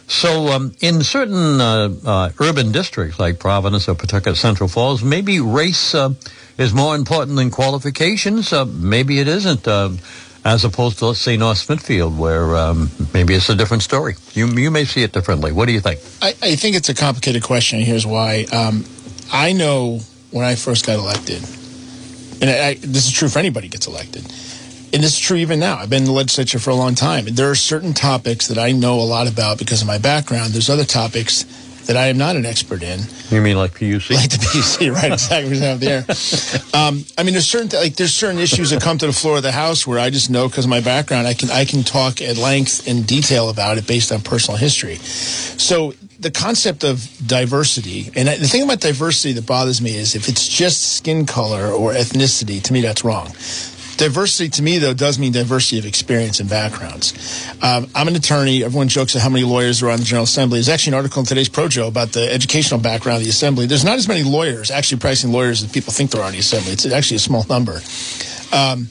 So, 0.08 0.48
um, 0.48 0.74
in 0.82 1.04
certain 1.04 1.62
uh, 1.62 1.90
uh, 2.06 2.30
urban 2.42 2.74
districts 2.74 3.18
like 3.18 3.40
Providence 3.40 3.88
or 3.88 3.96
Pawtucket 3.96 4.36
Central 4.36 4.68
Falls, 4.68 5.02
maybe 5.02 5.40
race 5.40 5.96
uh, 5.96 6.14
is 6.58 6.74
more 6.74 6.96
important 6.96 7.38
than 7.38 7.50
qualifications. 7.50 8.52
Uh, 8.52 8.66
maybe 8.66 9.20
it 9.20 9.30
isn't, 9.30 9.66
as 10.44 10.66
opposed 10.66 11.00
to, 11.00 11.08
let's 11.08 11.20
say, 11.20 11.38
North 11.38 11.58
Smithfield, 11.58 12.18
where 12.18 12.56
um, 12.56 12.90
maybe 13.14 13.34
it's 13.36 13.50
a 13.50 13.56
different 13.56 13.84
story. 13.84 14.16
You, 14.34 14.48
you 14.48 14.72
may 14.72 14.86
see 14.86 15.04
it 15.04 15.12
differently. 15.12 15.52
What 15.52 15.68
do 15.68 15.72
you 15.72 15.80
think? 15.80 16.00
I, 16.22 16.30
I 16.42 16.56
think 16.56 16.76
it's 16.76 16.90
a 16.90 16.96
complicated 16.96 17.44
question. 17.44 17.80
Here's 17.80 18.08
why. 18.08 18.46
Um, 18.52 18.86
I 19.32 19.54
know 19.54 20.00
when 20.32 20.46
I 20.46 20.56
first 20.56 20.86
got 20.86 20.98
elected, 20.98 21.44
and 22.42 22.50
I, 22.50 22.68
I, 22.70 22.74
this 22.76 23.06
is 23.08 23.12
true 23.12 23.30
for 23.30 23.40
anybody 23.40 23.68
gets 23.68 23.88
elected, 23.88 24.24
and 24.24 25.04
this 25.04 25.14
is 25.14 25.20
true 25.20 25.38
even 25.38 25.60
now. 25.60 25.78
I've 25.78 25.90
been 25.90 26.04
in 26.04 26.08
the 26.08 26.12
legislature 26.12 26.60
for 26.60 26.72
a 26.72 26.76
long 26.76 26.96
time. 26.96 27.26
There 27.26 27.50
are 27.50 27.56
certain 27.56 27.94
topics 27.94 28.48
that 28.48 28.58
I 28.58 28.72
know 28.72 28.96
a 29.00 29.06
lot 29.06 29.32
about 29.32 29.60
because 29.60 29.82
of 29.82 29.88
my 29.88 30.00
background. 30.00 30.54
There's 30.54 30.70
other 30.70 30.86
topics 30.86 31.46
that 31.88 31.98
I 31.98 32.08
am 32.08 32.18
not 32.18 32.36
an 32.36 32.46
expert 32.46 32.84
in, 32.84 33.00
You 33.30 33.42
mean 33.42 33.58
like 33.58 33.74
PUC? 33.74 34.12
like 34.16 34.30
the 34.30 34.38
PUC, 34.38 34.94
right? 35.02 35.12
Exactly, 35.12 35.66
out 35.66 35.80
there. 35.80 36.06
Um, 36.74 37.04
I 37.18 37.24
mean, 37.24 37.34
there's 37.34 37.48
certain 37.48 37.70
like 37.80 37.96
there's 37.96 38.14
certain 38.14 38.40
issues 38.40 38.70
that 38.70 38.82
come 38.82 38.98
to 39.00 39.08
the 39.08 39.14
floor 39.14 39.38
of 39.38 39.44
the 39.44 39.52
House 39.52 39.86
where 39.88 40.00
I 40.00 40.10
just 40.10 40.30
know 40.30 40.48
because 40.48 40.68
my 40.68 40.80
background, 40.82 41.28
I 41.28 41.34
can 41.34 41.50
I 41.50 41.66
can 41.66 41.84
talk 41.84 42.22
at 42.22 42.38
length 42.38 42.88
and 42.88 43.06
detail 43.06 43.50
about 43.50 43.78
it 43.78 43.88
based 43.88 44.12
on 44.12 44.22
personal 44.22 44.58
history. 44.58 44.96
So 44.96 45.94
the 46.20 46.32
concept 46.32 46.84
of 46.84 47.08
diversity, 47.26 48.12
and 48.16 48.28
the 48.28 48.48
thing 48.48 48.62
about 48.64 48.80
diversity 48.80 49.34
that 49.34 49.46
bothers 49.48 49.82
me 49.82 49.96
is 49.96 50.16
if 50.16 50.30
it's 50.30 50.48
just 50.48 50.98
skin 50.98 51.26
color 51.26 51.68
or 51.72 51.94
ethnicity, 51.94 52.62
to 52.64 52.74
me 52.74 52.82
that's 52.82 53.04
wrong. 53.04 53.34
Diversity 54.02 54.50
to 54.50 54.64
me, 54.64 54.80
though, 54.80 54.96
does 54.96 55.20
mean 55.20 55.32
diversity 55.32 55.78
of 55.78 55.86
experience 55.86 56.40
and 56.40 56.50
backgrounds. 56.50 57.14
Um, 57.62 57.88
I'm 57.94 58.08
an 58.08 58.16
attorney. 58.16 58.64
Everyone 58.64 58.88
jokes 58.88 59.16
at 59.16 59.22
how 59.22 59.30
many 59.30 59.46
lawyers 59.46 59.84
are 59.84 59.92
on 59.92 60.00
the 60.00 60.04
General 60.04 60.24
Assembly. 60.24 60.58
There's 60.58 60.70
actually 60.70 60.94
an 60.94 60.96
article 60.96 61.20
in 61.20 61.28
today's 61.28 61.50
Projo 61.50 61.88
about 61.88 62.12
the 62.12 62.28
educational 62.34 62.80
background 62.80 63.18
of 63.18 63.26
the 63.26 63.30
Assembly. 63.30 63.68
There's 63.68 63.86
not 63.86 64.00
as 64.00 64.08
many 64.08 64.24
lawyers, 64.24 64.72
actually 64.72 65.02
pricing 65.02 65.32
lawyers, 65.32 65.62
as 65.62 65.72
people 65.72 65.94
think 65.94 66.10
there 66.10 66.24
are 66.24 66.30
in 66.30 66.34
the 66.34 66.40
Assembly. 66.40 66.72
It's 66.72 66.84
actually 66.88 67.18
a 67.18 67.20
small 67.20 67.46
number. 67.48 67.74
Um, 68.52 68.90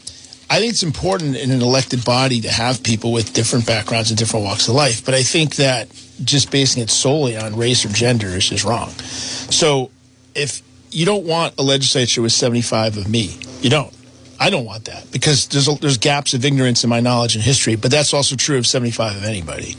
I 0.48 0.60
think 0.60 0.70
it's 0.70 0.84
important 0.84 1.34
in 1.34 1.50
an 1.50 1.60
elected 1.60 2.04
body 2.04 2.42
to 2.42 2.48
have 2.48 2.84
people 2.84 3.10
with 3.10 3.32
different 3.32 3.66
backgrounds 3.66 4.12
and 4.12 4.16
different 4.16 4.44
walks 4.44 4.68
of 4.68 4.76
life. 4.76 5.04
But 5.04 5.14
I 5.14 5.24
think 5.24 5.56
that 5.56 5.88
just 6.22 6.52
basing 6.52 6.84
it 6.84 6.88
solely 6.88 7.36
on 7.36 7.56
race 7.56 7.84
or 7.84 7.88
gender 7.88 8.28
is 8.28 8.48
just 8.48 8.64
wrong. 8.64 8.90
So 8.90 9.90
if 10.36 10.62
you 10.92 11.04
don't 11.04 11.26
want 11.26 11.54
a 11.58 11.62
legislature 11.62 12.22
with 12.22 12.30
75 12.30 12.96
of 12.96 13.08
me, 13.08 13.36
you 13.60 13.70
don't. 13.70 13.92
I 14.40 14.48
don't 14.48 14.64
want 14.64 14.86
that 14.86 15.12
because 15.12 15.48
there's 15.48 15.68
a, 15.68 15.74
there's 15.74 15.98
gaps 15.98 16.32
of 16.32 16.46
ignorance 16.46 16.82
in 16.82 16.88
my 16.88 17.00
knowledge 17.00 17.34
and 17.34 17.44
history, 17.44 17.76
but 17.76 17.90
that's 17.90 18.14
also 18.14 18.36
true 18.36 18.56
of 18.56 18.66
75 18.66 19.16
of 19.18 19.24
anybody. 19.24 19.74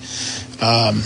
Um, 0.61 1.01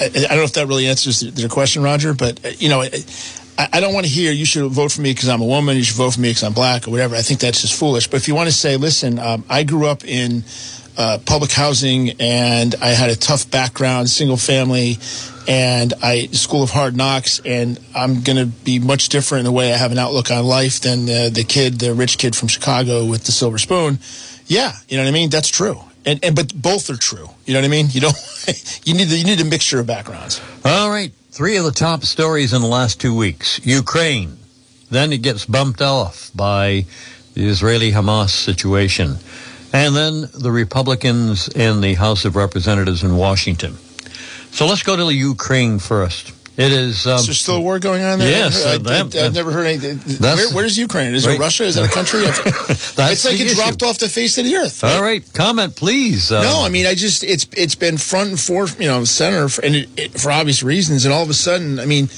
I, 0.00 0.06
I, 0.06 0.28
don't 0.28 0.38
know 0.38 0.42
if 0.42 0.54
that 0.54 0.66
really 0.66 0.88
answers 0.88 1.20
the, 1.20 1.48
question, 1.48 1.84
Roger, 1.84 2.14
but 2.14 2.44
uh, 2.44 2.48
you 2.58 2.68
know, 2.68 2.82
I, 2.82 3.68
I 3.74 3.80
don't 3.80 3.94
want 3.94 4.06
to 4.06 4.12
hear 4.12 4.32
you 4.32 4.44
should 4.44 4.68
vote 4.72 4.90
for 4.90 5.02
me 5.02 5.12
because 5.12 5.28
I'm 5.28 5.40
a 5.40 5.46
woman, 5.46 5.76
you 5.76 5.84
should 5.84 5.96
vote 5.96 6.14
for 6.14 6.20
me 6.20 6.30
because 6.30 6.42
I'm 6.42 6.52
black 6.52 6.88
or 6.88 6.90
whatever. 6.90 7.14
I 7.14 7.22
think 7.22 7.38
that's 7.38 7.60
just 7.60 7.78
foolish. 7.78 8.08
But 8.08 8.16
if 8.16 8.26
you 8.26 8.34
want 8.34 8.48
to 8.48 8.54
say, 8.54 8.76
listen, 8.76 9.20
um, 9.20 9.44
I 9.48 9.62
grew 9.62 9.86
up 9.86 10.04
in 10.04 10.42
uh, 10.96 11.18
public 11.24 11.50
housing 11.50 12.10
and 12.20 12.74
I 12.80 12.88
had 12.88 13.10
a 13.10 13.16
tough 13.16 13.50
background, 13.50 14.08
single 14.08 14.36
family, 14.36 14.98
and 15.46 15.92
I 16.02 16.28
School 16.28 16.62
of 16.62 16.70
Hard 16.70 16.96
Knocks, 16.96 17.40
and 17.44 17.78
I'm 17.94 18.22
going 18.22 18.38
to 18.38 18.46
be 18.46 18.78
much 18.78 19.08
different 19.08 19.40
in 19.40 19.44
the 19.44 19.52
way 19.52 19.72
I 19.72 19.76
have 19.76 19.92
an 19.92 19.98
outlook 19.98 20.30
on 20.30 20.44
life 20.44 20.80
than 20.80 21.06
the, 21.06 21.30
the 21.32 21.44
kid, 21.44 21.78
the 21.80 21.94
rich 21.94 22.18
kid 22.18 22.34
from 22.34 22.48
Chicago 22.48 23.04
with 23.04 23.24
the 23.24 23.32
silver 23.32 23.58
spoon. 23.58 23.98
Yeah, 24.46 24.72
you 24.88 24.96
know 24.96 25.04
what 25.04 25.08
I 25.08 25.12
mean. 25.12 25.30
That's 25.30 25.48
true, 25.48 25.80
and, 26.04 26.22
and 26.22 26.36
but 26.36 26.54
both 26.54 26.90
are 26.90 26.96
true. 26.96 27.28
You 27.46 27.54
know 27.54 27.60
what 27.60 27.66
I 27.66 27.68
mean. 27.68 27.88
You 27.90 28.02
don't. 28.02 28.16
you 28.84 28.94
need 28.94 29.08
you 29.08 29.24
need 29.24 29.40
a 29.40 29.44
mixture 29.44 29.80
of 29.80 29.86
backgrounds. 29.86 30.40
All 30.64 30.90
right, 30.90 31.12
three 31.30 31.56
of 31.56 31.64
the 31.64 31.72
top 31.72 32.04
stories 32.04 32.52
in 32.52 32.60
the 32.60 32.68
last 32.68 33.00
two 33.00 33.16
weeks: 33.16 33.64
Ukraine. 33.64 34.38
Then 34.90 35.12
it 35.12 35.22
gets 35.22 35.46
bumped 35.46 35.80
off 35.80 36.30
by 36.34 36.84
the 37.32 37.48
Israeli-Hamas 37.48 38.30
situation, 38.30 39.16
and 39.74 39.96
then 39.96 40.30
the 40.32 40.52
Republicans 40.52 41.48
in 41.48 41.80
the 41.80 41.94
House 41.94 42.24
of 42.24 42.36
Representatives 42.36 43.02
in 43.02 43.16
Washington. 43.16 43.76
So 44.52 44.66
let's 44.66 44.84
go 44.84 44.94
to 44.94 45.04
the 45.04 45.12
Ukraine 45.12 45.80
first. 45.80 46.32
It 46.56 46.70
is. 46.70 47.04
Um, 47.08 47.16
is 47.16 47.26
there 47.26 47.34
still 47.34 47.56
a 47.56 47.60
war 47.60 47.80
going 47.80 48.04
on 48.04 48.20
there? 48.20 48.30
Yes. 48.30 48.64
I, 48.64 48.74
have 48.94 49.34
never 49.34 49.50
heard 49.50 49.66
anything. 49.66 49.98
Where, 50.20 50.52
where's 50.52 50.78
Ukraine? 50.78 51.12
Is 51.12 51.26
right. 51.26 51.34
it 51.34 51.40
Russia? 51.40 51.64
Is 51.64 51.76
it 51.76 51.84
a 51.84 51.92
country? 51.92 52.20
it's 52.24 52.96
like 52.96 53.34
it 53.34 53.40
issue. 53.40 53.56
dropped 53.56 53.82
off 53.82 53.98
the 53.98 54.08
face 54.08 54.38
of 54.38 54.44
the 54.44 54.54
earth. 54.54 54.84
Right? 54.84 54.94
All 54.94 55.02
right. 55.02 55.32
Comment, 55.34 55.74
please. 55.74 56.30
Um, 56.30 56.44
no, 56.44 56.62
I 56.62 56.68
mean, 56.68 56.86
I 56.86 56.94
just, 56.94 57.24
it's 57.24 57.48
it's 57.56 57.74
been 57.74 57.98
front 57.98 58.30
and 58.30 58.38
forth, 58.38 58.80
you 58.80 58.86
know, 58.86 59.02
center, 59.02 59.48
for, 59.48 59.64
and 59.64 59.74
it, 59.74 59.88
it, 59.96 60.20
for 60.20 60.30
obvious 60.30 60.62
reasons. 60.62 61.04
And 61.04 61.12
all 61.12 61.24
of 61.24 61.30
a 61.30 61.34
sudden, 61.34 61.80
I 61.80 61.86
mean, 61.86 62.08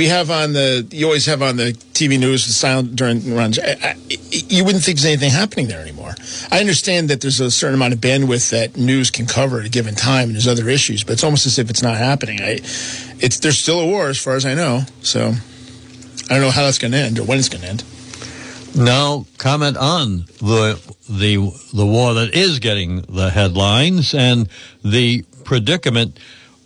we 0.00 0.06
have 0.06 0.30
on 0.30 0.54
the 0.54 0.86
you 0.92 1.04
always 1.04 1.26
have 1.26 1.42
on 1.42 1.58
the 1.58 1.74
TV 1.92 2.18
news 2.18 2.46
the 2.46 2.54
sound 2.54 2.96
during 2.96 3.34
runs. 3.34 3.58
I, 3.58 3.76
I, 3.82 3.94
you 4.48 4.64
wouldn't 4.64 4.82
think 4.82 4.96
there's 4.96 5.04
anything 5.04 5.30
happening 5.30 5.68
there 5.68 5.82
anymore. 5.82 6.14
I 6.50 6.58
understand 6.58 7.10
that 7.10 7.20
there's 7.20 7.38
a 7.38 7.50
certain 7.50 7.74
amount 7.74 7.92
of 7.92 8.00
bandwidth 8.00 8.48
that 8.48 8.78
news 8.78 9.10
can 9.10 9.26
cover 9.26 9.60
at 9.60 9.66
a 9.66 9.68
given 9.68 9.94
time, 9.94 10.28
and 10.28 10.34
there's 10.36 10.48
other 10.48 10.70
issues, 10.70 11.04
but 11.04 11.12
it's 11.12 11.22
almost 11.22 11.44
as 11.44 11.58
if 11.58 11.68
it's 11.68 11.82
not 11.82 11.98
happening. 11.98 12.40
I, 12.40 12.60
it's 13.20 13.40
there's 13.40 13.58
still 13.58 13.78
a 13.78 13.86
war 13.86 14.08
as 14.08 14.18
far 14.18 14.36
as 14.36 14.46
I 14.46 14.54
know. 14.54 14.84
So 15.02 15.34
I 16.30 16.32
don't 16.32 16.40
know 16.40 16.50
how 16.50 16.62
that's 16.62 16.78
going 16.78 16.92
to 16.92 16.98
end 16.98 17.18
or 17.18 17.24
when 17.24 17.38
it's 17.38 17.50
going 17.50 17.60
to 17.60 17.68
end. 17.68 17.84
Now, 18.74 19.26
comment 19.36 19.76
on 19.76 20.24
the 20.38 20.80
the 21.10 21.36
the 21.74 21.84
war 21.84 22.14
that 22.14 22.34
is 22.34 22.58
getting 22.58 23.02
the 23.02 23.28
headlines 23.28 24.14
and 24.14 24.48
the 24.82 25.26
predicament 25.44 26.18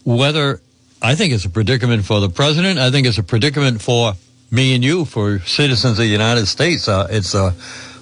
whether 0.05 0.61
I 1.04 1.14
think 1.16 1.34
it's 1.34 1.44
a 1.44 1.50
predicament 1.50 2.06
for 2.06 2.18
the 2.18 2.30
president. 2.30 2.78
I 2.78 2.90
think 2.90 3.06
it's 3.06 3.18
a 3.18 3.22
predicament 3.22 3.82
for 3.82 4.14
me 4.50 4.74
and 4.74 4.82
you, 4.82 5.04
for 5.04 5.38
citizens 5.40 5.92
of 5.92 5.98
the 5.98 6.06
United 6.06 6.46
States. 6.46 6.88
Uh, 6.88 7.06
it's 7.10 7.34
a, 7.34 7.44
uh, 7.44 7.52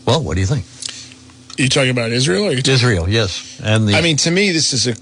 well, 0.06 0.22
what 0.22 0.34
do 0.34 0.40
you 0.40 0.46
think? 0.46 0.64
Are 1.58 1.62
you 1.62 1.68
talking 1.68 1.90
about 1.90 2.12
Israel? 2.12 2.46
Or 2.46 2.52
Israel, 2.52 3.08
yes. 3.08 3.60
And 3.62 3.88
the, 3.88 3.94
I 3.94 4.02
mean, 4.02 4.18
to 4.18 4.30
me, 4.30 4.52
this 4.52 4.72
is 4.72 4.86
a. 4.86 4.92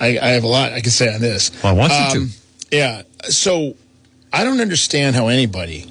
I, 0.04 0.18
I 0.18 0.28
have 0.30 0.42
a 0.42 0.48
lot 0.48 0.72
I 0.72 0.80
can 0.80 0.90
say 0.90 1.12
on 1.14 1.20
this. 1.20 1.52
Well, 1.62 1.72
I 1.72 1.78
want 1.78 1.92
um, 1.92 2.00
you 2.00 2.26
to. 2.26 2.76
Yeah. 2.76 3.02
So 3.28 3.76
I 4.32 4.42
don't 4.42 4.60
understand 4.60 5.14
how 5.14 5.28
anybody 5.28 5.86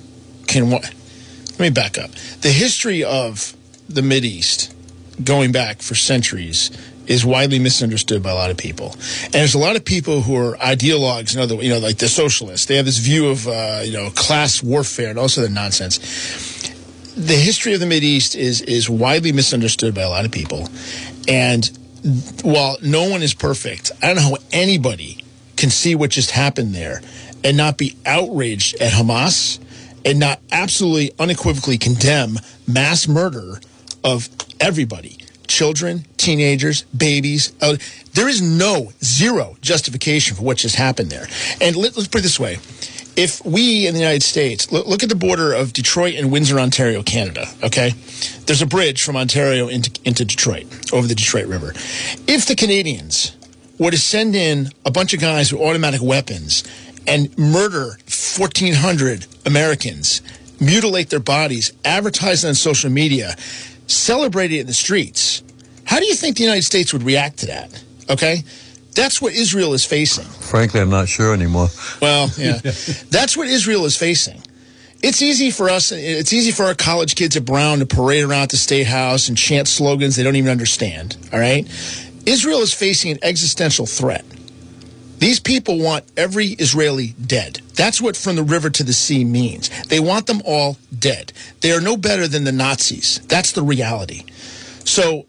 can. 0.48 0.70
Let 0.70 1.60
me 1.60 1.70
back 1.70 1.98
up. 1.98 2.12
The 2.42 2.52
history 2.52 3.04
of 3.04 3.56
the 3.88 4.02
Mid 4.02 4.26
East, 4.26 4.76
going 5.24 5.54
back 5.54 5.82
for 5.82 5.96
centuries, 5.96 6.70
is 7.08 7.26
widely 7.26 7.60
misunderstood 7.60 8.24
by 8.24 8.32
a 8.32 8.36
lot 8.36 8.52
of 8.52 8.58
people. 8.58 8.92
And 9.26 9.34
there's 9.34 9.56
a 9.56 9.60
lot 9.60 9.76
of 9.76 9.86
people 9.86 10.22
who 10.22 10.36
are 10.36 10.58
ideologues, 10.58 11.36
you 11.36 11.42
other, 11.42 11.56
you 11.56 11.70
know 11.70 11.80
like 11.80 11.98
the 11.98 12.08
socialists. 12.08 12.66
They 12.66 12.76
have 12.78 12.86
this 12.86 12.98
view 12.98 13.28
of, 13.30 13.48
uh, 13.48 13.82
you 13.84 13.94
know, 13.94 14.10
class 14.12 14.64
warfare 14.64 15.10
and 15.10 15.18
all 15.18 15.26
also 15.26 15.42
the 15.42 15.50
nonsense. 15.50 15.98
The 17.16 17.36
history 17.36 17.74
of 17.74 17.80
the 17.80 17.88
East 17.92 18.36
is 18.36 18.62
is 18.62 18.90
widely 18.90 19.32
misunderstood 19.32 19.96
by 19.96 20.02
a 20.02 20.10
lot 20.10 20.26
of 20.26 20.32
people. 20.32 20.70
And 21.28 21.66
while 22.44 22.78
no 22.84 23.10
one 23.10 23.24
is 23.24 23.34
perfect, 23.34 23.92
I 24.02 24.08
don't 24.08 24.18
know 24.18 24.22
how 24.22 24.38
anybody 24.52 25.24
can 25.56 25.70
see 25.70 25.96
what 25.96 26.12
just 26.12 26.32
happened 26.32 26.76
there 26.76 27.02
and 27.44 27.58
not 27.58 27.78
be 27.78 27.96
outraged 28.06 28.82
at 28.82 28.92
Hamas 28.92 29.60
and 30.04 30.20
not 30.20 30.40
absolutely 30.52 31.12
unequivocally 31.18 31.78
condemn 31.78 32.38
mass 32.68 33.08
murder 33.08 33.60
of 34.04 34.30
everybody 34.60 35.18
children, 35.48 36.06
teenagers, 36.18 36.84
babies. 36.96 37.54
Uh, 37.62 37.78
there 38.14 38.28
is 38.28 38.42
no 38.42 38.92
zero 39.04 39.58
justification 39.62 40.36
for 40.36 40.44
what 40.44 40.58
just 40.58 40.76
happened 40.76 41.10
there. 41.10 41.28
And 41.62 41.76
let, 41.76 41.98
us 41.98 42.08
put 42.08 42.20
it 42.20 42.24
this 42.24 42.40
way. 42.40 42.58
If 43.18 43.44
we 43.46 43.88
in 43.88 43.94
the 43.94 44.00
United 44.00 44.24
States 44.24 44.72
look, 44.72 44.88
look, 44.88 45.02
at 45.02 45.10
the 45.10 45.16
border 45.16 45.54
of 45.54 45.72
Detroit 45.72 46.16
and 46.16 46.32
Windsor, 46.32 46.60
Ontario, 46.60 47.02
Canada, 47.02 47.48
okay? 47.64 47.92
There's 48.46 48.62
a 48.62 48.66
bridge 48.66 49.04
from 49.04 49.16
Ontario 49.16 49.70
into, 49.70 49.90
into 50.04 50.26
Detroit 50.26 50.66
over 50.92 51.08
the 51.08 51.16
Detroit 51.16 51.48
River. 51.48 51.72
If 52.28 52.46
the 52.46 52.56
Canadians 52.56 53.36
were 53.80 53.92
to 53.92 53.98
send 53.98 54.36
in 54.36 54.70
a 54.86 54.92
bunch 54.92 55.14
of 55.14 55.22
guys 55.22 55.52
with 55.52 55.62
automatic 55.62 56.02
weapons 56.02 56.64
and 57.08 57.36
murder 57.38 57.98
1,400 58.08 59.28
Americans, 59.46 60.22
mutilate 60.60 61.10
their 61.10 61.20
bodies, 61.20 61.72
advertise 61.84 62.44
on 62.46 62.56
social 62.56 62.90
media, 62.90 63.36
celebrate 63.88 64.52
it 64.52 64.62
in 64.62 64.68
the 64.68 64.74
streets, 64.74 65.44
how 65.86 66.00
do 66.00 66.06
you 66.06 66.16
think 66.16 66.38
the 66.38 66.44
United 66.44 66.64
States 66.64 66.94
would 66.94 67.04
react 67.04 67.40
to 67.40 67.48
that? 67.48 67.84
Okay? 68.10 68.44
That's 68.96 69.22
what 69.22 69.34
Israel 69.34 69.74
is 69.74 69.86
facing. 69.86 70.26
Frankly, 70.26 70.80
I'm 70.80 70.90
not 70.90 71.08
sure 71.10 71.34
anymore. 71.34 71.68
Well, 72.02 72.30
yeah. 72.38 72.60
That's 73.10 73.36
what 73.36 73.48
Israel 73.48 73.86
is 73.86 73.98
facing. 73.98 74.42
It's 75.04 75.22
easy 75.22 75.52
for 75.52 75.70
us, 75.70 75.92
it's 75.92 76.34
easy 76.34 76.52
for 76.52 76.64
our 76.64 76.74
college 76.74 77.16
kids 77.16 77.36
at 77.36 77.46
Brown 77.46 77.80
to 77.80 77.86
parade 77.86 78.24
around 78.24 78.50
the 78.50 78.58
State 78.58 78.88
House 78.88 79.28
and 79.28 79.38
chant 79.38 79.68
slogans 79.68 80.16
they 80.16 80.24
don't 80.24 80.36
even 80.36 80.50
understand, 80.50 81.18
all 81.32 81.40
right? 81.40 81.68
Israel 82.26 82.62
is 82.62 82.74
facing 82.74 83.12
an 83.12 83.20
existential 83.22 83.86
threat. 83.86 84.26
These 85.26 85.40
people 85.40 85.80
want 85.80 86.06
every 86.16 86.50
Israeli 86.50 87.16
dead. 87.20 87.60
That's 87.74 88.00
what 88.00 88.16
from 88.16 88.36
the 88.36 88.44
river 88.44 88.70
to 88.70 88.84
the 88.84 88.94
sea 88.94 89.26
means. 89.26 89.72
They 89.86 90.00
want 90.00 90.28
them 90.28 90.40
all 90.46 90.78
dead. 91.00 91.34
They 91.62 91.72
are 91.72 91.82
no 91.82 91.98
better 91.98 92.28
than 92.28 92.44
the 92.44 92.52
Nazis. 92.52 93.20
That's 93.28 93.52
the 93.52 93.64
reality. 93.64 94.26
So 94.84 95.26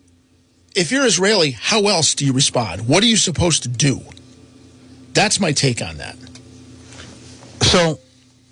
if 0.75 0.93
you're 0.93 1.07
Israeli, 1.07 1.53
how 1.53 1.87
else 1.87 2.15
do 2.15 2.27
you 2.27 2.35
respond? 2.35 2.87
What 2.87 3.05
are 3.05 3.07
you 3.07 3.17
supposed 3.17 3.63
to 3.63 3.71
do? 3.71 4.03
That's 5.15 5.41
my 5.41 5.53
take 5.53 5.81
on 5.81 5.97
that. 5.97 6.19
So, 7.63 7.99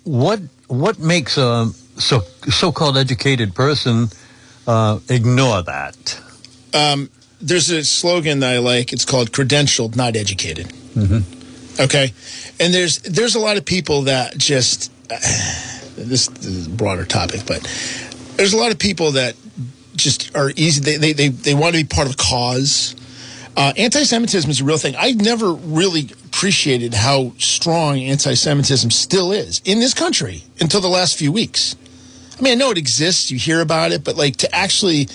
what 0.03 0.39
what 0.65 0.97
makes 0.97 1.37
a 1.37 1.67
so 1.99 2.21
so-called 2.49 2.97
educated 2.97 3.53
person 3.53 4.07
uh, 4.65 4.97
ignore 5.09 5.61
that? 5.61 6.19
Um, 6.73 7.11
there's 7.39 7.69
a 7.69 7.83
slogan 7.83 8.39
that 8.39 8.51
I 8.51 8.57
like. 8.57 8.93
It's 8.93 9.05
called 9.05 9.31
"credentialed, 9.31 9.95
not 9.95 10.15
educated." 10.15 10.73
Mm-hmm. 10.95 11.34
Okay, 11.79 12.13
and 12.59 12.73
there's 12.73 12.99
there's 12.99 13.35
a 13.35 13.39
lot 13.39 13.57
of 13.57 13.65
people 13.65 14.03
that 14.03 14.37
just 14.37 14.91
uh, 15.11 15.17
this, 15.95 16.27
this 16.27 16.45
is 16.45 16.67
a 16.67 16.69
broader 16.69 17.05
topic, 17.05 17.41
but 17.45 17.61
there's 18.37 18.53
a 18.53 18.57
lot 18.57 18.71
of 18.71 18.79
people 18.79 19.11
that 19.13 19.35
just 19.95 20.35
are 20.35 20.51
easy. 20.55 20.81
They, 20.81 20.97
they, 20.97 21.13
they, 21.13 21.27
they 21.29 21.53
want 21.53 21.75
to 21.75 21.83
be 21.83 21.87
part 21.87 22.07
of 22.07 22.17
the 22.17 22.23
cause. 22.23 22.95
Uh, 23.57 23.71
anti-Semitism 23.77 24.49
is 24.51 24.59
a 24.59 24.65
real 24.65 24.77
thing. 24.77 24.95
I 24.97 25.11
never 25.11 25.53
really 25.53 26.09
appreciated 26.25 26.93
how 26.93 27.31
strong 27.37 27.99
anti-Semitism 27.99 28.91
still 28.91 29.31
is 29.31 29.61
in 29.63 29.79
this 29.79 29.93
country 29.93 30.43
until 30.59 30.81
the 30.81 30.89
last 30.89 31.17
few 31.17 31.31
weeks. 31.31 31.75
I 32.37 32.41
mean, 32.41 32.51
I 32.51 32.55
know 32.55 32.71
it 32.71 32.77
exists. 32.77 33.31
You 33.31 33.37
hear 33.37 33.61
about 33.61 33.93
it, 33.93 34.03
but 34.03 34.17
like 34.17 34.35
to 34.37 34.53
actually, 34.53 35.05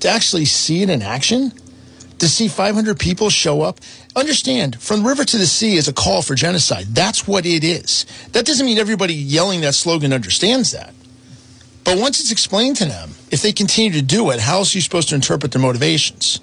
to 0.00 0.08
actually 0.08 0.44
see 0.44 0.82
it 0.82 0.90
in 0.90 1.00
action, 1.00 1.50
to 2.18 2.28
see 2.28 2.48
500 2.48 2.98
people 2.98 3.30
show 3.30 3.62
up, 3.62 3.80
understand 4.18 4.80
from 4.80 5.02
the 5.02 5.08
river 5.08 5.24
to 5.24 5.38
the 5.38 5.46
sea 5.46 5.76
is 5.76 5.88
a 5.88 5.92
call 5.92 6.22
for 6.22 6.34
genocide. 6.34 6.86
That's 6.88 7.26
what 7.26 7.46
it 7.46 7.64
is. 7.64 8.06
That 8.32 8.46
doesn't 8.46 8.66
mean 8.66 8.78
everybody 8.78 9.14
yelling 9.14 9.60
that 9.62 9.74
slogan 9.74 10.12
understands 10.12 10.72
that. 10.72 10.94
But 11.84 11.98
once 11.98 12.20
it's 12.20 12.32
explained 12.32 12.76
to 12.76 12.84
them, 12.84 13.10
if 13.30 13.40
they 13.40 13.52
continue 13.52 13.92
to 13.92 14.02
do 14.02 14.30
it, 14.30 14.40
how 14.40 14.58
else 14.58 14.74
are 14.74 14.78
you 14.78 14.82
supposed 14.82 15.08
to 15.08 15.14
interpret 15.14 15.52
their 15.52 15.62
motivations? 15.62 16.40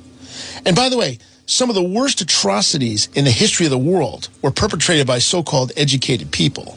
And 0.65 0.75
by 0.75 0.89
the 0.89 0.97
way, 0.97 1.19
some 1.45 1.69
of 1.69 1.75
the 1.75 1.83
worst 1.83 2.21
atrocities 2.21 3.07
in 3.13 3.25
the 3.25 3.31
history 3.31 3.67
of 3.67 3.71
the 3.71 3.77
world 3.77 4.29
were 4.41 4.51
perpetrated 4.51 5.05
by 5.05 5.19
so 5.19 5.43
called 5.43 5.71
educated 5.77 6.31
people. 6.31 6.75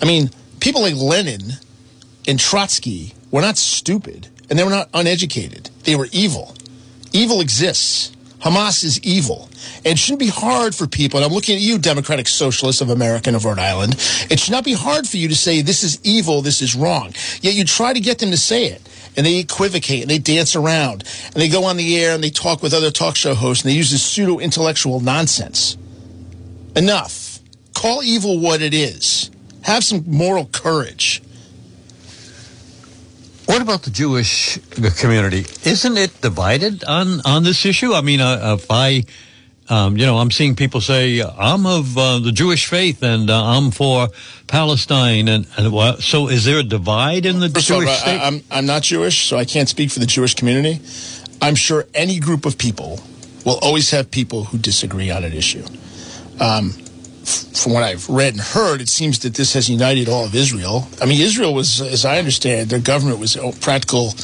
I 0.00 0.06
mean, 0.06 0.30
people 0.60 0.80
like 0.80 0.94
Lenin 0.94 1.52
and 2.26 2.38
Trotsky 2.38 3.12
were 3.30 3.42
not 3.42 3.58
stupid 3.58 4.28
and 4.48 4.58
they 4.58 4.64
were 4.64 4.70
not 4.70 4.88
uneducated. 4.94 5.70
They 5.84 5.96
were 5.96 6.08
evil. 6.12 6.54
Evil 7.12 7.40
exists. 7.40 8.15
Hamas 8.46 8.84
is 8.84 9.00
evil. 9.00 9.48
And 9.78 9.86
it 9.86 9.98
shouldn't 9.98 10.20
be 10.20 10.28
hard 10.28 10.72
for 10.72 10.86
people, 10.86 11.18
and 11.18 11.26
I'm 11.26 11.32
looking 11.32 11.56
at 11.56 11.60
you, 11.60 11.78
Democratic 11.78 12.28
Socialists 12.28 12.80
of 12.80 12.90
America 12.90 13.28
and 13.28 13.34
of 13.34 13.44
Rhode 13.44 13.58
Island, 13.58 13.94
it 14.30 14.38
should 14.38 14.52
not 14.52 14.62
be 14.62 14.72
hard 14.72 15.08
for 15.08 15.16
you 15.16 15.26
to 15.26 15.34
say 15.34 15.62
this 15.62 15.82
is 15.82 15.98
evil, 16.04 16.42
this 16.42 16.62
is 16.62 16.76
wrong. 16.76 17.12
Yet 17.40 17.54
you 17.54 17.64
try 17.64 17.92
to 17.92 17.98
get 17.98 18.20
them 18.20 18.30
to 18.30 18.36
say 18.36 18.66
it. 18.66 18.82
And 19.16 19.26
they 19.26 19.38
equivocate 19.38 20.02
and 20.02 20.10
they 20.10 20.18
dance 20.18 20.54
around 20.54 21.02
and 21.24 21.34
they 21.34 21.48
go 21.48 21.64
on 21.64 21.78
the 21.78 21.98
air 21.98 22.14
and 22.14 22.22
they 22.22 22.30
talk 22.30 22.62
with 22.62 22.74
other 22.74 22.90
talk 22.90 23.16
show 23.16 23.34
hosts 23.34 23.64
and 23.64 23.72
they 23.72 23.74
use 23.76 23.90
this 23.90 24.02
pseudo 24.02 24.38
intellectual 24.38 25.00
nonsense. 25.00 25.76
Enough. 26.76 27.40
Call 27.74 28.02
evil 28.02 28.38
what 28.38 28.60
it 28.60 28.74
is. 28.74 29.30
Have 29.62 29.82
some 29.82 30.04
moral 30.06 30.44
courage. 30.46 31.22
What 33.46 33.62
about 33.62 33.82
the 33.82 33.90
Jewish 33.90 34.58
community? 35.00 35.46
Isn't 35.64 35.96
it 35.96 36.20
divided 36.20 36.84
on, 36.84 37.20
on 37.24 37.44
this 37.44 37.64
issue? 37.64 37.94
I 37.94 38.00
mean, 38.00 38.20
uh, 38.20 38.56
if 38.58 38.66
I, 38.70 39.04
um, 39.68 39.96
you 39.96 40.04
know, 40.04 40.18
I'm 40.18 40.30
seeing 40.32 40.56
people 40.56 40.80
say 40.80 41.22
I'm 41.22 41.64
of 41.64 41.96
uh, 41.96 42.18
the 42.18 42.32
Jewish 42.32 42.66
faith 42.66 43.02
and 43.04 43.30
uh, 43.30 43.44
I'm 43.56 43.70
for 43.70 44.08
Palestine, 44.48 45.28
and, 45.28 45.46
and 45.56 46.02
so 46.02 46.28
is 46.28 46.44
there 46.44 46.58
a 46.58 46.62
divide 46.64 47.24
in 47.24 47.38
the 47.38 47.48
First 47.48 47.70
of 47.70 47.76
all, 47.76 47.80
Jewish 47.82 47.92
I- 47.94 47.96
state? 47.98 48.20
I'm, 48.20 48.42
I'm 48.50 48.66
not 48.66 48.82
Jewish, 48.82 49.26
so 49.28 49.36
I 49.38 49.44
can't 49.44 49.68
speak 49.68 49.90
for 49.90 50.00
the 50.00 50.06
Jewish 50.06 50.34
community. 50.34 50.80
I'm 51.40 51.54
sure 51.54 51.86
any 51.94 52.18
group 52.18 52.46
of 52.46 52.58
people 52.58 53.00
will 53.44 53.58
always 53.62 53.90
have 53.92 54.10
people 54.10 54.44
who 54.44 54.58
disagree 54.58 55.10
on 55.10 55.22
an 55.22 55.32
issue. 55.32 55.64
Um, 56.40 56.72
from 57.26 57.72
what 57.72 57.82
I've 57.82 58.08
read 58.08 58.34
and 58.34 58.40
heard, 58.40 58.80
it 58.80 58.88
seems 58.88 59.18
that 59.20 59.34
this 59.34 59.52
has 59.54 59.68
united 59.68 60.08
all 60.08 60.24
of 60.24 60.34
Israel. 60.34 60.88
I 61.00 61.06
mean, 61.06 61.20
Israel 61.20 61.52
was, 61.52 61.80
as 61.80 62.04
I 62.04 62.18
understand, 62.18 62.70
their 62.70 62.80
government 62.80 63.18
was 63.18 63.34
a 63.36 63.52
practical, 63.60 64.14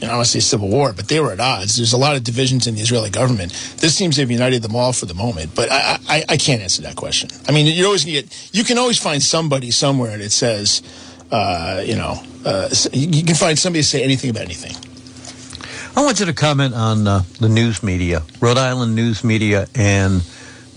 you 0.00 0.06
know, 0.06 0.12
I 0.12 0.16
want 0.16 0.26
to 0.26 0.32
say 0.32 0.40
civil 0.40 0.68
war, 0.68 0.92
but 0.92 1.08
they 1.08 1.20
were 1.20 1.32
at 1.32 1.40
odds. 1.40 1.76
There's 1.76 1.94
a 1.94 1.96
lot 1.96 2.16
of 2.16 2.22
divisions 2.22 2.66
in 2.66 2.74
the 2.74 2.82
Israeli 2.82 3.10
government. 3.10 3.52
This 3.78 3.96
seems 3.96 4.16
to 4.16 4.20
have 4.22 4.30
united 4.30 4.62
them 4.62 4.76
all 4.76 4.92
for 4.92 5.06
the 5.06 5.14
moment, 5.14 5.54
but 5.54 5.70
I, 5.72 5.98
I, 6.08 6.24
I 6.28 6.36
can't 6.36 6.60
answer 6.60 6.82
that 6.82 6.96
question. 6.96 7.30
I 7.48 7.52
mean, 7.52 7.66
you 7.66 7.86
always 7.86 8.04
get, 8.04 8.28
you 8.52 8.64
can 8.64 8.76
always 8.76 8.98
find 8.98 9.22
somebody 9.22 9.70
somewhere 9.70 10.18
that 10.18 10.30
says, 10.30 10.82
uh, 11.30 11.82
you 11.84 11.96
know, 11.96 12.22
uh, 12.44 12.68
you 12.92 13.08
you 13.08 13.24
can 13.24 13.34
find 13.34 13.58
somebody 13.58 13.80
to 13.82 13.88
say 13.88 14.02
anything 14.02 14.30
about 14.30 14.42
anything. 14.42 14.76
I 15.96 16.04
want 16.04 16.20
you 16.20 16.26
to 16.26 16.34
comment 16.34 16.74
on 16.74 17.06
uh, 17.06 17.22
the 17.40 17.48
news 17.48 17.82
media, 17.82 18.22
Rhode 18.40 18.58
Island 18.58 18.94
news 18.94 19.24
media 19.24 19.66
and 19.74 20.22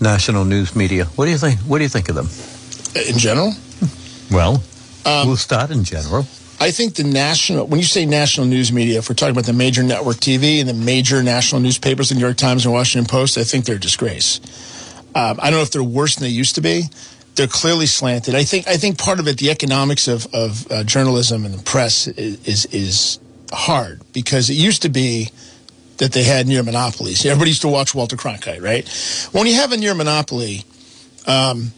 national 0.00 0.44
news 0.44 0.74
media. 0.76 1.04
What 1.16 1.24
do 1.26 1.30
you 1.30 1.38
think? 1.38 1.60
What 1.60 1.78
do 1.78 1.84
you 1.84 1.88
think 1.90 2.08
of 2.08 2.14
them? 2.14 2.28
In 3.08 3.18
general, 3.18 3.52
Well, 4.30 4.62
Um, 5.04 5.26
we'll 5.28 5.36
start 5.36 5.70
in 5.70 5.84
general. 5.84 6.26
I 6.60 6.72
think 6.72 6.94
the 6.96 7.04
national, 7.04 7.66
when 7.66 7.78
you 7.78 7.86
say 7.86 8.04
national 8.04 8.46
news 8.46 8.72
media, 8.72 8.98
if 8.98 9.08
we're 9.08 9.14
talking 9.14 9.32
about 9.32 9.46
the 9.46 9.52
major 9.52 9.82
network 9.82 10.16
TV 10.16 10.58
and 10.60 10.68
the 10.68 10.74
major 10.74 11.22
national 11.22 11.60
newspapers, 11.60 12.08
the 12.08 12.16
New 12.16 12.20
York 12.22 12.36
Times 12.36 12.64
and 12.64 12.74
Washington 12.74 13.06
Post, 13.08 13.38
I 13.38 13.44
think 13.44 13.64
they're 13.64 13.76
a 13.76 13.80
disgrace. 13.80 14.40
Um, 15.14 15.38
I 15.40 15.50
don't 15.50 15.58
know 15.58 15.62
if 15.62 15.70
they're 15.70 15.82
worse 15.82 16.16
than 16.16 16.24
they 16.24 16.30
used 16.34 16.56
to 16.56 16.60
be. 16.60 16.82
They're 17.36 17.46
clearly 17.46 17.86
slanted. 17.86 18.34
I 18.34 18.42
think. 18.42 18.66
I 18.66 18.76
think 18.76 18.98
part 18.98 19.20
of 19.20 19.28
it, 19.28 19.38
the 19.38 19.50
economics 19.50 20.08
of 20.08 20.26
of 20.34 20.70
uh, 20.72 20.82
journalism 20.82 21.44
and 21.44 21.54
the 21.54 21.62
press, 21.62 22.08
is, 22.08 22.44
is 22.44 22.66
is 22.66 23.18
hard 23.52 24.00
because 24.12 24.50
it 24.50 24.54
used 24.54 24.82
to 24.82 24.88
be 24.88 25.30
that 25.98 26.12
they 26.12 26.22
had 26.22 26.46
near 26.46 26.62
monopolies. 26.62 27.24
Everybody 27.24 27.50
used 27.50 27.62
to 27.62 27.68
watch 27.68 27.94
Walter 27.94 28.16
Cronkite, 28.16 28.62
right? 28.62 28.88
When 29.32 29.46
you 29.46 29.54
have 29.54 29.72
a 29.72 29.76
near 29.76 29.94
monopoly, 29.94 30.64
um, 31.26 31.72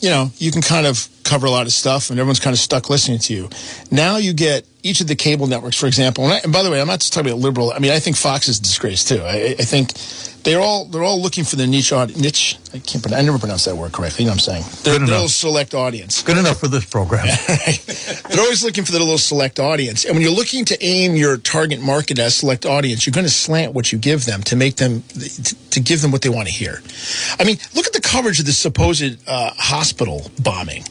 you 0.00 0.08
know, 0.08 0.30
you 0.38 0.50
can 0.52 0.62
kind 0.62 0.86
of 0.86 1.08
cover 1.24 1.46
a 1.46 1.50
lot 1.50 1.66
of 1.66 1.72
stuff 1.72 2.10
and 2.10 2.18
everyone's 2.18 2.40
kind 2.40 2.54
of 2.54 2.60
stuck 2.60 2.88
listening 2.90 3.18
to 3.18 3.34
you. 3.34 3.50
Now 3.90 4.16
you 4.16 4.32
get 4.32 4.66
each 4.82 5.00
of 5.00 5.06
the 5.06 5.16
cable 5.16 5.46
networks, 5.46 5.76
for 5.76 5.86
example. 5.86 6.24
And, 6.24 6.32
I, 6.32 6.38
and 6.38 6.52
by 6.52 6.62
the 6.62 6.70
way, 6.70 6.80
I'm 6.80 6.86
not 6.86 7.00
just 7.00 7.12
talking 7.12 7.30
about 7.30 7.40
liberal. 7.40 7.72
I 7.72 7.78
mean, 7.78 7.90
I 7.90 7.98
think 7.98 8.16
Fox 8.16 8.48
is 8.48 8.58
a 8.58 8.62
disgrace 8.62 9.04
too. 9.04 9.20
I, 9.22 9.56
I 9.58 9.64
think 9.64 9.92
they're 10.44 10.60
all 10.60 10.84
they're 10.86 11.02
all 11.04 11.20
looking 11.20 11.44
for 11.44 11.56
the 11.56 11.66
niche 11.66 11.92
audi- 11.92 12.14
niche. 12.14 12.56
I 12.74 12.78
can't. 12.78 13.02
pronounce- 13.02 13.22
I 13.22 13.24
never 13.24 13.38
pronounce 13.38 13.64
that 13.64 13.76
word 13.76 13.92
correctly. 13.92 14.24
You 14.24 14.30
know 14.30 14.36
what 14.36 14.48
I'm 14.48 14.62
saying? 14.62 14.64
They're, 14.82 14.98
Good 14.98 15.08
enough. 15.08 15.30
select 15.30 15.74
audience. 15.74 16.22
Good 16.22 16.38
enough 16.38 16.60
for 16.60 16.68
this 16.68 16.84
program. 16.84 17.26
They're 18.30 18.40
always 18.40 18.62
looking 18.62 18.84
for 18.84 18.92
the 18.92 18.98
little 18.98 19.18
select 19.18 19.58
audience. 19.58 20.04
And 20.04 20.14
when 20.14 20.22
you're 20.22 20.30
looking 20.34 20.64
to 20.66 20.84
aim 20.84 21.14
your 21.16 21.36
target 21.36 21.80
market 21.80 22.18
as 22.18 22.36
select 22.36 22.64
audience, 22.64 23.06
you're 23.06 23.12
going 23.12 23.26
to 23.26 23.30
slant 23.32 23.74
what 23.74 23.92
you 23.92 23.98
give 23.98 24.24
them 24.24 24.42
to 24.44 24.56
make 24.56 24.76
them, 24.76 25.02
to, 25.02 25.70
to 25.70 25.80
give 25.80 26.00
them 26.02 26.10
what 26.12 26.22
they 26.22 26.28
want 26.28 26.46
to 26.48 26.54
hear. 26.54 26.80
I 27.38 27.44
mean, 27.44 27.58
look 27.74 27.86
at 27.86 27.92
the 27.92 28.00
coverage 28.00 28.38
of 28.40 28.46
this 28.46 28.58
supposed 28.58 29.18
uh, 29.28 29.50
hospital 29.56 30.30
bombing. 30.40 30.84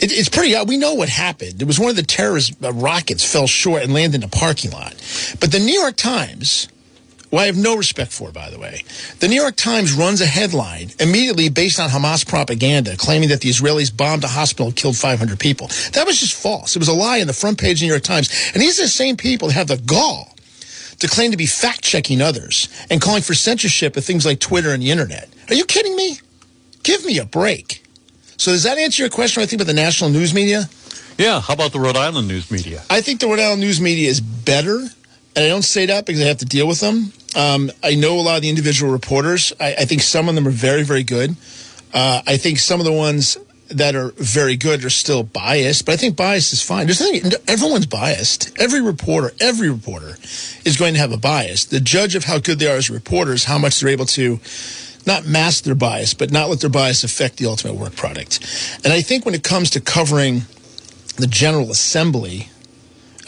It, 0.00 0.12
it's 0.12 0.28
pretty, 0.28 0.54
uh, 0.54 0.64
we 0.64 0.76
know 0.76 0.94
what 0.94 1.08
happened. 1.08 1.62
It 1.62 1.66
was 1.66 1.78
one 1.80 1.90
of 1.90 1.96
the 1.96 2.02
terrorist 2.02 2.52
uh, 2.62 2.72
rockets 2.72 3.24
fell 3.30 3.46
short 3.46 3.82
and 3.82 3.94
landed 3.94 4.22
in 4.22 4.24
a 4.24 4.28
parking 4.28 4.70
lot. 4.72 4.92
But 5.40 5.50
the 5.52 5.60
New 5.60 5.72
York 5.80 5.96
Times, 5.96 6.68
who 7.32 7.38
I 7.38 7.46
have 7.46 7.56
no 7.56 7.74
respect 7.76 8.12
for, 8.12 8.30
by 8.30 8.50
the 8.50 8.58
way. 8.58 8.84
The 9.20 9.26
New 9.26 9.40
York 9.40 9.56
Times 9.56 9.94
runs 9.94 10.20
a 10.20 10.26
headline 10.26 10.90
immediately 11.00 11.48
based 11.48 11.80
on 11.80 11.88
Hamas 11.88 12.28
propaganda, 12.28 12.94
claiming 12.96 13.30
that 13.30 13.40
the 13.40 13.48
Israelis 13.48 13.94
bombed 13.94 14.22
a 14.22 14.28
hospital 14.28 14.66
and 14.66 14.76
killed 14.76 14.96
500 14.98 15.40
people. 15.40 15.68
That 15.94 16.04
was 16.06 16.20
just 16.20 16.34
false. 16.34 16.76
It 16.76 16.78
was 16.78 16.88
a 16.88 16.92
lie 16.92 17.22
on 17.22 17.26
the 17.26 17.32
front 17.32 17.58
page 17.58 17.78
of 17.78 17.80
the 17.80 17.86
New 17.86 17.92
York 17.92 18.02
Times. 18.02 18.28
And 18.52 18.62
these 18.62 18.78
are 18.78 18.82
the 18.82 18.88
same 18.88 19.16
people 19.16 19.48
that 19.48 19.54
have 19.54 19.68
the 19.68 19.78
gall 19.78 20.36
to 20.98 21.08
claim 21.08 21.30
to 21.30 21.38
be 21.38 21.46
fact 21.46 21.82
checking 21.82 22.20
others 22.20 22.68
and 22.90 23.00
calling 23.00 23.22
for 23.22 23.32
censorship 23.34 23.96
of 23.96 24.04
things 24.04 24.26
like 24.26 24.38
Twitter 24.38 24.70
and 24.70 24.82
the 24.82 24.90
internet. 24.90 25.30
Are 25.48 25.54
you 25.54 25.64
kidding 25.64 25.96
me? 25.96 26.18
Give 26.82 27.02
me 27.04 27.18
a 27.18 27.24
break. 27.24 27.82
So, 28.36 28.52
does 28.52 28.64
that 28.64 28.76
answer 28.76 29.02
your 29.02 29.10
question? 29.10 29.42
I 29.42 29.46
think 29.46 29.62
about 29.62 29.68
the 29.68 29.74
national 29.74 30.10
news 30.10 30.34
media. 30.34 30.68
yeah, 31.16 31.40
how 31.40 31.54
about 31.54 31.72
the 31.72 31.80
Rhode 31.80 31.96
Island 31.96 32.28
news 32.28 32.50
media? 32.50 32.82
I 32.90 33.00
think 33.00 33.20
the 33.20 33.26
Rhode 33.28 33.38
Island 33.40 33.60
news 33.60 33.80
media 33.80 34.10
is 34.10 34.20
better, 34.20 34.88
and 35.34 35.44
I 35.44 35.48
don't 35.48 35.62
say 35.62 35.86
that 35.86 36.06
because 36.06 36.22
I 36.22 36.26
have 36.26 36.38
to 36.38 36.44
deal 36.44 36.66
with 36.66 36.80
them. 36.80 37.12
Um, 37.34 37.70
I 37.82 37.94
know 37.94 38.18
a 38.18 38.22
lot 38.22 38.36
of 38.36 38.42
the 38.42 38.50
individual 38.50 38.92
reporters. 38.92 39.52
I, 39.58 39.74
I 39.74 39.84
think 39.84 40.02
some 40.02 40.28
of 40.28 40.34
them 40.34 40.46
are 40.46 40.52
very, 40.52 40.82
very 40.82 41.02
good. 41.02 41.36
Uh, 41.94 42.22
I 42.26 42.36
think 42.36 42.58
some 42.58 42.80
of 42.80 42.86
the 42.86 42.92
ones 42.92 43.38
that 43.68 43.94
are 43.94 44.12
very 44.16 44.56
good 44.56 44.84
are 44.84 44.90
still 44.90 45.22
biased, 45.22 45.86
but 45.86 45.92
I 45.92 45.96
think 45.96 46.16
bias 46.16 46.52
is 46.52 46.62
fine. 46.62 46.86
There's 46.86 47.00
nothing, 47.00 47.32
everyone's 47.48 47.86
biased. 47.86 48.52
Every 48.58 48.82
reporter, 48.82 49.32
every 49.40 49.70
reporter 49.70 50.16
is 50.64 50.76
going 50.78 50.94
to 50.94 51.00
have 51.00 51.12
a 51.12 51.16
bias. 51.16 51.64
The 51.64 51.80
judge 51.80 52.14
of 52.14 52.24
how 52.24 52.38
good 52.38 52.58
they 52.58 52.66
are 52.66 52.76
as 52.76 52.90
reporters, 52.90 53.44
how 53.44 53.58
much 53.58 53.80
they're 53.80 53.88
able 53.88 54.06
to 54.06 54.40
not 55.06 55.26
mask 55.26 55.64
their 55.64 55.74
bias, 55.74 56.14
but 56.14 56.30
not 56.30 56.48
let 56.48 56.60
their 56.60 56.70
bias 56.70 57.02
affect 57.02 57.38
the 57.38 57.46
ultimate 57.46 57.74
work 57.74 57.96
product. 57.96 58.40
And 58.84 58.92
I 58.92 59.00
think 59.00 59.24
when 59.24 59.34
it 59.34 59.42
comes 59.42 59.70
to 59.70 59.80
covering 59.80 60.42
the 61.16 61.26
General 61.26 61.70
Assembly, 61.70 62.48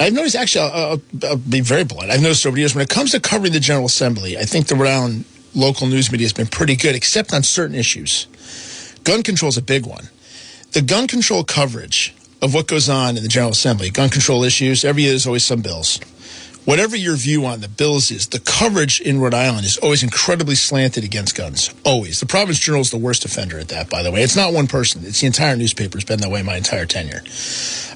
I've 0.01 0.13
noticed, 0.13 0.35
actually, 0.35 0.71
I'll, 0.71 1.01
I'll, 1.23 1.37
be 1.37 1.61
very 1.61 1.85
blunt. 1.85 2.11
I've 2.11 2.21
noticed 2.21 2.45
over 2.47 2.55
the 2.55 2.61
years 2.61 2.75
when 2.75 2.83
it 2.83 2.89
comes 2.89 3.13
to 3.13 3.21
covering 3.21 3.53
the 3.53 3.61
General 3.61 3.87
Assembly, 3.87 4.37
I 4.37 4.43
think 4.43 4.67
the 4.67 4.75
Rhode 4.75 4.89
Island 4.89 5.25
local 5.55 5.87
news 5.87 6.11
media 6.11 6.25
has 6.25 6.33
been 6.33 6.49
pretty 6.49 6.77
good, 6.77 6.97
except 6.97 7.33
on 7.33 7.43
certain 7.43 7.77
issues. 7.77 8.27
Gun 9.05 9.23
control 9.23 9.49
is 9.49 9.57
a 9.57 9.63
big 9.63 9.87
one. 9.87 10.09
The 10.73 10.83
gun 10.83 11.07
control 11.07 11.45
coverage 11.45 12.15
of 12.43 12.53
what 12.55 12.67
goes 12.67 12.89
on 12.89 13.17
in 13.17 13.23
the 13.23 13.29
General 13.29 13.53
Assembly, 13.53 13.91
gun 13.91 14.11
control 14.11 14.43
issues, 14.43 14.85
every 14.85 15.03
year 15.03 15.13
there's 15.13 15.27
always 15.27 15.45
some 15.45 15.63
bills. 15.63 16.01
Whatever 16.65 16.97
your 16.97 17.15
view 17.15 17.45
on 17.45 17.61
the 17.61 17.69
bills 17.69 18.11
is, 18.11 18.29
the 18.29 18.41
coverage 18.41 18.99
in 19.01 19.21
Rhode 19.21 19.35
Island 19.35 19.67
is 19.67 19.77
always 19.77 20.03
incredibly 20.03 20.55
slanted 20.55 21.05
against 21.05 21.35
guns. 21.35 21.73
Always. 21.85 22.21
The 22.21 22.27
Providence 22.27 22.59
Journal 22.59 22.81
is 22.81 22.91
the 22.91 22.97
worst 22.97 23.27
offender 23.27 23.59
at 23.59 23.69
that, 23.69 23.91
by 23.91 24.03
the 24.03 24.11
way. 24.11 24.23
It's 24.23 24.35
not 24.35 24.55
one 24.55 24.67
person. 24.67 25.05
It's 25.05 25.21
the 25.21 25.27
entire 25.27 25.57
newspaper. 25.57 25.99
It's 25.99 26.07
been 26.07 26.21
that 26.21 26.31
way 26.31 26.43
my 26.43 26.57
entire 26.57 26.87
tenure. 26.87 27.21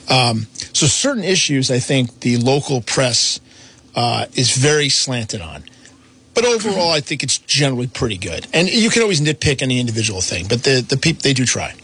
Um, 0.09 0.47
so 0.73 0.87
certain 0.87 1.25
issues, 1.25 1.71
I 1.71 1.79
think 1.79 2.21
the 2.21 2.37
local 2.39 2.81
press 2.81 3.41
uh, 3.95 4.27
is 4.35 4.57
very 4.57 4.89
slanted 4.89 5.41
on. 5.41 5.65
But 6.35 6.45
overall, 6.45 6.91
I 6.93 7.01
think 7.01 7.23
it's 7.23 7.39
generally 7.39 7.89
pretty 7.89 8.17
good. 8.17 8.47
And 8.55 8.69
you 8.69 8.91
can 8.91 9.03
always 9.03 9.21
nitpick 9.21 9.61
any 9.61 9.81
individual 9.81 10.21
thing, 10.21 10.47
but 10.49 10.63
the, 10.63 10.85
the 10.89 10.97
people, 10.97 11.21
they 11.23 11.33
do 11.33 11.45
try. 11.45 11.75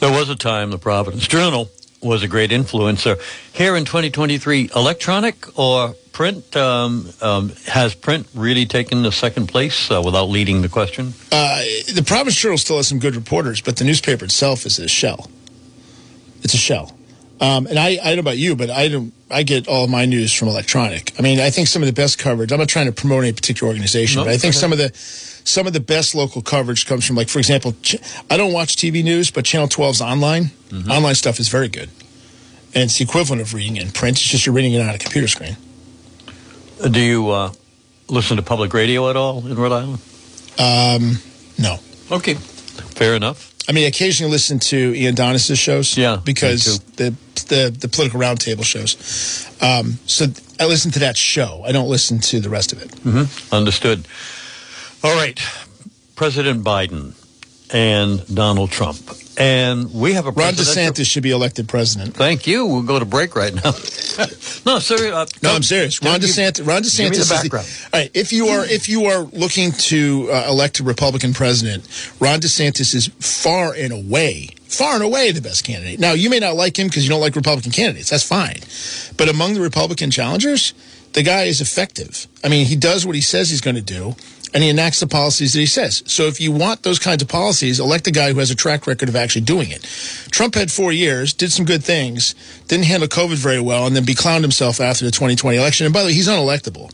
There 0.00 0.12
was 0.12 0.28
a 0.28 0.36
time 0.36 0.70
the 0.70 0.78
Providence 0.78 1.26
Journal 1.26 1.70
was 2.02 2.22
a 2.22 2.28
great 2.28 2.50
influencer. 2.50 3.18
Here 3.54 3.76
in 3.76 3.86
2023, 3.86 4.70
electronic 4.76 5.58
or 5.58 5.94
print? 6.14 6.56
Um, 6.56 7.10
um, 7.20 7.52
has 7.66 7.94
print 7.94 8.26
really 8.34 8.64
taken 8.64 9.02
the 9.02 9.12
second 9.12 9.48
place 9.48 9.90
uh, 9.90 10.00
without 10.02 10.30
leading 10.30 10.62
the 10.62 10.68
question? 10.70 11.12
Uh, 11.30 11.62
the 11.92 12.04
Providence 12.06 12.36
Journal 12.36 12.56
still 12.56 12.76
has 12.78 12.88
some 12.88 12.98
good 12.98 13.16
reporters, 13.16 13.60
but 13.60 13.76
the 13.76 13.84
newspaper 13.84 14.24
itself 14.24 14.64
is 14.64 14.78
a 14.78 14.88
shell. 14.88 15.28
It's 16.42 16.54
a 16.54 16.58
shell. 16.58 16.93
Um, 17.40 17.66
and 17.66 17.78
I, 17.78 17.98
I 18.02 18.04
don't 18.06 18.16
know 18.16 18.20
about 18.20 18.38
you, 18.38 18.54
but 18.56 18.70
I 18.70 18.88
don't. 18.88 19.12
I 19.30 19.42
get 19.42 19.66
all 19.66 19.88
my 19.88 20.04
news 20.06 20.32
from 20.32 20.48
electronic. 20.48 21.12
I 21.18 21.22
mean, 21.22 21.40
I 21.40 21.50
think 21.50 21.66
some 21.66 21.82
of 21.82 21.86
the 21.86 21.92
best 21.92 22.18
coverage. 22.18 22.52
I'm 22.52 22.58
not 22.58 22.68
trying 22.68 22.86
to 22.86 22.92
promote 22.92 23.24
any 23.24 23.32
particular 23.32 23.68
organization, 23.68 24.20
No, 24.20 24.24
but 24.24 24.32
I 24.32 24.36
think 24.38 24.54
some 24.54 24.70
of 24.70 24.78
the 24.78 24.90
some 24.94 25.66
of 25.66 25.72
the 25.72 25.80
best 25.80 26.14
local 26.14 26.42
coverage 26.42 26.86
comes 26.86 27.04
from, 27.06 27.16
like, 27.16 27.28
for 27.28 27.38
example, 27.38 27.74
Ch- 27.82 27.96
I 28.30 28.36
don't 28.36 28.52
watch 28.52 28.76
TV 28.76 29.02
news, 29.02 29.30
but 29.30 29.44
Channel 29.44 29.68
12's 29.68 30.00
online. 30.00 30.44
Mm-hmm. 30.70 30.90
Online 30.90 31.14
stuff 31.14 31.40
is 31.40 31.48
very 31.48 31.68
good, 31.68 31.90
and 32.74 32.84
it's 32.84 32.98
the 32.98 33.04
equivalent 33.04 33.42
of 33.42 33.52
reading 33.52 33.76
in 33.76 33.90
print. 33.90 34.16
It's 34.18 34.26
just 34.28 34.46
you're 34.46 34.54
reading 34.54 34.72
it 34.74 34.80
on 34.80 34.94
a 34.94 34.98
computer 34.98 35.28
screen. 35.28 35.56
Do 36.88 37.00
you 37.00 37.30
uh, 37.30 37.52
listen 38.08 38.36
to 38.36 38.42
public 38.42 38.72
radio 38.72 39.10
at 39.10 39.16
all 39.16 39.44
in 39.46 39.54
Rhode 39.56 39.72
Island? 39.72 39.98
Um, 40.58 41.18
no. 41.58 41.78
Okay, 42.12 42.34
fair 42.34 43.14
enough. 43.16 43.53
I 43.68 43.72
mean, 43.72 43.84
I 43.84 43.88
occasionally 43.88 44.30
listen 44.30 44.58
to 44.60 44.94
Ian 44.94 45.14
Donnis's 45.14 45.58
shows. 45.58 45.96
Yeah, 45.96 46.20
because 46.22 46.80
the, 46.96 47.14
the 47.48 47.74
the 47.78 47.88
political 47.88 48.20
roundtable 48.20 48.64
shows. 48.64 48.96
Um, 49.62 49.98
so 50.06 50.26
I 50.60 50.66
listen 50.66 50.90
to 50.92 50.98
that 51.00 51.16
show. 51.16 51.62
I 51.64 51.72
don't 51.72 51.88
listen 51.88 52.20
to 52.20 52.40
the 52.40 52.50
rest 52.50 52.72
of 52.72 52.82
it. 52.82 52.90
Mm-hmm. 52.90 53.54
Understood. 53.54 54.06
All 55.02 55.14
right, 55.16 55.40
President 56.14 56.62
Biden 56.64 57.14
and 57.74 58.24
Donald 58.32 58.70
Trump, 58.70 58.98
and 59.36 59.92
we 59.92 60.12
have 60.12 60.26
a 60.26 60.30
Ron 60.30 60.54
DeSantis 60.54 61.06
should 61.06 61.24
be 61.24 61.32
elected 61.32 61.68
president. 61.68 62.14
Thank 62.14 62.46
you. 62.46 62.64
We'll 62.66 62.82
go 62.82 63.00
to 63.00 63.04
break 63.04 63.34
right 63.34 63.52
now. 63.52 63.62
no, 64.64 64.78
sir. 64.78 65.12
Uh, 65.12 65.26
No, 65.42 65.54
I'm 65.54 65.62
serious. 65.64 66.00
Ron 66.00 66.20
give- 66.20 66.30
DeSantis. 66.30 66.64
Ron 66.66 66.82
DeSantis. 66.82 66.98
Give 66.98 67.10
me 67.10 67.16
is 67.18 67.28
the 67.28 67.58
all 67.92 68.00
right. 68.00 68.10
If 68.14 68.32
you 68.32 68.46
are 68.46 68.64
if 68.64 68.88
you 68.88 69.06
are 69.06 69.22
looking 69.24 69.72
to 69.72 70.28
uh, 70.30 70.46
elect 70.48 70.78
a 70.78 70.84
Republican 70.84 71.34
president, 71.34 71.84
Ron 72.20 72.38
DeSantis 72.40 72.94
is 72.94 73.08
far 73.18 73.74
and 73.74 73.92
away, 73.92 74.50
far 74.68 74.94
and 74.94 75.02
away 75.02 75.32
the 75.32 75.42
best 75.42 75.64
candidate. 75.64 75.98
Now, 75.98 76.12
you 76.12 76.30
may 76.30 76.38
not 76.38 76.54
like 76.54 76.78
him 76.78 76.86
because 76.86 77.02
you 77.04 77.10
don't 77.10 77.20
like 77.20 77.34
Republican 77.34 77.72
candidates. 77.72 78.10
That's 78.10 78.22
fine. 78.22 78.58
But 79.16 79.28
among 79.28 79.54
the 79.54 79.60
Republican 79.60 80.12
challengers, 80.12 80.74
the 81.14 81.24
guy 81.24 81.44
is 81.44 81.60
effective. 81.60 82.28
I 82.44 82.48
mean, 82.48 82.66
he 82.66 82.76
does 82.76 83.04
what 83.04 83.16
he 83.16 83.20
says 83.20 83.50
he's 83.50 83.60
going 83.60 83.76
to 83.76 83.82
do. 83.82 84.14
And 84.54 84.62
he 84.62 84.70
enacts 84.70 85.00
the 85.00 85.08
policies 85.08 85.52
that 85.52 85.58
he 85.58 85.66
says. 85.66 86.04
So 86.06 86.28
if 86.28 86.40
you 86.40 86.52
want 86.52 86.84
those 86.84 87.00
kinds 87.00 87.22
of 87.22 87.28
policies, 87.28 87.80
elect 87.80 88.06
a 88.06 88.12
guy 88.12 88.32
who 88.32 88.38
has 88.38 88.52
a 88.52 88.54
track 88.54 88.86
record 88.86 89.08
of 89.08 89.16
actually 89.16 89.42
doing 89.42 89.70
it. 89.70 89.82
Trump 90.30 90.54
had 90.54 90.70
four 90.70 90.92
years, 90.92 91.34
did 91.34 91.50
some 91.50 91.64
good 91.64 91.82
things, 91.82 92.36
didn't 92.68 92.86
handle 92.86 93.08
COVID 93.08 93.36
very 93.36 93.60
well, 93.60 93.86
and 93.86 93.96
then 93.96 94.04
beclowned 94.04 94.42
himself 94.42 94.80
after 94.80 95.04
the 95.04 95.10
2020 95.10 95.58
election. 95.58 95.86
And 95.86 95.92
by 95.92 96.02
the 96.02 96.06
way, 96.06 96.14
he's 96.14 96.28
unelectable. 96.28 96.92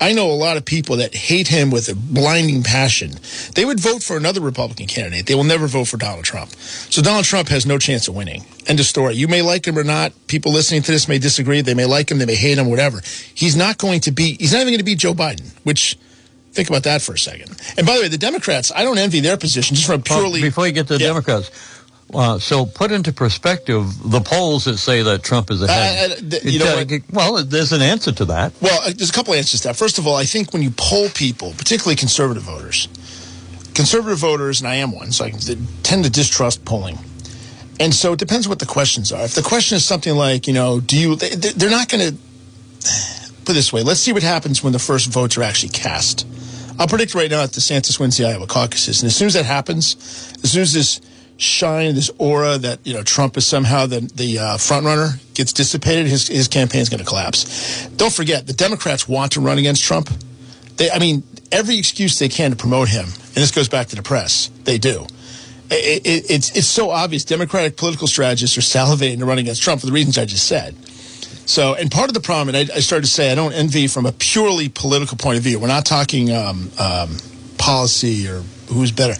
I 0.00 0.12
know 0.12 0.30
a 0.30 0.32
lot 0.32 0.56
of 0.56 0.64
people 0.64 0.96
that 0.96 1.14
hate 1.14 1.48
him 1.48 1.70
with 1.70 1.88
a 1.88 1.94
blinding 1.94 2.62
passion. 2.62 3.12
They 3.54 3.64
would 3.64 3.80
vote 3.80 4.02
for 4.02 4.16
another 4.16 4.40
Republican 4.40 4.86
candidate. 4.86 5.26
They 5.26 5.34
will 5.34 5.44
never 5.44 5.66
vote 5.66 5.88
for 5.88 5.96
Donald 5.96 6.24
Trump. 6.24 6.50
So 6.50 7.00
Donald 7.00 7.24
Trump 7.24 7.48
has 7.48 7.64
no 7.64 7.78
chance 7.78 8.06
of 8.08 8.14
winning. 8.14 8.44
End 8.66 8.78
of 8.78 8.86
story. 8.86 9.14
You 9.14 9.28
may 9.28 9.42
like 9.42 9.66
him 9.66 9.78
or 9.78 9.84
not. 9.84 10.12
People 10.26 10.52
listening 10.52 10.82
to 10.82 10.92
this 10.92 11.08
may 11.08 11.18
disagree. 11.18 11.62
They 11.62 11.74
may 11.74 11.86
like 11.86 12.10
him. 12.10 12.18
They 12.18 12.26
may 12.26 12.34
hate 12.34 12.58
him. 12.58 12.68
Whatever. 12.68 13.00
He's 13.34 13.56
not 13.56 13.78
going 13.78 14.00
to 14.00 14.10
be. 14.10 14.36
He's 14.38 14.52
not 14.52 14.60
even 14.60 14.72
going 14.72 14.78
to 14.78 14.84
beat 14.84 14.98
Joe 14.98 15.14
Biden. 15.14 15.50
Which 15.64 15.96
think 16.56 16.68
about 16.68 16.82
that 16.84 17.02
for 17.02 17.12
a 17.14 17.18
second. 17.18 17.50
And 17.76 17.86
by 17.86 17.96
the 17.96 18.02
way, 18.02 18.08
the 18.08 18.18
Democrats. 18.18 18.72
I 18.74 18.82
don't 18.82 18.98
envy 18.98 19.20
their 19.20 19.36
position 19.36 19.76
just 19.76 19.86
from 19.86 20.02
Well, 20.08 20.20
purely. 20.20 20.40
before 20.42 20.66
you 20.66 20.72
get 20.72 20.88
to 20.88 20.94
the 20.96 21.00
Yeah. 21.00 21.08
Democrats, 21.08 21.50
uh, 22.14 22.38
so 22.38 22.64
put 22.66 22.90
into 22.92 23.12
perspective 23.12 23.84
the 24.10 24.20
polls 24.20 24.64
that 24.64 24.78
say 24.78 25.02
that 25.02 25.22
Trump 25.22 25.50
is 25.50 25.60
ahead. 25.62 26.10
Uh, 26.10 26.14
uh, 26.14 26.30
th- 26.30 26.44
you 26.44 26.58
know 26.58 26.78
Uh, 26.78 26.84
what? 26.84 27.02
Well, 27.12 27.44
there's 27.44 27.72
an 27.72 27.82
answer 27.82 28.12
to 28.12 28.24
that. 28.26 28.52
Well, 28.60 28.80
uh, 28.84 28.92
there's 28.96 29.10
a 29.10 29.12
couple 29.12 29.34
answers 29.34 29.60
to 29.62 29.68
that. 29.68 29.76
First 29.76 29.98
of 29.98 30.06
all, 30.06 30.16
I 30.16 30.24
think 30.24 30.52
when 30.52 30.62
you 30.62 30.70
poll 30.76 31.08
people, 31.10 31.52
particularly 31.58 31.96
conservative 31.96 32.44
voters, 32.44 32.88
conservative 33.74 34.18
voters, 34.18 34.60
and 34.60 34.68
I 34.68 34.76
am 34.76 34.92
one, 34.92 35.12
so 35.12 35.24
I 35.26 35.32
tend 35.82 36.04
to 36.04 36.10
distrust 36.10 36.64
polling. 36.64 36.98
And 37.78 37.94
so 37.94 38.14
it 38.14 38.18
depends 38.18 38.48
what 38.48 38.58
the 38.58 38.66
questions 38.66 39.12
are. 39.12 39.24
If 39.24 39.34
the 39.34 39.42
question 39.42 39.76
is 39.76 39.84
something 39.84 40.14
like, 40.14 40.46
you 40.46 40.54
know, 40.54 40.80
do 40.80 40.96
you, 40.96 41.14
they, 41.16 41.28
they- 41.30 41.52
they're 41.52 41.70
not 41.70 41.88
going 41.90 42.08
to, 42.12 42.16
put 43.44 43.52
it 43.52 43.54
this 43.54 43.72
way, 43.72 43.82
let's 43.82 44.00
see 44.00 44.12
what 44.12 44.22
happens 44.22 44.62
when 44.62 44.72
the 44.72 44.78
first 44.78 45.06
votes 45.08 45.36
are 45.36 45.42
actually 45.42 45.68
cast. 45.68 46.24
I'll 46.78 46.88
predict 46.88 47.14
right 47.14 47.30
now 47.30 47.42
that 47.42 47.50
DeSantis 47.50 47.98
wins 47.98 48.16
the 48.16 48.26
Iowa 48.26 48.46
caucuses. 48.46 49.02
And 49.02 49.08
as 49.08 49.16
soon 49.16 49.26
as 49.26 49.34
that 49.34 49.44
happens, 49.44 49.96
as 50.42 50.52
soon 50.52 50.62
as 50.62 50.72
this 50.72 51.00
shine, 51.38 51.94
this 51.94 52.10
aura 52.18 52.58
that, 52.58 52.80
you 52.84 52.94
know, 52.94 53.02
Trump 53.02 53.36
is 53.36 53.46
somehow 53.46 53.86
the, 53.86 54.00
the 54.14 54.38
uh, 54.38 54.56
front 54.56 54.86
runner 54.86 55.10
gets 55.34 55.52
dissipated, 55.52 56.06
his, 56.06 56.28
his 56.28 56.48
campaign 56.48 56.80
is 56.80 56.88
going 56.88 57.00
to 57.02 57.06
collapse. 57.06 57.86
Don't 57.96 58.12
forget, 58.12 58.46
the 58.46 58.52
Democrats 58.52 59.08
want 59.08 59.32
to 59.32 59.40
run 59.40 59.58
against 59.58 59.84
Trump. 59.84 60.10
They, 60.76 60.90
I 60.90 60.98
mean, 60.98 61.22
every 61.52 61.78
excuse 61.78 62.18
they 62.18 62.28
can 62.28 62.50
to 62.50 62.56
promote 62.56 62.88
him, 62.88 63.04
and 63.04 63.34
this 63.34 63.50
goes 63.50 63.68
back 63.68 63.88
to 63.88 63.96
the 63.96 64.02
press, 64.02 64.50
they 64.64 64.78
do. 64.78 65.06
It, 65.70 66.06
it, 66.06 66.30
it's, 66.30 66.56
it's 66.56 66.66
so 66.66 66.90
obvious. 66.90 67.24
Democratic 67.24 67.76
political 67.76 68.06
strategists 68.06 68.56
are 68.56 68.60
salivating 68.60 69.18
to 69.18 69.24
run 69.24 69.38
against 69.38 69.62
Trump 69.62 69.80
for 69.80 69.86
the 69.86 69.92
reasons 69.92 70.16
I 70.16 70.24
just 70.24 70.46
said. 70.46 70.76
So, 71.46 71.74
and 71.74 71.90
part 71.90 72.08
of 72.08 72.14
the 72.14 72.20
problem, 72.20 72.54
and 72.54 72.70
I, 72.70 72.76
I 72.76 72.80
started 72.80 73.04
to 73.04 73.10
say, 73.10 73.30
I 73.30 73.34
don't 73.34 73.52
envy 73.52 73.86
from 73.86 74.04
a 74.04 74.12
purely 74.12 74.68
political 74.68 75.16
point 75.16 75.38
of 75.38 75.44
view. 75.44 75.60
We're 75.60 75.68
not 75.68 75.86
talking 75.86 76.32
um, 76.32 76.70
um, 76.78 77.16
policy 77.56 78.28
or 78.28 78.42
who's 78.68 78.90
better. 78.90 79.14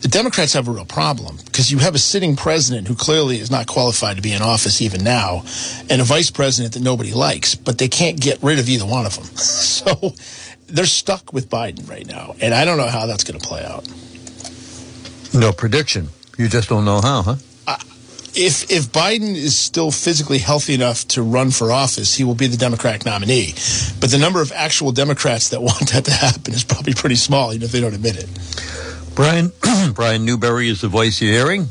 The 0.00 0.08
Democrats 0.08 0.54
have 0.54 0.66
a 0.66 0.70
real 0.70 0.86
problem 0.86 1.36
because 1.44 1.70
you 1.70 1.78
have 1.78 1.94
a 1.94 1.98
sitting 1.98 2.36
president 2.36 2.88
who 2.88 2.94
clearly 2.94 3.38
is 3.38 3.50
not 3.50 3.66
qualified 3.66 4.16
to 4.16 4.22
be 4.22 4.32
in 4.32 4.42
office 4.42 4.80
even 4.80 5.04
now, 5.04 5.44
and 5.90 6.00
a 6.00 6.04
vice 6.04 6.30
president 6.30 6.74
that 6.74 6.82
nobody 6.82 7.12
likes, 7.12 7.54
but 7.54 7.78
they 7.78 7.88
can't 7.88 8.18
get 8.18 8.42
rid 8.42 8.58
of 8.58 8.68
either 8.68 8.86
one 8.86 9.06
of 9.06 9.14
them. 9.14 9.24
so 9.36 10.14
they're 10.66 10.86
stuck 10.86 11.32
with 11.32 11.48
Biden 11.50 11.88
right 11.88 12.06
now, 12.06 12.34
and 12.40 12.54
I 12.54 12.64
don't 12.64 12.78
know 12.78 12.88
how 12.88 13.06
that's 13.06 13.24
going 13.24 13.38
to 13.38 13.46
play 13.46 13.62
out. 13.62 13.86
No 15.34 15.52
prediction. 15.52 16.08
You 16.38 16.48
just 16.48 16.68
don't 16.68 16.84
know 16.84 17.00
how, 17.00 17.22
huh? 17.22 17.36
If 18.34 18.70
if 18.70 18.90
Biden 18.92 19.34
is 19.34 19.56
still 19.56 19.90
physically 19.90 20.38
healthy 20.38 20.74
enough 20.74 21.06
to 21.08 21.22
run 21.22 21.50
for 21.50 21.70
office, 21.70 22.14
he 22.14 22.24
will 22.24 22.34
be 22.34 22.46
the 22.46 22.56
Democratic 22.56 23.04
nominee. 23.04 23.52
But 24.00 24.10
the 24.10 24.18
number 24.18 24.40
of 24.40 24.52
actual 24.52 24.92
Democrats 24.92 25.50
that 25.50 25.60
want 25.68 25.90
that 25.92 26.04
to 26.06 26.12
happen 26.12 26.54
is 26.54 26.64
probably 26.64 26.94
pretty 26.94 27.16
small, 27.16 27.52
even 27.52 27.64
if 27.64 27.72
they 27.72 27.80
don't 27.80 27.94
admit 27.94 28.16
it. 28.16 28.28
Brian 29.14 29.52
Brian 29.94 30.24
Newberry 30.24 30.68
is 30.68 30.80
the 30.80 30.88
voice 30.88 31.20
you're 31.20 31.32
hearing, 31.32 31.68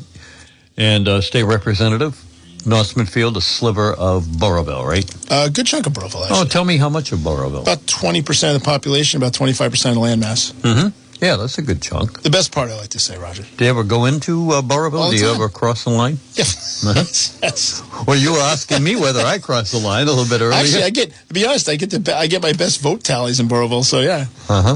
and 0.77 1.07
uh, 1.07 1.21
state 1.21 1.43
representative, 1.43 2.23
North 2.65 2.87
Smithfield, 2.87 3.37
a 3.37 3.41
sliver 3.41 3.93
of 3.93 4.25
Burrillville, 4.25 4.85
right? 4.87 5.05
A 5.31 5.49
good 5.49 5.65
chunk 5.65 5.87
of 5.87 5.93
Burrillville, 5.93 6.23
actually. 6.25 6.39
Oh, 6.41 6.45
tell 6.45 6.63
me 6.65 6.77
how 6.77 6.89
much 6.89 7.11
of 7.11 7.19
Burrillville? 7.19 7.63
about 7.63 7.79
20% 7.87 8.55
of 8.55 8.61
the 8.61 8.63
population, 8.65 9.17
about 9.17 9.33
25% 9.33 9.89
of 9.89 9.93
the 9.95 9.99
land 9.99 10.21
mass. 10.21 10.51
mm-hmm. 10.61 10.89
Yeah, 11.21 11.35
that's 11.35 11.59
a 11.59 11.61
good 11.61 11.83
chunk. 11.83 12.23
The 12.23 12.31
best 12.31 12.51
part, 12.51 12.71
I 12.71 12.77
like 12.77 12.89
to 12.89 12.99
say, 12.99 13.15
Roger. 13.15 13.43
Do 13.55 13.63
you 13.63 13.69
ever 13.69 13.83
go 13.83 14.05
into 14.05 14.49
uh, 14.51 14.63
Burrillville? 14.63 15.03
All 15.03 15.11
Do 15.11 15.17
you 15.17 15.31
ever 15.31 15.49
cross 15.49 15.83
the 15.83 15.91
line? 15.91 16.17
Yeah. 16.33 16.43
Uh-huh. 16.43 17.03
Yes. 17.43 17.83
Well, 18.07 18.17
you 18.17 18.31
were 18.33 18.39
asking 18.39 18.83
me 18.83 18.95
whether 18.95 19.21
I 19.21 19.37
crossed 19.37 19.71
the 19.71 19.77
line 19.79 20.07
a 20.07 20.11
little 20.11 20.25
bit 20.25 20.43
earlier. 20.43 20.57
Actually, 20.59 20.83
I 20.83 20.89
get, 20.89 21.11
to 21.27 21.33
be 21.33 21.45
honest, 21.45 21.69
I 21.69 21.75
get, 21.75 21.89
the, 21.91 22.15
I 22.15 22.27
get 22.27 22.41
my 22.41 22.53
best 22.53 22.81
vote 22.81 23.03
tallies 23.03 23.39
in 23.39 23.47
Burrillville, 23.47 23.83
so 23.83 23.99
yeah. 23.99 24.25
Uh 24.49 24.61
huh. 24.61 24.75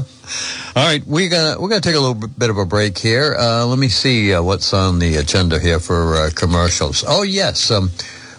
All 0.76 0.84
right, 0.84 1.04
we're 1.06 1.28
gonna 1.28 1.60
we're 1.60 1.68
gonna 1.68 1.80
take 1.80 1.94
a 1.94 2.00
little 2.00 2.14
bit 2.14 2.36
bit 2.38 2.50
of 2.50 2.58
a 2.58 2.64
break 2.66 2.98
here. 2.98 3.36
Uh, 3.38 3.64
let 3.66 3.78
me 3.78 3.88
see 3.88 4.34
uh, 4.34 4.42
what's 4.42 4.72
on 4.74 4.98
the 4.98 5.16
agenda 5.16 5.58
here 5.60 5.78
for 5.78 6.16
uh, 6.16 6.30
commercials. 6.34 7.04
Oh 7.06 7.22
yes, 7.22 7.70
um, 7.70 7.90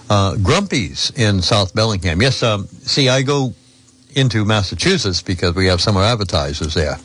uh, 0.09 0.35
Grumpy's 0.35 1.11
in 1.15 1.41
South 1.41 1.73
Bellingham. 1.73 2.21
Yes, 2.21 2.43
um, 2.43 2.67
see, 2.67 3.07
I 3.07 3.21
go 3.21 3.53
into 4.15 4.43
Massachusetts 4.43 5.21
because 5.21 5.55
we 5.55 5.67
have 5.67 5.79
summer 5.79 6.01
advertisers 6.01 6.73
there. 6.73 6.97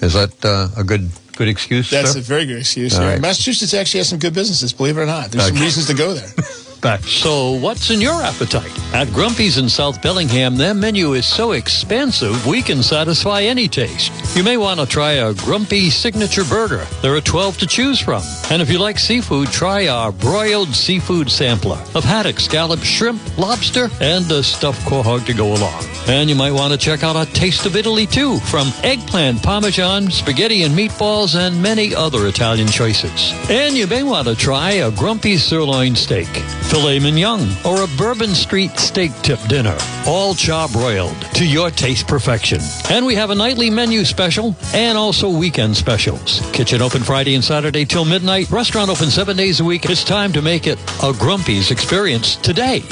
Is 0.00 0.14
that 0.14 0.44
uh, 0.44 0.68
a 0.76 0.84
good 0.84 1.10
good 1.36 1.48
excuse? 1.48 1.90
That's 1.90 2.12
sir? 2.12 2.18
a 2.18 2.22
very 2.22 2.46
good 2.46 2.58
excuse. 2.58 2.94
Yeah. 2.94 3.12
right. 3.12 3.20
Massachusetts 3.20 3.74
actually 3.74 3.98
has 4.00 4.08
some 4.08 4.18
good 4.18 4.34
businesses, 4.34 4.72
believe 4.72 4.98
it 4.98 5.02
or 5.02 5.06
not. 5.06 5.30
There's 5.30 5.48
some 5.48 5.56
reasons 5.56 5.86
to 5.86 5.94
go 5.94 6.14
there. 6.14 6.28
So, 6.84 7.52
what's 7.52 7.90
in 7.90 8.02
your 8.02 8.22
appetite? 8.22 8.70
At 8.92 9.08
Grumpy's 9.08 9.56
in 9.56 9.70
South 9.70 10.02
Bellingham, 10.02 10.56
their 10.56 10.74
menu 10.74 11.14
is 11.14 11.24
so 11.24 11.52
expansive 11.52 12.46
we 12.46 12.60
can 12.60 12.82
satisfy 12.82 13.40
any 13.40 13.68
taste. 13.68 14.12
You 14.36 14.44
may 14.44 14.58
want 14.58 14.80
to 14.80 14.86
try 14.86 15.12
a 15.12 15.32
Grumpy 15.32 15.88
signature 15.88 16.44
burger. 16.44 16.86
There 17.00 17.14
are 17.14 17.22
12 17.22 17.58
to 17.58 17.66
choose 17.66 18.00
from. 18.00 18.22
And 18.50 18.60
if 18.60 18.68
you 18.70 18.78
like 18.78 18.98
seafood, 18.98 19.48
try 19.48 19.88
our 19.88 20.12
broiled 20.12 20.74
seafood 20.74 21.30
sampler 21.30 21.82
of 21.94 22.04
haddock, 22.04 22.38
scallop, 22.38 22.80
shrimp, 22.80 23.38
lobster, 23.38 23.88
and 24.02 24.30
a 24.30 24.42
stuffed 24.42 24.86
quahog 24.86 25.24
to 25.24 25.32
go 25.32 25.54
along. 25.54 25.82
And 26.06 26.28
you 26.28 26.36
might 26.36 26.52
want 26.52 26.72
to 26.72 26.78
check 26.78 27.02
out 27.02 27.16
a 27.16 27.24
Taste 27.32 27.64
of 27.64 27.76
Italy 27.76 28.06
too, 28.06 28.38
from 28.40 28.68
eggplant, 28.82 29.42
parmesan, 29.42 30.10
spaghetti 30.10 30.64
and 30.64 30.74
meatballs, 30.74 31.34
and 31.34 31.62
many 31.62 31.94
other 31.94 32.26
Italian 32.26 32.68
choices. 32.68 33.32
And 33.48 33.74
you 33.74 33.86
may 33.86 34.02
want 34.02 34.28
to 34.28 34.36
try 34.36 34.72
a 34.72 34.90
Grumpy 34.90 35.38
sirloin 35.38 35.96
steak, 35.96 36.28
filet 36.74 36.98
mignon, 36.98 37.38
or 37.64 37.82
a 37.82 37.86
Bourbon 37.96 38.34
Street 38.34 38.72
steak 38.72 39.12
tip 39.22 39.38
dinner, 39.42 39.76
all 40.08 40.34
charbroiled 40.34 41.30
to 41.34 41.46
your 41.46 41.70
taste 41.70 42.08
perfection. 42.08 42.58
And 42.90 43.06
we 43.06 43.14
have 43.14 43.30
a 43.30 43.34
nightly 43.34 43.70
menu 43.70 44.04
special 44.04 44.56
and 44.74 44.98
also 44.98 45.30
weekend 45.30 45.76
specials. 45.76 46.40
Kitchen 46.52 46.82
open 46.82 47.04
Friday 47.04 47.36
and 47.36 47.44
Saturday 47.44 47.84
till 47.84 48.04
midnight. 48.04 48.50
Restaurant 48.50 48.90
open 48.90 49.08
seven 49.08 49.36
days 49.36 49.60
a 49.60 49.64
week. 49.64 49.84
It's 49.88 50.02
time 50.02 50.32
to 50.32 50.42
make 50.42 50.66
it 50.66 50.80
a 51.00 51.12
Grumpy's 51.12 51.70
experience 51.70 52.34
today. 52.34 52.82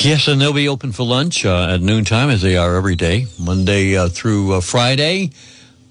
Yes, 0.00 0.26
and 0.26 0.40
they'll 0.40 0.52
be 0.52 0.66
open 0.66 0.90
for 0.90 1.04
lunch 1.04 1.46
uh, 1.46 1.74
at 1.74 1.80
noontime 1.80 2.28
as 2.28 2.42
they 2.42 2.56
are 2.56 2.74
every 2.74 2.96
day, 2.96 3.26
Monday 3.38 3.96
uh, 3.96 4.08
through 4.08 4.54
uh, 4.54 4.60
Friday. 4.60 5.30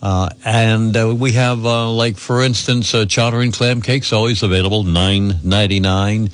Uh, 0.01 0.29
and 0.43 0.97
uh, 0.97 1.15
we 1.15 1.31
have, 1.31 1.65
uh, 1.65 1.89
like 1.89 2.17
for 2.17 2.43
instance, 2.43 2.93
uh, 2.93 3.05
chowder 3.05 3.39
and 3.39 3.53
clam 3.53 3.81
cakes 3.81 4.11
always 4.11 4.43
available, 4.43 4.83
nine 4.83 5.39
ninety 5.45 5.79
nine. 5.79 6.29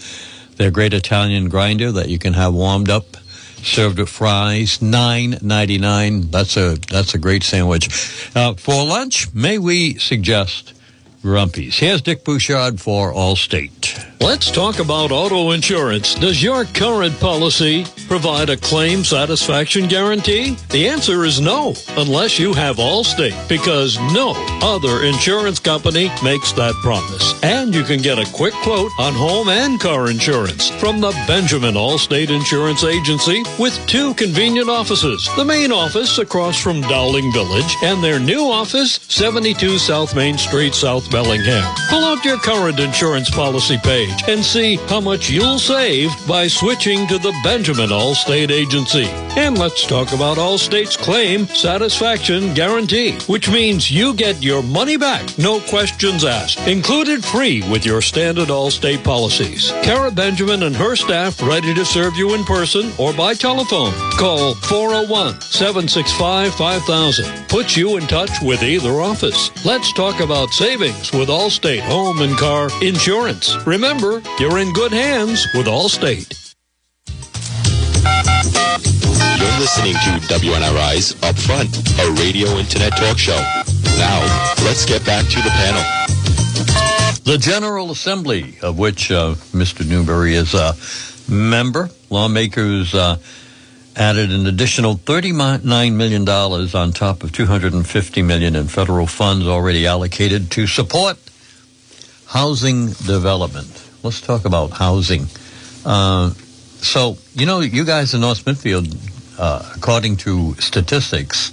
They're 0.61 0.69
great 0.69 0.93
Italian 0.93 1.49
grinder 1.49 1.91
that 1.91 2.07
you 2.07 2.19
can 2.19 2.33
have 2.33 2.53
warmed 2.53 2.87
up, 2.87 3.17
served 3.63 3.97
with 3.97 4.09
fries, 4.09 4.79
nine 4.79 5.39
ninety 5.41 5.79
nine. 5.79 6.29
That's 6.29 6.55
a 6.55 6.77
that's 6.87 7.15
a 7.15 7.17
great 7.17 7.41
sandwich. 7.41 7.89
Uh, 8.35 8.53
for 8.53 8.85
lunch, 8.85 9.33
may 9.33 9.57
we 9.57 9.97
suggest 9.97 10.75
Grumpy's? 11.21 11.77
Here's 11.77 12.01
Dick 12.01 12.23
Bouchard 12.23 12.81
for 12.81 13.13
Allstate. 13.13 14.07
Let's 14.21 14.51
talk 14.51 14.79
about 14.79 15.11
auto 15.11 15.51
insurance. 15.51 16.13
Does 16.15 16.43
your 16.43 16.65
current 16.65 17.19
policy 17.19 17.85
provide 18.07 18.49
a 18.49 18.57
claim 18.57 19.03
satisfaction 19.03 19.87
guarantee? 19.87 20.57
The 20.69 20.87
answer 20.87 21.25
is 21.25 21.41
no, 21.41 21.73
unless 21.97 22.37
you 22.37 22.53
have 22.53 22.77
Allstate, 22.77 23.49
because 23.49 23.97
no 24.13 24.33
other 24.61 25.03
insurance 25.03 25.59
company 25.59 26.11
makes 26.23 26.51
that 26.53 26.75
promise. 26.83 27.33
And 27.43 27.73
you 27.73 27.83
can 27.83 27.99
get 27.99 28.19
a 28.19 28.31
quick 28.31 28.53
quote 28.61 28.91
on 28.99 29.13
home 29.13 29.49
and 29.49 29.79
car 29.79 30.11
insurance 30.11 30.69
from 30.69 31.01
the 31.01 31.11
Benjamin 31.27 31.73
Allstate 31.73 32.29
Insurance 32.29 32.83
Agency 32.83 33.43
with 33.57 33.75
two 33.87 34.13
convenient 34.13 34.69
offices. 34.69 35.27
The 35.35 35.45
main 35.45 35.71
office 35.71 36.19
across 36.19 36.61
from 36.61 36.81
Dowling 36.81 37.31
Village 37.33 37.75
and 37.83 38.03
their 38.03 38.19
new 38.19 38.43
office, 38.43 38.99
72 39.07 39.79
South 39.79 40.15
Main 40.15 40.37
Street, 40.37 40.75
South 40.75 41.10
Bellingham. 41.11 41.63
Pull 41.89 42.05
out 42.05 42.23
your 42.23 42.37
current 42.37 42.79
insurance 42.79 43.29
policy 43.29 43.77
page 43.77 44.23
and 44.27 44.43
see 44.43 44.77
how 44.87 45.01
much 45.01 45.29
you'll 45.29 45.59
save 45.59 46.09
by 46.25 46.47
switching 46.47 47.05
to 47.07 47.17
the 47.17 47.37
Benjamin 47.43 47.89
Allstate 47.89 48.49
Agency. 48.49 49.05
And 49.35 49.57
let's 49.57 49.85
talk 49.85 50.13
about 50.13 50.37
Allstate's 50.37 50.95
claim 50.95 51.47
satisfaction 51.47 52.53
guarantee, 52.53 53.13
which 53.27 53.49
means 53.49 53.91
you 53.91 54.13
get 54.13 54.41
your 54.41 54.63
money 54.63 54.97
back, 54.97 55.37
no 55.37 55.59
questions 55.59 56.23
asked, 56.23 56.65
included 56.67 57.23
free 57.23 57.61
with 57.69 57.85
your 57.85 58.01
standard 58.01 58.47
Allstate 58.47 59.03
policies. 59.03 59.71
Kara 59.83 60.11
Benjamin 60.11 60.63
and 60.63 60.75
her 60.75 60.95
staff 60.95 61.41
ready 61.41 61.73
to 61.73 61.83
serve 61.83 62.15
you 62.15 62.33
in 62.33 62.43
person 62.45 62.91
or 62.97 63.13
by 63.13 63.33
telephone. 63.33 63.93
Call 64.13 64.55
401 64.55 65.41
765 65.41 66.55
5000. 66.55 67.49
Puts 67.49 67.75
you 67.75 67.97
in 67.97 68.07
touch 68.07 68.31
with 68.41 68.63
either 68.63 69.01
office. 69.01 69.51
Let's 69.65 69.91
talk 69.91 70.21
about 70.21 70.51
savings 70.51 71.00
with 71.09 71.29
Allstate 71.29 71.79
Home 71.79 72.21
and 72.21 72.37
Car 72.37 72.69
Insurance. 72.83 73.55
Remember, 73.65 74.21
you're 74.37 74.59
in 74.59 74.71
good 74.71 74.91
hands 74.91 75.47
with 75.55 75.65
Allstate. 75.65 76.53
You're 79.39 79.59
listening 79.59 79.93
to 79.93 80.21
WNRI's 80.31 81.15
Upfront, 81.15 81.73
a 81.99 82.11
radio 82.21 82.49
internet 82.59 82.95
talk 82.95 83.17
show. 83.17 83.39
Now, 83.97 84.19
let's 84.63 84.85
get 84.85 85.03
back 85.03 85.25
to 85.25 85.41
the 85.41 85.49
panel. 85.49 85.81
The 87.23 87.37
General 87.39 87.89
Assembly, 87.89 88.59
of 88.61 88.77
which 88.77 89.11
uh, 89.11 89.33
Mr. 89.53 89.87
Newberry 89.87 90.35
is 90.35 90.53
a 90.53 90.75
member, 91.31 91.89
lawmakers 92.11 92.93
uh, 92.93 93.17
added 93.95 94.31
an 94.31 94.45
additional 94.47 94.95
$39 94.95 95.93
million 95.93 96.27
on 96.29 96.91
top 96.93 97.23
of 97.23 97.31
250 97.31 98.21
million 98.21 98.55
in 98.55 98.67
federal 98.67 99.07
funds 99.07 99.45
already 99.47 99.85
allocated 99.85 100.49
to 100.51 100.65
support 100.67 101.17
housing 102.27 102.87
development. 102.87 103.67
Let's 104.03 104.21
talk 104.21 104.45
about 104.45 104.71
housing. 104.71 105.27
Uh, 105.85 106.31
so, 106.81 107.17
you 107.35 107.45
know, 107.45 107.59
you 107.59 107.83
guys 107.85 108.13
in 108.13 108.21
North 108.21 108.39
Smithfield, 108.39 108.87
uh, 109.37 109.71
according 109.75 110.17
to 110.17 110.55
statistics, 110.55 111.51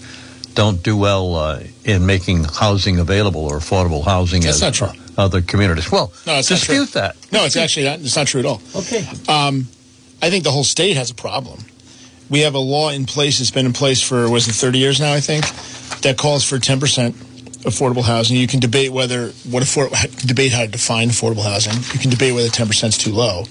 don't 0.54 0.82
do 0.82 0.96
well 0.96 1.34
uh, 1.34 1.60
in 1.84 2.06
making 2.06 2.44
housing 2.44 2.98
available 2.98 3.44
or 3.44 3.58
affordable 3.58 4.04
housing 4.04 4.42
That's 4.42 4.62
as 4.62 4.80
not 4.80 4.92
true. 4.94 5.00
other 5.16 5.42
communities. 5.42 5.90
Well, 5.90 6.12
No, 6.26 6.36
it's 6.38 6.50
not 6.50 6.60
true. 6.60 6.74
dispute 6.76 6.92
that. 6.94 7.16
No, 7.32 7.44
it's 7.44 7.56
actually 7.56 7.86
not, 7.86 8.00
it's 8.00 8.16
not 8.16 8.26
true 8.26 8.40
at 8.40 8.46
all. 8.46 8.60
Okay. 8.74 9.06
Um, 9.28 9.66
I 10.22 10.30
think 10.30 10.44
the 10.44 10.50
whole 10.50 10.64
state 10.64 10.96
has 10.96 11.10
a 11.10 11.14
problem. 11.14 11.60
We 12.30 12.40
have 12.40 12.54
a 12.54 12.58
law 12.58 12.90
in 12.90 13.06
place 13.06 13.38
that's 13.38 13.50
been 13.50 13.66
in 13.66 13.72
place 13.72 14.02
for 14.02 14.28
was 14.30 14.48
it 14.48 14.52
30 14.52 14.78
years 14.78 15.00
now, 15.00 15.12
I 15.12 15.20
think, 15.20 15.44
that 16.02 16.18
calls 16.18 16.44
for 16.44 16.58
10% 16.58 17.12
affordable 17.64 18.04
housing. 18.04 18.36
You 18.36 18.46
can 18.46 18.60
debate 18.60 18.92
whether 18.92 19.28
what 19.50 19.62
afford, 19.62 19.90
debate 20.26 20.52
how 20.52 20.62
to 20.62 20.68
define 20.68 21.08
affordable 21.08 21.42
housing. 21.42 21.74
You 21.92 21.98
can 21.98 22.10
debate 22.10 22.34
whether 22.34 22.48
10% 22.48 22.88
is 22.88 22.98
too 22.98 23.12
low. 23.12 23.44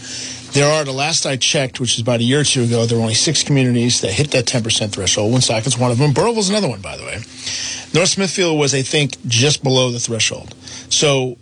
There 0.53 0.67
are, 0.67 0.83
the 0.85 0.93
last 0.93 1.25
I 1.25 1.35
checked, 1.35 1.79
which 1.79 1.95
is 1.95 2.01
about 2.01 2.19
a 2.19 2.23
year 2.23 2.39
or 2.39 2.43
two 2.43 2.63
ago, 2.63 2.85
there 2.85 2.97
were 2.97 3.03
only 3.03 3.15
six 3.15 3.43
communities 3.43 4.01
that 4.01 4.13
hit 4.13 4.31
that 4.31 4.45
10% 4.45 4.91
threshold. 4.91 5.33
Woonsocket's 5.33 5.77
one 5.77 5.91
of 5.91 5.97
them. 5.97 6.13
Burrillville's 6.13 6.49
another 6.49 6.69
one, 6.69 6.81
by 6.81 6.95
the 6.97 7.03
way. 7.03 7.17
North 7.93 8.09
Smithfield 8.09 8.57
was, 8.57 8.73
I 8.73 8.81
think, 8.81 9.17
just 9.27 9.61
below 9.61 9.91
the 9.91 9.99
threshold. 9.99 10.55
So 10.89 11.37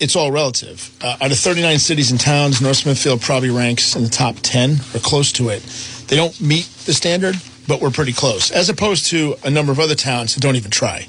it's 0.00 0.16
all 0.16 0.30
relative. 0.30 0.90
Uh, 1.02 1.16
out 1.20 1.32
of 1.32 1.38
39 1.38 1.78
cities 1.78 2.10
and 2.10 2.20
towns, 2.20 2.60
North 2.60 2.78
Smithfield 2.78 3.20
probably 3.20 3.50
ranks 3.50 3.96
in 3.96 4.02
the 4.02 4.08
top 4.08 4.36
10 4.42 4.76
or 4.94 5.00
close 5.00 5.32
to 5.32 5.48
it. 5.48 5.62
They 6.14 6.20
don't 6.20 6.40
meet 6.40 6.66
the 6.86 6.94
standard, 6.94 7.34
but 7.66 7.80
we're 7.80 7.90
pretty 7.90 8.12
close, 8.12 8.52
as 8.52 8.68
opposed 8.68 9.06
to 9.06 9.34
a 9.42 9.50
number 9.50 9.72
of 9.72 9.80
other 9.80 9.96
towns 9.96 10.36
that 10.36 10.40
don't 10.42 10.54
even 10.54 10.70
try. 10.70 11.08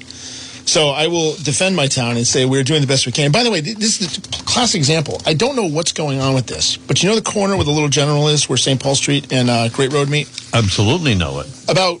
So 0.64 0.88
I 0.88 1.06
will 1.06 1.36
defend 1.36 1.76
my 1.76 1.86
town 1.86 2.16
and 2.16 2.26
say 2.26 2.44
we're 2.44 2.64
doing 2.64 2.80
the 2.80 2.88
best 2.88 3.06
we 3.06 3.12
can. 3.12 3.30
By 3.30 3.44
the 3.44 3.52
way, 3.52 3.60
this 3.60 4.00
is 4.00 4.18
a 4.18 4.20
classic 4.42 4.80
example. 4.80 5.22
I 5.24 5.34
don't 5.34 5.54
know 5.54 5.66
what's 5.66 5.92
going 5.92 6.20
on 6.20 6.34
with 6.34 6.48
this, 6.48 6.76
but 6.76 7.04
you 7.04 7.08
know 7.08 7.14
the 7.14 7.22
corner 7.22 7.54
where 7.54 7.64
the 7.64 7.70
little 7.70 7.88
general 7.88 8.26
is, 8.26 8.48
where 8.48 8.56
St. 8.56 8.82
Paul 8.82 8.96
Street 8.96 9.32
and 9.32 9.48
uh, 9.48 9.68
Great 9.68 9.92
Road 9.92 10.10
meet? 10.10 10.28
Absolutely 10.52 11.14
know 11.14 11.38
it. 11.38 11.46
about 11.70 12.00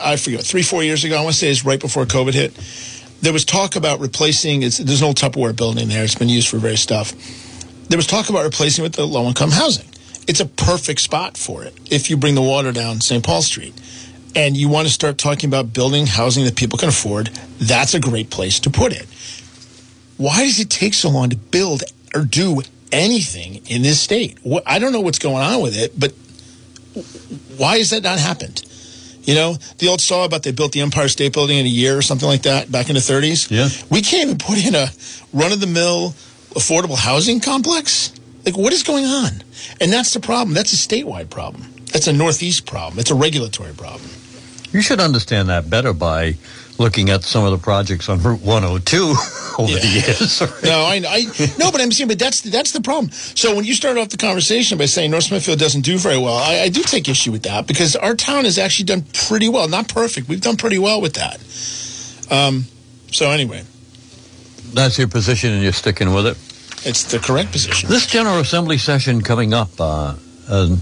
I 0.00 0.14
forget 0.14 0.44
three 0.44 0.62
four 0.62 0.84
years 0.84 1.02
ago. 1.02 1.16
I 1.18 1.24
want 1.24 1.32
to 1.32 1.38
say 1.40 1.50
it's 1.50 1.64
right 1.64 1.80
before 1.80 2.04
COVID 2.04 2.34
hit. 2.34 2.54
There 3.20 3.32
was 3.32 3.44
talk 3.44 3.74
about 3.74 3.98
replacing. 3.98 4.62
It's, 4.62 4.78
there's 4.78 5.00
an 5.00 5.08
old 5.08 5.16
Tupperware 5.16 5.56
building 5.56 5.88
there. 5.88 6.04
It's 6.04 6.14
been 6.14 6.28
used 6.28 6.46
for 6.46 6.58
various 6.58 6.82
stuff. 6.82 7.14
There 7.88 7.98
was 7.98 8.06
talk 8.06 8.30
about 8.30 8.44
replacing 8.44 8.84
it 8.84 8.86
with 8.86 8.94
the 8.94 9.08
low 9.08 9.26
income 9.26 9.50
housing. 9.50 9.88
It's 10.28 10.40
a 10.40 10.46
perfect 10.46 11.00
spot 11.00 11.36
for 11.36 11.64
it 11.64 11.74
if 11.90 12.08
you 12.10 12.16
bring 12.16 12.34
the 12.34 12.42
water 12.42 12.72
down 12.72 13.00
St. 13.00 13.24
Paul 13.24 13.42
Street. 13.42 13.74
And 14.34 14.56
you 14.56 14.68
want 14.68 14.86
to 14.86 14.92
start 14.92 15.18
talking 15.18 15.50
about 15.50 15.72
building 15.74 16.06
housing 16.06 16.44
that 16.44 16.56
people 16.56 16.78
can 16.78 16.88
afford, 16.88 17.26
that's 17.58 17.92
a 17.92 18.00
great 18.00 18.30
place 18.30 18.60
to 18.60 18.70
put 18.70 18.92
it. 18.92 19.06
Why 20.16 20.44
does 20.44 20.58
it 20.58 20.70
take 20.70 20.94
so 20.94 21.10
long 21.10 21.30
to 21.30 21.36
build 21.36 21.82
or 22.14 22.24
do 22.24 22.62
anything 22.90 23.66
in 23.66 23.82
this 23.82 24.00
state? 24.00 24.38
I 24.66 24.78
don't 24.78 24.92
know 24.92 25.00
what's 25.00 25.18
going 25.18 25.42
on 25.42 25.60
with 25.60 25.76
it, 25.76 25.98
but 25.98 26.12
why 27.58 27.78
has 27.78 27.90
that 27.90 28.02
not 28.02 28.18
happened? 28.18 28.62
You 29.24 29.34
know, 29.34 29.56
the 29.78 29.88
old 29.88 30.00
saw 30.00 30.24
about 30.24 30.42
they 30.42 30.52
built 30.52 30.72
the 30.72 30.80
Empire 30.80 31.08
State 31.08 31.32
Building 31.32 31.58
in 31.58 31.66
a 31.66 31.68
year 31.68 31.96
or 31.96 32.02
something 32.02 32.26
like 32.26 32.42
that 32.42 32.72
back 32.72 32.88
in 32.88 32.94
the 32.94 33.00
30s. 33.00 33.50
Yeah. 33.50 33.68
We 33.90 34.02
can't 34.02 34.24
even 34.24 34.38
put 34.38 34.64
in 34.64 34.74
a 34.74 34.88
run 35.32 35.52
of 35.52 35.60
the 35.60 35.66
mill 35.66 36.10
affordable 36.54 36.98
housing 36.98 37.40
complex. 37.40 38.12
Like, 38.44 38.56
what 38.56 38.72
is 38.72 38.82
going 38.82 39.04
on? 39.04 39.30
And 39.80 39.92
that's 39.92 40.14
the 40.14 40.20
problem. 40.20 40.54
That's 40.54 40.72
a 40.72 40.76
statewide 40.76 41.30
problem. 41.30 41.64
That's 41.92 42.06
a 42.06 42.12
Northeast 42.12 42.66
problem. 42.66 42.98
It's 42.98 43.10
a 43.10 43.14
regulatory 43.14 43.72
problem. 43.72 44.10
You 44.72 44.80
should 44.80 45.00
understand 45.00 45.48
that 45.50 45.68
better 45.68 45.92
by 45.92 46.36
looking 46.78 47.10
at 47.10 47.22
some 47.22 47.44
of 47.44 47.52
the 47.52 47.58
projects 47.58 48.08
on 48.08 48.22
Route 48.22 48.40
102 48.40 48.96
over 49.58 49.72
the 49.72 49.86
years. 49.86 50.40
No, 50.64 50.84
I, 50.84 51.02
I 51.06 51.24
no, 51.58 51.70
but 51.70 51.80
I'm 51.80 51.92
saying, 51.92 52.08
but 52.08 52.18
that's 52.18 52.40
that's 52.40 52.72
the 52.72 52.80
problem. 52.80 53.10
So 53.12 53.54
when 53.54 53.64
you 53.64 53.74
start 53.74 53.98
off 53.98 54.08
the 54.08 54.16
conversation 54.16 54.78
by 54.78 54.86
saying 54.86 55.10
North 55.10 55.24
Smithfield 55.24 55.58
doesn't 55.58 55.82
do 55.82 55.98
very 55.98 56.16
well, 56.16 56.36
I, 56.36 56.62
I 56.62 56.68
do 56.68 56.82
take 56.82 57.08
issue 57.08 57.30
with 57.32 57.42
that 57.42 57.66
because 57.66 57.94
our 57.96 58.14
town 58.14 58.44
has 58.44 58.58
actually 58.58 58.86
done 58.86 59.04
pretty 59.28 59.48
well. 59.50 59.68
Not 59.68 59.88
perfect, 59.88 60.28
we've 60.28 60.40
done 60.40 60.56
pretty 60.56 60.78
well 60.78 61.00
with 61.02 61.14
that. 61.14 61.38
Um, 62.34 62.64
so 63.10 63.30
anyway, 63.30 63.64
That's 64.72 64.96
your 64.98 65.08
position, 65.08 65.52
and 65.52 65.62
you're 65.62 65.72
sticking 65.72 66.14
with 66.14 66.26
it. 66.26 66.38
It's 66.84 67.04
the 67.04 67.18
correct 67.18 67.52
position. 67.52 67.88
This 67.88 68.06
General 68.06 68.38
Assembly 68.38 68.78
session 68.78 69.22
coming 69.22 69.54
up, 69.54 69.68
uh, 69.80 70.14
uh, 70.48 70.76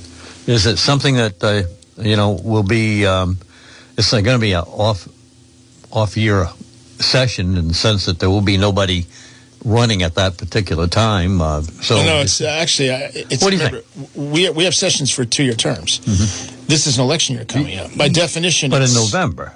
is 0.47 0.67
it 0.67 0.79
something 0.79 1.17
that 1.17 1.43
uh, 1.43 1.63
you 2.03 2.17
know 2.17 2.33
will 2.43 2.63
be? 2.63 3.07
Um, 3.07 3.39
it's 3.97 4.11
going 4.11 4.25
to 4.25 4.39
be 4.39 4.53
an 4.53 4.65
off 4.65 5.09
off 5.93 6.17
year 6.17 6.49
session 6.99 7.57
in 7.57 7.69
the 7.69 7.75
sense 7.75 8.07
that 8.07 8.19
there 8.19 8.31
will 8.31 8.41
be 8.41 8.57
nobody 8.57 9.07
running 9.65 10.03
at 10.03 10.15
that 10.15 10.39
particular 10.39 10.87
time. 10.87 11.41
Uh, 11.41 11.61
so 11.63 11.97
Oh, 11.97 12.05
no, 12.05 12.21
it's 12.21 12.41
uh, 12.41 12.47
actually 12.47 12.91
uh, 12.91 13.11
it's. 13.13 13.43
What 13.43 13.51
do 13.51 13.57
you 13.57 13.65
remember, 13.65 13.85
We 14.15 14.49
we 14.51 14.65
have 14.65 14.75
sessions 14.75 15.11
for 15.11 15.25
two 15.25 15.45
year 15.45 15.55
terms. 15.55 16.01
This 16.67 16.87
is 16.87 16.99
an 16.99 17.05
election 17.05 17.37
year 17.37 17.45
coming 17.45 17.79
up. 17.79 17.97
By 17.97 18.09
definition, 18.09 18.71
but 18.71 18.83
in 18.83 18.95
November 18.95 19.53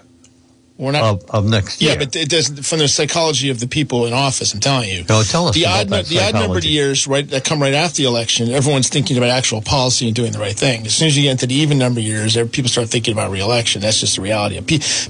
we're 0.77 0.91
not. 0.93 1.03
of, 1.05 1.31
of 1.31 1.49
next 1.49 1.81
yeah, 1.81 1.97
but 1.97 2.17
it 2.17 2.29
doesn't. 2.29 2.65
From 2.67 2.81
the 2.81 2.89
psychology 2.89 3.51
of 3.51 3.61
the 3.61 3.69
people 3.69 4.07
in 4.07 4.13
office, 4.13 4.53
I'm 4.55 4.61
telling 4.61 4.89
you. 4.89 5.05
No, 5.09 5.23
tell 5.23 5.47
us 5.49 5.55
the 5.55 5.63
about 5.65 5.81
odd 5.83 5.89
that 5.91 6.07
the 6.07 6.19
odd 6.19 6.35
numbered 6.35 6.41
psychology. 6.65 6.69
years 6.69 7.07
right 7.07 7.29
that 7.31 7.45
come 7.45 7.63
right 7.63 7.75
after 7.75 7.99
the 8.03 8.09
election. 8.09 8.51
Everyone's 8.51 8.89
thinking 8.89 9.17
about 9.17 9.31
actual 9.31 9.63
policy 9.63 10.07
and 10.07 10.17
doing 10.17 10.33
the 10.33 10.41
right 10.41 10.57
thing. 10.57 10.85
As 10.87 10.95
soon 10.95 11.07
as 11.09 11.17
you 11.17 11.23
get 11.23 11.31
into 11.33 11.47
the 11.47 11.55
even 11.55 11.79
number 11.79 12.01
years, 12.01 12.37
people 12.49 12.69
start 12.69 12.89
thinking 12.89 13.13
about 13.13 13.31
reelection. 13.31 13.83
That's 13.83 14.01
just 14.01 14.17
the 14.17 14.23
reality. 14.23 14.61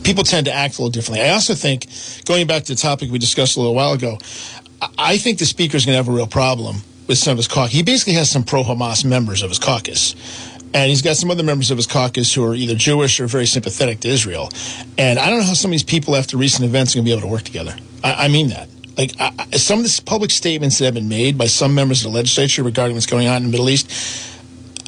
People 0.03 0.25
tend 0.25 0.47
to 0.47 0.53
act 0.53 0.79
a 0.79 0.83
little 0.83 0.91
differently. 0.91 1.25
I 1.27 1.31
also 1.33 1.55
think, 1.55 1.87
going 2.27 2.47
back 2.47 2.65
to 2.65 2.75
the 2.75 2.81
topic 2.81 3.11
we 3.11 3.19
discussed 3.19 3.57
a 3.57 3.61
little 3.61 3.75
while 3.75 3.93
ago, 3.93 4.19
I- 4.83 4.89
I 4.99 5.17
think 5.17 5.39
the 5.39 5.47
speaker's 5.47 5.87
going 5.87 5.95
to 5.95 5.97
have 5.97 6.09
a 6.09 6.13
real 6.13 6.27
problem 6.27 6.83
with 7.07 7.17
some 7.19 7.33
of 7.33 7.37
his 7.39 7.49
caucus. 7.49 7.73
He 7.73 7.83
basically 7.83 8.15
has 8.15 8.31
some 8.31 8.45
pro-Hamas 8.45 9.05
members 9.05 9.43
of 9.43 9.49
his 9.51 9.59
caucus. 9.59 10.15
And 10.75 10.91
he's 10.91 11.03
got 11.03 11.17
some 11.17 11.31
other 11.31 11.45
members 11.45 11.71
of 11.71 11.79
his 11.79 11.87
caucus 11.87 12.35
who 12.35 12.45
are 12.45 12.55
either 12.55 12.75
Jewish 12.75 13.21
or 13.21 13.27
very 13.27 13.47
sympathetic 13.47 14.01
to 14.01 14.09
Israel. 14.09 14.51
And 14.99 15.19
I 15.19 15.31
don't 15.31 15.39
know 15.39 15.45
how 15.47 15.55
some 15.55 15.71
of 15.71 15.73
these 15.73 15.85
people, 15.85 16.17
after 16.17 16.37
recent 16.37 16.65
events, 16.65 16.95
are 16.95 16.99
going 16.99 17.05
to 17.05 17.09
be 17.09 17.13
able 17.13 17.23
to 17.23 17.33
work 17.33 17.43
together. 17.43 17.77
I, 18.03 18.25
I 18.25 18.29
mean 18.29 18.49
that. 18.49 18.69
Like 18.99 19.13
I, 19.19 19.31
some 19.53 19.79
of 19.81 19.85
the 19.85 20.03
public 20.05 20.31
statements 20.31 20.79
that 20.79 20.87
have 20.87 20.95
been 20.95 21.09
made 21.09 21.39
by 21.39 21.47
some 21.47 21.75
members 21.75 22.05
of 22.05 22.13
the 22.13 22.17
legislature 22.17 22.63
regarding 22.63 22.95
what's 22.97 23.07
going 23.07 23.29
on 23.29 23.39
in 23.39 23.43
the 23.45 23.51
Middle 23.51 23.71
East, 23.71 23.91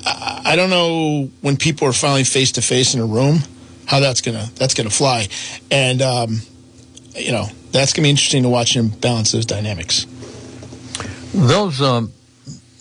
I, 0.05 0.43
I 0.45 0.57
don't 0.57 0.71
know 0.71 1.31
when 1.41 1.57
people 1.57 1.89
are 1.89 1.93
finally 1.93 2.25
face 2.25 2.53
to 2.53 2.63
face 2.63 2.95
in 2.95 3.01
a 3.01 3.07
room 3.07 3.39
how 3.87 4.01
that's 4.01 4.21
gonna 4.21 4.49
that's 4.57 4.75
gonna 4.75 4.91
fly. 4.91 5.29
And 5.71 6.03
um, 6.03 6.41
you 7.15 7.33
know 7.33 7.47
that's 7.73 7.93
gonna 7.93 8.05
be 8.05 8.11
interesting 8.11 8.43
to 8.43 8.49
watch 8.49 8.77
him 8.77 8.89
balance 8.89 9.33
those 9.33 9.47
dynamics. 9.47 10.07
Those 11.33 11.81
um, 11.81 12.13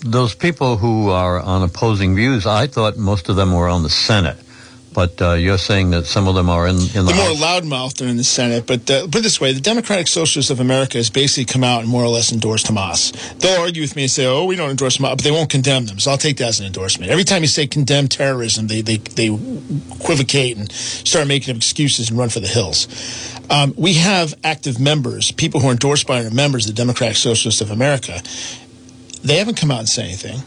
those 0.05 0.35
people 0.35 0.77
who 0.77 1.09
are 1.09 1.39
on 1.39 1.63
opposing 1.63 2.15
views, 2.15 2.45
I 2.45 2.67
thought 2.67 2.95
most 2.95 3.27
of 3.27 3.35
them 3.35 3.53
were 3.53 3.67
on 3.67 3.83
the 3.83 3.89
Senate. 3.89 4.37
But 4.93 5.21
uh, 5.21 5.33
you're 5.33 5.57
saying 5.57 5.91
that 5.91 6.05
some 6.05 6.29
of 6.29 6.35
them 6.35 6.49
are 6.49 6.65
in, 6.67 6.77
in 6.77 7.03
the, 7.05 7.11
the 7.11 7.15
more 7.15 7.35
loudmouthed 7.35 8.01
are 8.01 8.07
in 8.07 8.15
the 8.15 8.23
Senate. 8.23 8.65
But 8.65 8.89
uh, 8.89 9.07
put 9.07 9.15
it 9.15 9.23
this 9.23 9.41
way: 9.41 9.51
the 9.51 9.59
Democratic 9.59 10.07
Socialists 10.07 10.49
of 10.49 10.61
America 10.61 10.97
has 10.97 11.09
basically 11.09 11.43
come 11.43 11.65
out 11.65 11.81
and 11.81 11.89
more 11.89 12.01
or 12.01 12.07
less 12.07 12.31
endorsed 12.31 12.67
Hamas. 12.67 13.11
They'll 13.39 13.59
argue 13.59 13.81
with 13.81 13.97
me 13.97 14.03
and 14.03 14.11
say, 14.11 14.25
"Oh, 14.25 14.45
we 14.45 14.55
don't 14.55 14.69
endorse 14.69 14.97
Hamas," 14.97 15.17
but 15.17 15.23
they 15.23 15.31
won't 15.31 15.49
condemn 15.49 15.85
them. 15.85 15.99
So 15.99 16.11
I'll 16.11 16.17
take 16.17 16.37
that 16.37 16.47
as 16.47 16.61
an 16.61 16.65
endorsement. 16.65 17.11
Every 17.11 17.25
time 17.25 17.41
you 17.41 17.49
say 17.49 17.67
condemn 17.67 18.07
terrorism, 18.07 18.67
they 18.67 18.79
they 18.79 18.95
they 18.95 19.27
equivocate 19.95 20.55
and 20.55 20.71
start 20.71 21.27
making 21.27 21.51
up 21.51 21.57
excuses 21.57 22.09
and 22.09 22.17
run 22.17 22.29
for 22.29 22.39
the 22.39 22.47
hills. 22.47 22.87
Um, 23.49 23.73
we 23.77 23.95
have 23.95 24.33
active 24.45 24.79
members, 24.79 25.33
people 25.33 25.59
who 25.59 25.67
are 25.67 25.71
endorsed 25.71 26.07
by 26.07 26.23
our 26.23 26.31
members, 26.31 26.67
the 26.67 26.73
Democratic 26.73 27.17
Socialists 27.17 27.59
of 27.59 27.69
America. 27.69 28.21
They 29.26 29.38
haven't 29.38 29.57
come 29.57 29.71
out 29.71 29.80
and 29.80 29.89
said 29.89 30.05
anything. 30.05 30.39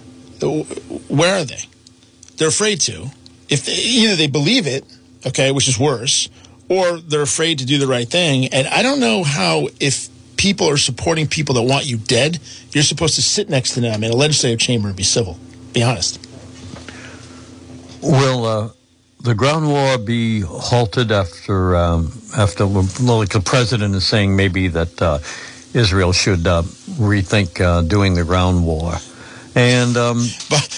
Where 1.09 1.41
are 1.41 1.45
they? 1.45 1.65
They're 2.37 2.49
afraid 2.49 2.81
to 2.83 3.11
if 3.49 3.65
they, 3.65 3.75
either 3.75 4.17
they 4.17 4.27
believe 4.27 4.67
it, 4.67 4.85
okay, 5.27 5.51
which 5.51 5.69
is 5.69 5.79
worse, 5.79 6.29
or 6.69 6.99
they're 6.99 7.23
afraid 7.23 7.59
to 7.59 7.67
do 7.67 7.79
the 7.79 7.87
right 7.87 8.09
thing. 8.09 8.47
And 8.49 8.67
I 8.69 8.83
don't 8.83 9.01
know 9.01 9.25
how 9.25 9.69
if 9.81 10.09
people 10.37 10.69
are 10.69 10.77
supporting 10.77 11.27
people 11.27 11.55
that 11.57 11.63
want 11.63 11.87
you 11.87 11.97
dead, 11.97 12.39
you're 12.73 12.85
supposed 12.85 13.15
to 13.17 13.23
sit 13.23 13.49
next 13.49 13.75
to 13.75 13.81
them 13.81 14.05
in 14.05 14.11
a 14.11 14.17
legislative 14.17 14.61
chamber 14.61 14.89
and 14.89 14.97
be 14.97 15.03
civil. 15.03 15.39
Be 15.73 15.83
honest. 15.83 16.25
Will 18.03 18.45
uh, 18.45 18.69
the 19.23 19.35
ground 19.35 19.67
war 19.69 19.99
be 19.99 20.41
halted 20.41 21.11
after 21.11 21.75
um, 21.75 22.13
after 22.37 22.65
like 22.65 23.31
the 23.31 23.43
president 23.45 23.95
is 23.95 24.07
saying 24.07 24.37
maybe 24.37 24.69
that 24.69 25.03
uh, 25.03 25.19
Israel 25.75 26.13
should 26.13 26.47
uh, 26.47 26.63
rethink 26.63 27.61
uh, 27.61 27.83
doing 27.83 28.15
the 28.15 28.25
ground 28.25 28.65
war? 28.65 28.95
And, 29.55 29.97
um, 29.97 30.19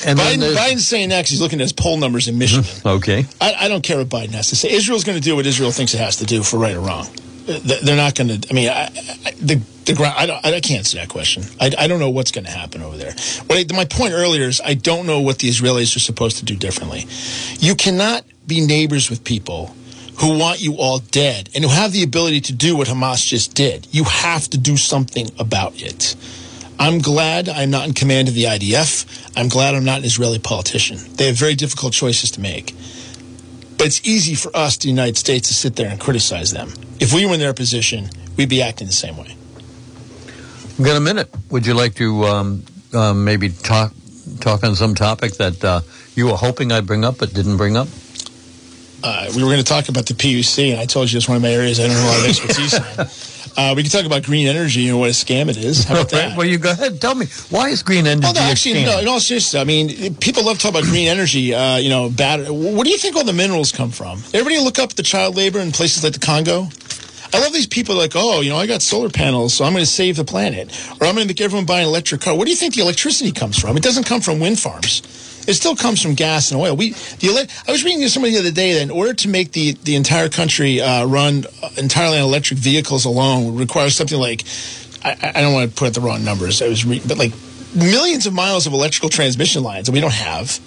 and 0.06 0.18
Biden, 0.18 0.54
Biden's 0.54 0.88
saying 0.88 1.10
next 1.10 1.30
he's 1.30 1.40
looking 1.40 1.60
at 1.60 1.64
his 1.64 1.72
poll 1.72 1.98
numbers 1.98 2.28
in 2.28 2.38
Michigan. 2.38 2.64
Okay. 2.86 3.26
I, 3.40 3.54
I 3.60 3.68
don't 3.68 3.82
care 3.82 3.98
what 3.98 4.08
Biden 4.08 4.30
has 4.30 4.48
to 4.48 4.56
say. 4.56 4.70
Israel's 4.70 5.04
going 5.04 5.18
to 5.18 5.22
do 5.22 5.36
what 5.36 5.44
Israel 5.46 5.70
thinks 5.70 5.92
it 5.92 5.98
has 5.98 6.16
to 6.16 6.24
do 6.24 6.42
for 6.42 6.58
right 6.58 6.74
or 6.74 6.80
wrong. 6.80 7.06
They're 7.46 7.96
not 7.96 8.14
going 8.14 8.40
to. 8.40 8.48
I 8.48 8.54
mean, 8.54 8.68
I, 8.68 8.84
I, 8.84 9.32
the 9.40 9.60
the 9.84 9.94
ground. 9.94 10.14
I, 10.16 10.26
don't, 10.26 10.44
I 10.44 10.60
can't 10.60 10.78
answer 10.78 10.98
that 10.98 11.08
question. 11.08 11.42
I, 11.60 11.72
I 11.76 11.86
don't 11.88 11.98
know 11.98 12.10
what's 12.10 12.30
going 12.30 12.44
to 12.44 12.50
happen 12.50 12.82
over 12.82 12.96
there. 12.96 13.12
What 13.46 13.58
I, 13.58 13.74
my 13.74 13.84
point 13.84 14.12
earlier 14.12 14.44
is 14.44 14.60
I 14.64 14.74
don't 14.74 15.06
know 15.06 15.20
what 15.20 15.40
the 15.40 15.48
Israelis 15.48 15.96
are 15.96 16.00
supposed 16.00 16.38
to 16.38 16.44
do 16.44 16.54
differently. 16.56 17.06
You 17.58 17.74
cannot 17.74 18.24
be 18.46 18.64
neighbors 18.64 19.10
with 19.10 19.24
people 19.24 19.74
who 20.20 20.38
want 20.38 20.60
you 20.60 20.76
all 20.76 20.98
dead 20.98 21.48
and 21.54 21.64
who 21.64 21.70
have 21.70 21.92
the 21.92 22.02
ability 22.02 22.42
to 22.42 22.52
do 22.52 22.76
what 22.76 22.88
Hamas 22.88 23.26
just 23.26 23.54
did. 23.54 23.88
You 23.90 24.04
have 24.04 24.48
to 24.50 24.58
do 24.58 24.76
something 24.76 25.30
about 25.38 25.80
it. 25.80 26.14
I'm 26.78 26.98
glad 26.98 27.48
I'm 27.48 27.70
not 27.70 27.86
in 27.88 27.94
command 27.94 28.28
of 28.28 28.34
the 28.34 28.44
IDF. 28.44 29.32
I'm 29.36 29.48
glad 29.48 29.74
I'm 29.74 29.84
not 29.84 30.00
an 30.00 30.04
Israeli 30.04 30.38
politician. 30.38 30.98
They 31.16 31.26
have 31.26 31.36
very 31.36 31.54
difficult 31.54 31.94
choices 31.94 32.30
to 32.32 32.40
make. 32.40 32.74
But 33.78 33.86
it's 33.86 34.06
easy 34.06 34.34
for 34.34 34.54
us, 34.54 34.76
the 34.76 34.88
United 34.88 35.16
States, 35.16 35.48
to 35.48 35.54
sit 35.54 35.76
there 35.76 35.88
and 35.90 35.98
criticize 35.98 36.50
them. 36.52 36.68
If 37.00 37.14
we 37.14 37.24
were 37.24 37.32
in 37.32 37.40
their 37.40 37.54
position, 37.54 38.10
we'd 38.36 38.50
be 38.50 38.60
acting 38.60 38.86
the 38.88 38.92
same 38.92 39.16
way. 39.16 39.36
We've 40.76 40.86
got 40.86 40.98
a 40.98 41.00
minute. 41.00 41.30
Would 41.50 41.66
you 41.66 41.72
like 41.72 41.94
to 41.94 42.24
um, 42.24 42.64
uh, 42.92 43.14
maybe 43.14 43.48
talk 43.48 43.92
talk 44.40 44.64
on 44.64 44.74
some 44.74 44.94
topic 44.94 45.34
that 45.34 45.64
uh, 45.64 45.80
you 46.14 46.26
were 46.26 46.36
hoping 46.36 46.72
I'd 46.72 46.86
bring 46.86 47.04
up 47.04 47.18
but 47.18 47.32
didn't 47.32 47.56
bring 47.56 47.76
up? 47.76 47.88
Uh, 49.02 49.26
we 49.34 49.42
were 49.42 49.48
going 49.48 49.58
to 49.58 49.64
talk 49.64 49.88
about 49.88 50.06
the 50.06 50.14
PUC, 50.14 50.72
and 50.72 50.80
I 50.80 50.86
told 50.86 51.10
you 51.10 51.16
it's 51.16 51.28
one 51.28 51.36
of 51.36 51.42
my 51.42 51.50
areas 51.50 51.80
I 51.80 51.86
don't 51.86 51.96
have 51.96 52.04
a 52.04 52.08
lot 52.08 52.18
of 52.20 52.26
expertise 52.26 52.74
in. 52.74 53.26
Uh, 53.56 53.74
we 53.74 53.82
can 53.82 53.90
talk 53.90 54.06
about 54.06 54.22
green 54.22 54.46
energy 54.46 54.88
and 54.88 54.98
what 54.98 55.10
a 55.10 55.12
scam 55.12 55.48
it 55.48 55.56
is. 55.56 55.82
How 55.84 55.96
about 55.96 56.10
that? 56.10 56.36
well, 56.36 56.46
you 56.46 56.56
go 56.56 56.70
ahead. 56.70 57.00
Tell 57.00 57.16
me 57.16 57.26
why 57.50 57.68
is 57.70 57.82
green 57.82 58.06
energy? 58.06 58.28
Oh, 58.28 58.32
no, 58.32 58.40
actually, 58.40 58.84
no. 58.84 59.00
In 59.00 59.08
all 59.08 59.18
seriousness, 59.18 59.60
I 59.60 59.64
mean, 59.64 60.14
people 60.16 60.44
love 60.44 60.58
talking 60.58 60.78
about 60.78 60.88
green 60.88 61.08
energy. 61.08 61.52
Uh, 61.52 61.76
you 61.76 61.88
know, 61.88 62.08
bad. 62.08 62.48
Where 62.48 62.84
do 62.84 62.90
you 62.90 62.96
think 62.96 63.16
all 63.16 63.24
the 63.24 63.32
minerals 63.32 63.72
come 63.72 63.90
from? 63.90 64.18
Everybody 64.32 64.60
look 64.60 64.78
up 64.78 64.94
the 64.94 65.02
child 65.02 65.36
labor 65.36 65.58
in 65.58 65.72
places 65.72 66.04
like 66.04 66.12
the 66.12 66.20
Congo. 66.20 66.68
I 67.32 67.38
love 67.38 67.52
these 67.52 67.66
people 67.66 67.96
like, 67.96 68.12
oh, 68.14 68.40
you 68.40 68.50
know, 68.50 68.56
I 68.56 68.66
got 68.66 68.82
solar 68.82 69.08
panels, 69.08 69.54
so 69.54 69.64
I'm 69.64 69.72
going 69.72 69.84
to 69.84 69.90
save 69.90 70.16
the 70.16 70.24
planet, 70.24 70.68
or 71.00 71.06
I'm 71.06 71.14
going 71.14 71.26
to 71.26 71.28
make 71.28 71.40
everyone 71.40 71.66
buy 71.66 71.80
an 71.80 71.86
electric 71.86 72.22
car. 72.22 72.34
Where 72.34 72.44
do 72.44 72.50
you 72.50 72.56
think 72.56 72.74
the 72.74 72.82
electricity 72.82 73.32
comes 73.32 73.58
from? 73.58 73.76
It 73.76 73.82
doesn't 73.82 74.04
come 74.04 74.20
from 74.20 74.40
wind 74.40 74.58
farms. 74.58 75.02
It 75.48 75.54
still 75.54 75.74
comes 75.74 76.02
from 76.02 76.14
gas 76.14 76.50
and 76.50 76.60
oil. 76.60 76.76
We 76.76 76.90
the 76.90 77.50
I 77.66 77.72
was 77.72 77.82
reading 77.82 78.00
to 78.02 78.10
somebody 78.10 78.34
the 78.34 78.40
other 78.40 78.50
day 78.50 78.74
that 78.74 78.82
in 78.82 78.90
order 78.90 79.14
to 79.14 79.28
make 79.28 79.52
the 79.52 79.72
the 79.72 79.96
entire 79.96 80.28
country 80.28 80.80
uh, 80.80 81.06
run 81.06 81.44
entirely 81.76 82.18
on 82.18 82.24
electric 82.24 82.58
vehicles 82.58 83.04
alone 83.04 83.46
would 83.46 83.58
require 83.58 83.90
something 83.90 84.18
like 84.18 84.44
I, 85.02 85.32
I 85.34 85.40
don't 85.40 85.54
want 85.54 85.70
to 85.70 85.76
put 85.76 85.94
the 85.94 86.02
wrong 86.02 86.24
numbers. 86.24 86.60
I 86.60 86.68
was 86.68 86.84
re- 86.84 87.02
but 87.06 87.16
like 87.16 87.32
millions 87.74 88.26
of 88.26 88.32
miles 88.32 88.66
of 88.66 88.72
electrical 88.72 89.08
transmission 89.08 89.62
lines 89.62 89.86
that 89.86 89.92
we 89.92 90.00
don't 90.00 90.12
have. 90.12 90.60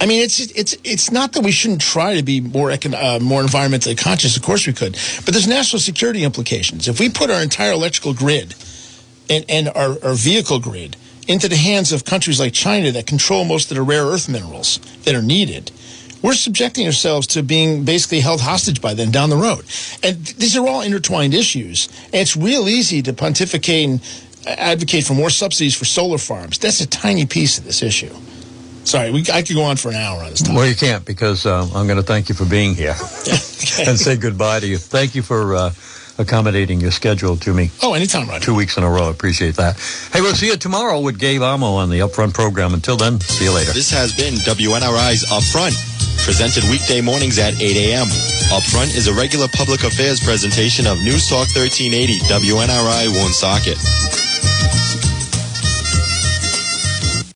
I 0.00 0.06
mean, 0.06 0.22
it's 0.22 0.38
it's 0.38 0.76
it's 0.84 1.10
not 1.10 1.32
that 1.32 1.42
we 1.42 1.50
shouldn't 1.50 1.80
try 1.80 2.14
to 2.16 2.22
be 2.22 2.40
more 2.40 2.70
uh, 2.70 3.18
more 3.20 3.42
environmentally 3.42 3.98
conscious. 3.98 4.36
Of 4.36 4.42
course, 4.42 4.66
we 4.66 4.72
could, 4.72 4.96
but 5.24 5.34
there's 5.34 5.48
national 5.48 5.80
security 5.80 6.22
implications. 6.22 6.86
If 6.86 7.00
we 7.00 7.08
put 7.08 7.30
our 7.30 7.42
entire 7.42 7.72
electrical 7.72 8.14
grid 8.14 8.54
and, 9.28 9.44
and 9.48 9.68
our, 9.68 9.96
our 10.04 10.14
vehicle 10.14 10.60
grid 10.60 10.96
into 11.26 11.48
the 11.48 11.56
hands 11.56 11.92
of 11.92 12.04
countries 12.04 12.38
like 12.38 12.52
China 12.52 12.92
that 12.92 13.06
control 13.06 13.44
most 13.44 13.70
of 13.70 13.76
the 13.76 13.82
rare 13.82 14.04
earth 14.04 14.28
minerals 14.28 14.78
that 15.02 15.14
are 15.14 15.22
needed, 15.22 15.72
we're 16.22 16.34
subjecting 16.34 16.86
ourselves 16.86 17.26
to 17.28 17.42
being 17.42 17.84
basically 17.84 18.20
held 18.20 18.40
hostage 18.40 18.80
by 18.80 18.94
them 18.94 19.10
down 19.10 19.30
the 19.30 19.36
road. 19.36 19.64
And 20.02 20.24
these 20.24 20.56
are 20.56 20.66
all 20.66 20.80
intertwined 20.80 21.34
issues. 21.34 21.88
And 22.06 22.16
it's 22.16 22.36
real 22.36 22.68
easy 22.68 23.02
to 23.02 23.12
pontificate 23.12 23.88
and 23.88 24.00
advocate 24.46 25.04
for 25.04 25.14
more 25.14 25.30
subsidies 25.30 25.76
for 25.76 25.84
solar 25.84 26.18
farms. 26.18 26.58
That's 26.58 26.80
a 26.80 26.86
tiny 26.86 27.26
piece 27.26 27.58
of 27.58 27.64
this 27.64 27.82
issue. 27.82 28.14
Sorry, 28.88 29.10
we, 29.10 29.22
I 29.32 29.42
could 29.42 29.54
go 29.54 29.64
on 29.64 29.76
for 29.76 29.90
an 29.90 29.96
hour 29.96 30.22
on 30.22 30.30
this 30.30 30.40
topic. 30.40 30.56
Well, 30.56 30.66
you 30.66 30.74
can't 30.74 31.04
because 31.04 31.44
uh, 31.44 31.68
I'm 31.74 31.86
going 31.86 31.98
to 31.98 32.02
thank 32.02 32.30
you 32.30 32.34
for 32.34 32.46
being 32.46 32.74
here 32.74 32.96
okay. 33.28 33.84
and 33.86 33.98
say 33.98 34.16
goodbye 34.16 34.60
to 34.60 34.66
you. 34.66 34.78
Thank 34.78 35.14
you 35.14 35.22
for. 35.22 35.54
Uh, 35.54 35.70
accommodating 36.18 36.80
your 36.80 36.90
schedule 36.90 37.36
to 37.36 37.54
me. 37.54 37.70
Oh, 37.80 37.94
anytime, 37.94 38.28
Roger. 38.28 38.44
Two 38.44 38.54
weeks 38.54 38.76
in 38.76 38.82
a 38.82 38.90
row. 38.90 39.06
I 39.06 39.10
appreciate 39.10 39.54
that. 39.56 39.78
Hey, 40.12 40.20
we'll 40.20 40.34
see 40.34 40.48
you 40.48 40.56
tomorrow 40.56 41.00
with 41.00 41.18
Gabe 41.18 41.42
Amo 41.42 41.74
on 41.78 41.90
the 41.90 42.00
Upfront 42.00 42.34
program. 42.34 42.74
Until 42.74 42.96
then, 42.96 43.20
see 43.20 43.44
you 43.44 43.52
later. 43.54 43.72
This 43.72 43.90
has 43.90 44.14
been 44.16 44.34
WNRI's 44.34 45.24
Upfront, 45.30 45.78
presented 46.24 46.64
weekday 46.64 47.00
mornings 47.00 47.38
at 47.38 47.54
8 47.60 47.76
a.m. 47.76 48.06
Upfront 48.50 48.96
is 48.96 49.06
a 49.06 49.14
regular 49.14 49.46
public 49.54 49.84
affairs 49.84 50.20
presentation 50.20 50.86
of 50.86 50.98
News 51.04 51.28
Talk 51.28 51.46
1380 51.54 52.18
WNRI 52.26 53.14
Woonsocket. 53.14 54.27